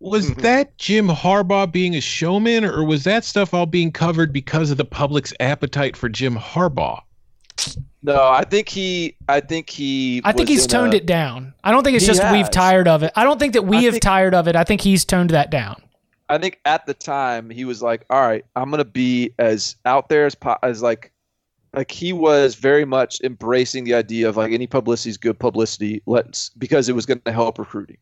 Was 0.00 0.34
that 0.34 0.76
Jim 0.76 1.08
Harbaugh 1.08 1.72
being 1.72 1.96
a 1.96 2.00
showman, 2.00 2.62
or 2.66 2.84
was 2.84 3.04
that 3.04 3.24
stuff 3.24 3.54
all 3.54 3.64
being 3.64 3.90
covered 3.90 4.34
because 4.34 4.70
of 4.70 4.76
the 4.76 4.84
public's 4.84 5.32
appetite 5.40 5.96
for 5.96 6.10
Jim 6.10 6.36
Harbaugh? 6.36 7.00
No, 8.02 8.28
I 8.28 8.44
think 8.44 8.68
he. 8.68 9.16
I 9.28 9.40
think 9.40 9.70
he. 9.70 10.20
I 10.24 10.32
think 10.32 10.48
he's 10.48 10.66
toned 10.66 10.92
a- 10.94 10.98
it 10.98 11.06
down. 11.06 11.54
I 11.64 11.70
don't 11.70 11.82
think 11.84 11.96
it's 11.96 12.06
just 12.06 12.22
we've 12.32 12.50
tired 12.50 12.86
of 12.88 13.02
it. 13.02 13.12
I 13.16 13.24
don't 13.24 13.38
think 13.38 13.54
that 13.54 13.62
we 13.62 13.78
I 13.78 13.80
have 13.82 13.92
think- 13.94 14.02
tired 14.02 14.34
of 14.34 14.46
it. 14.48 14.56
I 14.56 14.64
think 14.64 14.80
he's 14.82 15.04
toned 15.04 15.30
that 15.30 15.50
down. 15.50 15.80
I 16.28 16.38
think 16.38 16.58
at 16.64 16.86
the 16.86 16.94
time 16.94 17.48
he 17.50 17.64
was 17.64 17.82
like, 17.82 18.04
"All 18.10 18.20
right, 18.26 18.44
I'm 18.56 18.70
gonna 18.70 18.84
be 18.84 19.30
as 19.38 19.76
out 19.84 20.08
there 20.08 20.26
as 20.26 20.34
po- 20.34 20.58
as 20.62 20.82
like, 20.82 21.12
like 21.74 21.90
he 21.90 22.12
was 22.12 22.54
very 22.56 22.84
much 22.84 23.20
embracing 23.22 23.84
the 23.84 23.94
idea 23.94 24.28
of 24.28 24.36
like 24.36 24.52
any 24.52 24.66
publicity 24.66 25.10
is 25.10 25.16
good 25.16 25.38
publicity. 25.38 26.02
Let's 26.06 26.50
because 26.58 26.88
it 26.88 26.94
was 26.94 27.06
going 27.06 27.20
to 27.24 27.32
help 27.32 27.58
recruiting. 27.58 27.98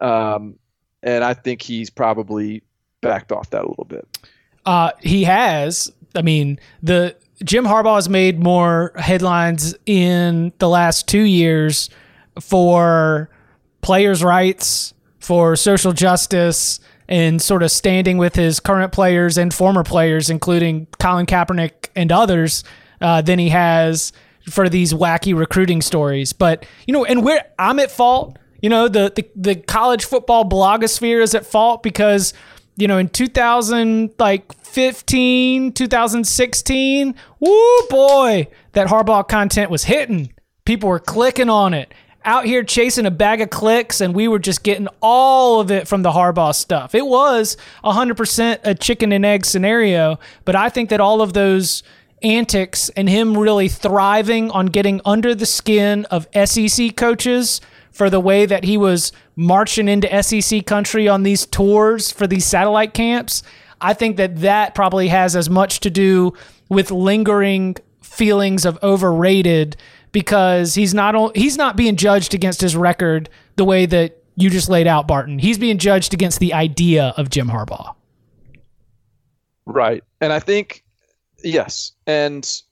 Um, 0.00 0.56
and 1.02 1.22
I 1.24 1.34
think 1.34 1.62
he's 1.62 1.90
probably 1.90 2.62
backed 3.00 3.30
off 3.32 3.50
that 3.50 3.62
a 3.64 3.68
little 3.68 3.84
bit. 3.86 4.06
Uh, 4.66 4.90
he 5.00 5.24
has. 5.24 5.92
I 6.14 6.22
mean, 6.22 6.58
the 6.82 7.14
Jim 7.44 7.64
Harbaugh 7.64 7.96
has 7.96 8.08
made 8.08 8.42
more 8.42 8.92
headlines 8.96 9.74
in 9.86 10.52
the 10.58 10.68
last 10.68 11.06
two 11.06 11.22
years 11.22 11.90
for 12.40 13.28
players' 13.82 14.24
rights, 14.24 14.94
for 15.20 15.54
social 15.54 15.92
justice, 15.92 16.80
and 17.06 17.40
sort 17.40 17.62
of 17.62 17.70
standing 17.70 18.16
with 18.16 18.34
his 18.34 18.60
current 18.60 18.92
players 18.92 19.36
and 19.36 19.52
former 19.52 19.84
players, 19.84 20.30
including 20.30 20.86
Colin 20.98 21.26
Kaepernick 21.26 21.90
and 21.94 22.10
others, 22.10 22.64
uh, 23.00 23.20
than 23.20 23.38
he 23.38 23.50
has 23.50 24.12
for 24.48 24.68
these 24.68 24.94
wacky 24.94 25.36
recruiting 25.36 25.82
stories. 25.82 26.32
But 26.32 26.66
you 26.86 26.92
know, 26.92 27.04
and 27.04 27.24
where 27.24 27.44
I'm 27.58 27.78
at 27.78 27.90
fault, 27.90 28.38
you 28.62 28.70
know, 28.70 28.88
the 28.88 29.12
the, 29.14 29.28
the 29.36 29.56
college 29.56 30.06
football 30.06 30.48
blogosphere 30.48 31.22
is 31.22 31.34
at 31.34 31.44
fault 31.44 31.82
because 31.82 32.32
you 32.76 32.88
know 32.88 32.98
in 32.98 33.08
2000 33.08 34.14
like 34.18 34.52
15 34.64 35.72
2016 35.72 37.14
woo 37.40 37.80
boy 37.88 38.48
that 38.72 38.88
harbaugh 38.88 39.26
content 39.26 39.70
was 39.70 39.84
hitting. 39.84 40.32
People 40.64 40.88
were 40.88 40.98
clicking 40.98 41.50
on 41.50 41.74
it. 41.74 41.92
Out 42.24 42.46
here 42.46 42.64
chasing 42.64 43.04
a 43.04 43.10
bag 43.10 43.42
of 43.42 43.50
clicks 43.50 44.00
and 44.00 44.14
we 44.14 44.28
were 44.28 44.38
just 44.38 44.62
getting 44.62 44.88
all 45.02 45.60
of 45.60 45.70
it 45.70 45.86
from 45.86 46.02
the 46.02 46.10
harbaugh 46.10 46.54
stuff. 46.54 46.94
It 46.94 47.06
was 47.06 47.56
100% 47.84 48.60
a 48.64 48.74
chicken 48.74 49.12
and 49.12 49.24
egg 49.24 49.44
scenario 49.44 50.18
but 50.44 50.56
i 50.56 50.68
think 50.68 50.90
that 50.90 51.00
all 51.00 51.20
of 51.20 51.34
those 51.34 51.82
antics 52.22 52.88
and 52.90 53.08
him 53.08 53.36
really 53.36 53.68
thriving 53.68 54.50
on 54.50 54.66
getting 54.66 55.00
under 55.04 55.34
the 55.34 55.46
skin 55.46 56.06
of 56.06 56.26
sec 56.32 56.96
coaches 56.96 57.60
for 57.94 58.10
the 58.10 58.20
way 58.20 58.44
that 58.44 58.64
he 58.64 58.76
was 58.76 59.12
marching 59.36 59.88
into 59.88 60.22
SEC 60.22 60.66
country 60.66 61.08
on 61.08 61.22
these 61.22 61.46
tours 61.46 62.10
for 62.10 62.26
these 62.26 62.44
satellite 62.44 62.92
camps. 62.92 63.42
I 63.80 63.94
think 63.94 64.16
that 64.16 64.40
that 64.40 64.74
probably 64.74 65.08
has 65.08 65.36
as 65.36 65.48
much 65.48 65.78
to 65.80 65.90
do 65.90 66.32
with 66.68 66.90
lingering 66.90 67.76
feelings 68.02 68.64
of 68.64 68.82
overrated 68.82 69.76
because 70.10 70.74
he's 70.74 70.92
not 70.92 71.36
he's 71.36 71.56
not 71.56 71.76
being 71.76 71.94
judged 71.94 72.34
against 72.34 72.60
his 72.60 72.76
record 72.76 73.28
the 73.56 73.64
way 73.64 73.86
that 73.86 74.22
you 74.34 74.50
just 74.50 74.68
laid 74.68 74.88
out 74.88 75.06
Barton. 75.06 75.38
He's 75.38 75.58
being 75.58 75.78
judged 75.78 76.12
against 76.12 76.40
the 76.40 76.52
idea 76.52 77.14
of 77.16 77.30
Jim 77.30 77.48
Harbaugh. 77.48 77.94
Right. 79.66 80.02
And 80.20 80.32
I 80.32 80.40
think 80.40 80.84
yes, 81.44 81.92
and 82.08 82.62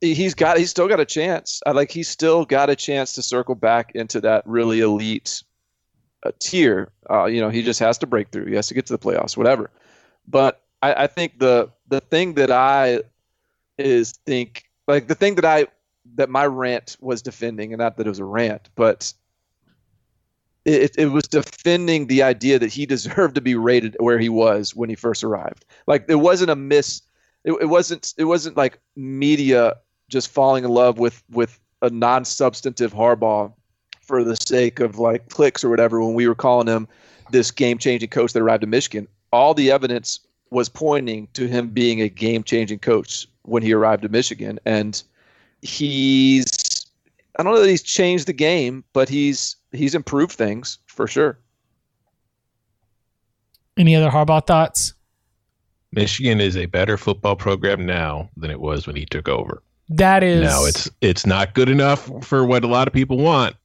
he's 0.00 0.34
got 0.34 0.58
he's 0.58 0.70
still 0.70 0.88
got 0.88 1.00
a 1.00 1.04
chance. 1.04 1.60
I 1.66 1.72
like 1.72 1.90
he's 1.90 2.08
still 2.08 2.44
got 2.44 2.70
a 2.70 2.76
chance 2.76 3.12
to 3.14 3.22
circle 3.22 3.54
back 3.54 3.92
into 3.94 4.20
that 4.22 4.46
really 4.46 4.80
elite 4.80 5.42
uh, 6.24 6.32
tier. 6.38 6.90
Uh, 7.10 7.26
you 7.26 7.40
know, 7.40 7.50
he 7.50 7.62
just 7.62 7.80
has 7.80 7.98
to 7.98 8.06
break 8.06 8.28
through. 8.28 8.46
He 8.46 8.54
has 8.54 8.68
to 8.68 8.74
get 8.74 8.86
to 8.86 8.92
the 8.92 8.98
playoffs, 8.98 9.36
whatever. 9.36 9.70
But 10.26 10.62
I, 10.82 11.04
I 11.04 11.06
think 11.06 11.38
the 11.38 11.70
the 11.88 12.00
thing 12.00 12.34
that 12.34 12.50
I 12.50 13.02
is 13.78 14.12
think 14.26 14.64
like 14.86 15.08
the 15.08 15.14
thing 15.14 15.34
that 15.36 15.44
I 15.44 15.66
that 16.16 16.28
my 16.28 16.46
rant 16.46 16.96
was 17.00 17.22
defending, 17.22 17.72
and 17.72 17.80
not 17.80 17.96
that 17.96 18.06
it 18.06 18.10
was 18.10 18.18
a 18.18 18.24
rant, 18.24 18.68
but 18.74 19.12
it, 20.64 20.94
it 20.96 21.06
was 21.06 21.24
defending 21.24 22.06
the 22.06 22.22
idea 22.22 22.58
that 22.58 22.72
he 22.72 22.86
deserved 22.94 23.34
to 23.34 23.40
be 23.40 23.54
rated 23.54 23.96
where 23.98 24.18
he 24.18 24.28
was 24.28 24.74
when 24.74 24.88
he 24.88 24.94
first 24.94 25.24
arrived. 25.24 25.64
Like 25.86 26.04
it 26.08 26.16
wasn't 26.16 26.50
a 26.50 26.56
miss. 26.56 27.02
It, 27.44 27.52
it 27.60 27.66
wasn't. 27.66 28.14
It 28.16 28.24
wasn't 28.24 28.56
like 28.56 28.80
media 28.96 29.74
just 30.14 30.30
falling 30.30 30.64
in 30.64 30.70
love 30.70 30.98
with 30.98 31.22
with 31.30 31.58
a 31.82 31.90
non-substantive 31.90 32.94
Harbaugh 32.94 33.52
for 34.00 34.22
the 34.22 34.36
sake 34.36 34.80
of 34.80 34.98
like 34.98 35.28
clicks 35.28 35.64
or 35.64 35.68
whatever. 35.68 36.00
When 36.00 36.14
we 36.14 36.28
were 36.28 36.34
calling 36.34 36.68
him 36.68 36.86
this 37.30 37.50
game-changing 37.50 38.10
coach 38.10 38.32
that 38.32 38.40
arrived 38.40 38.62
in 38.62 38.70
Michigan, 38.70 39.08
all 39.32 39.54
the 39.54 39.70
evidence 39.70 40.20
was 40.50 40.68
pointing 40.68 41.26
to 41.34 41.48
him 41.48 41.68
being 41.68 42.00
a 42.00 42.08
game-changing 42.08 42.78
coach 42.78 43.26
when 43.42 43.62
he 43.62 43.72
arrived 43.72 44.04
in 44.04 44.12
Michigan, 44.12 44.58
and 44.64 45.02
he's. 45.60 46.46
I 47.36 47.42
don't 47.42 47.52
know 47.52 47.60
that 47.60 47.68
he's 47.68 47.82
changed 47.82 48.28
the 48.28 48.32
game, 48.32 48.84
but 48.92 49.08
he's 49.08 49.56
he's 49.72 49.96
improved 49.96 50.32
things 50.32 50.78
for 50.86 51.08
sure. 51.08 51.38
Any 53.76 53.96
other 53.96 54.10
Harbaugh 54.10 54.46
thoughts? 54.46 54.94
Michigan 55.90 56.40
is 56.40 56.56
a 56.56 56.66
better 56.66 56.96
football 56.96 57.34
program 57.34 57.84
now 57.84 58.30
than 58.36 58.52
it 58.52 58.60
was 58.60 58.86
when 58.86 58.94
he 58.94 59.06
took 59.06 59.28
over. 59.28 59.60
That 59.88 60.22
is 60.22 60.42
No, 60.42 60.64
it's 60.64 60.90
it's 61.00 61.26
not 61.26 61.54
good 61.54 61.68
enough 61.68 62.10
for 62.24 62.44
what 62.44 62.64
a 62.64 62.66
lot 62.66 62.86
of 62.86 62.94
people 62.94 63.18
want 63.18 63.56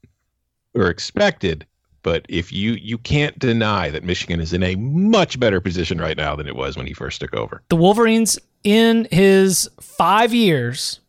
or 0.76 0.90
expected, 0.90 1.66
but 2.04 2.26
if 2.30 2.52
you 2.52 2.74
you 2.74 2.98
can't 2.98 3.38
deny 3.40 3.90
that 3.90 4.04
Michigan 4.04 4.40
is 4.40 4.54
in 4.54 4.64
a 4.64 4.76
much 4.76 5.40
better 5.40 5.62
position 5.62 6.00
right 6.00 6.18
now 6.18 6.36
than 6.36 6.48
it 6.48 6.56
was 6.56 6.76
when 6.76 6.88
he 6.88 6.94
first 6.94 7.22
took 7.22 7.34
over. 7.34 7.62
the 7.70 7.76
Wolverines 7.76 8.38
in 8.64 9.08
his 9.12 9.70
five 9.80 10.34
years, 10.34 11.00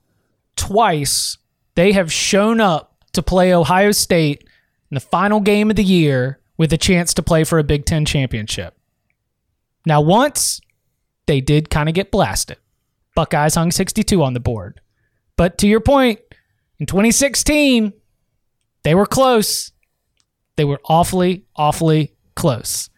twice 0.57 1.37
they 1.75 1.93
have 1.93 2.13
shown 2.13 2.61
up 2.61 3.05
to 3.13 3.23
play 3.23 3.53
Ohio 3.53 3.91
State 3.91 4.43
in 4.91 4.95
the 4.95 5.01
final 5.01 5.41
game 5.41 5.71
of 5.71 5.77
the 5.77 5.85
year 5.85 6.39
with 6.57 6.73
a 6.73 6.79
chance 6.79 7.13
to 7.15 7.23
play 7.23 7.43
for 7.43 7.59
a 7.59 7.65
Big 7.65 7.85
Ten 7.85 8.05
championship. 8.05 8.77
Now, 9.87 10.01
once 10.01 10.61
they 11.31 11.41
did 11.41 11.71
kind 11.71 11.89
of 11.89 11.95
get 11.95 12.11
blasted. 12.11 12.59
Buckeyes 13.15 13.55
hung 13.55 13.71
62 13.71 14.21
on 14.21 14.35
the 14.35 14.41
board. 14.41 14.81
But 15.41 15.57
to 15.57 15.67
your 15.67 15.81
point, 15.81 16.21
in 16.79 16.85
2016, 16.85 17.95
they 18.83 18.95
were 18.95 19.07
close. 19.07 19.73
They 20.57 20.67
were 20.67 20.83
awfully, 20.85 21.47
awfully 21.57 22.13
close. 22.35 22.91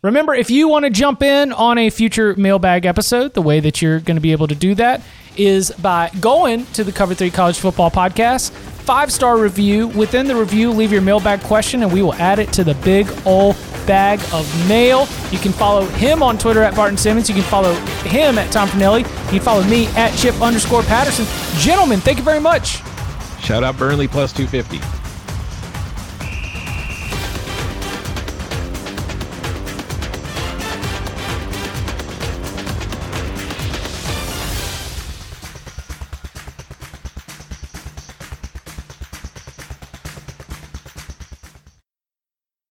Remember, 0.00 0.32
if 0.32 0.50
you 0.50 0.68
want 0.68 0.86
to 0.86 0.90
jump 0.90 1.22
in 1.22 1.52
on 1.52 1.76
a 1.76 1.90
future 1.90 2.34
mailbag 2.36 2.86
episode, 2.86 3.34
the 3.34 3.42
way 3.42 3.60
that 3.60 3.82
you're 3.82 4.00
going 4.00 4.16
to 4.16 4.22
be 4.22 4.32
able 4.32 4.48
to 4.48 4.54
do 4.54 4.74
that 4.76 5.02
is 5.36 5.70
by 5.82 6.08
going 6.18 6.64
to 6.72 6.82
the 6.82 6.92
Cover 6.92 7.12
3 7.12 7.30
College 7.30 7.58
Football 7.58 7.90
Podcast, 7.90 8.52
five 8.82 9.12
star 9.12 9.38
review. 9.38 9.88
Within 9.88 10.26
the 10.26 10.34
review, 10.34 10.70
leave 10.70 10.92
your 10.92 11.02
mailbag 11.02 11.40
question 11.42 11.82
and 11.82 11.92
we 11.92 12.02
will 12.02 12.14
add 12.14 12.38
it 12.38 12.52
to 12.54 12.64
the 12.64 12.74
big 12.76 13.08
old 13.24 13.56
bag 13.86 14.20
of 14.32 14.68
mail. 14.68 15.08
You 15.30 15.38
can 15.38 15.52
follow 15.52 15.86
him 15.86 16.22
on 16.22 16.38
Twitter 16.38 16.62
at 16.62 16.74
Barton 16.74 16.96
Simmons. 16.96 17.28
You 17.28 17.34
can 17.34 17.44
follow 17.44 17.74
him 17.74 18.38
at 18.38 18.50
Tom 18.52 18.68
Fornelli. 18.68 19.00
You 19.00 19.38
can 19.38 19.40
follow 19.40 19.62
me 19.64 19.86
at 19.88 20.16
Chip 20.16 20.40
underscore 20.40 20.82
Patterson. 20.82 21.26
Gentlemen, 21.58 22.00
thank 22.00 22.18
you 22.18 22.24
very 22.24 22.40
much. 22.40 22.82
Shout 23.40 23.64
out 23.64 23.76
Burnley 23.76 24.08
plus 24.08 24.32
250. 24.32 25.01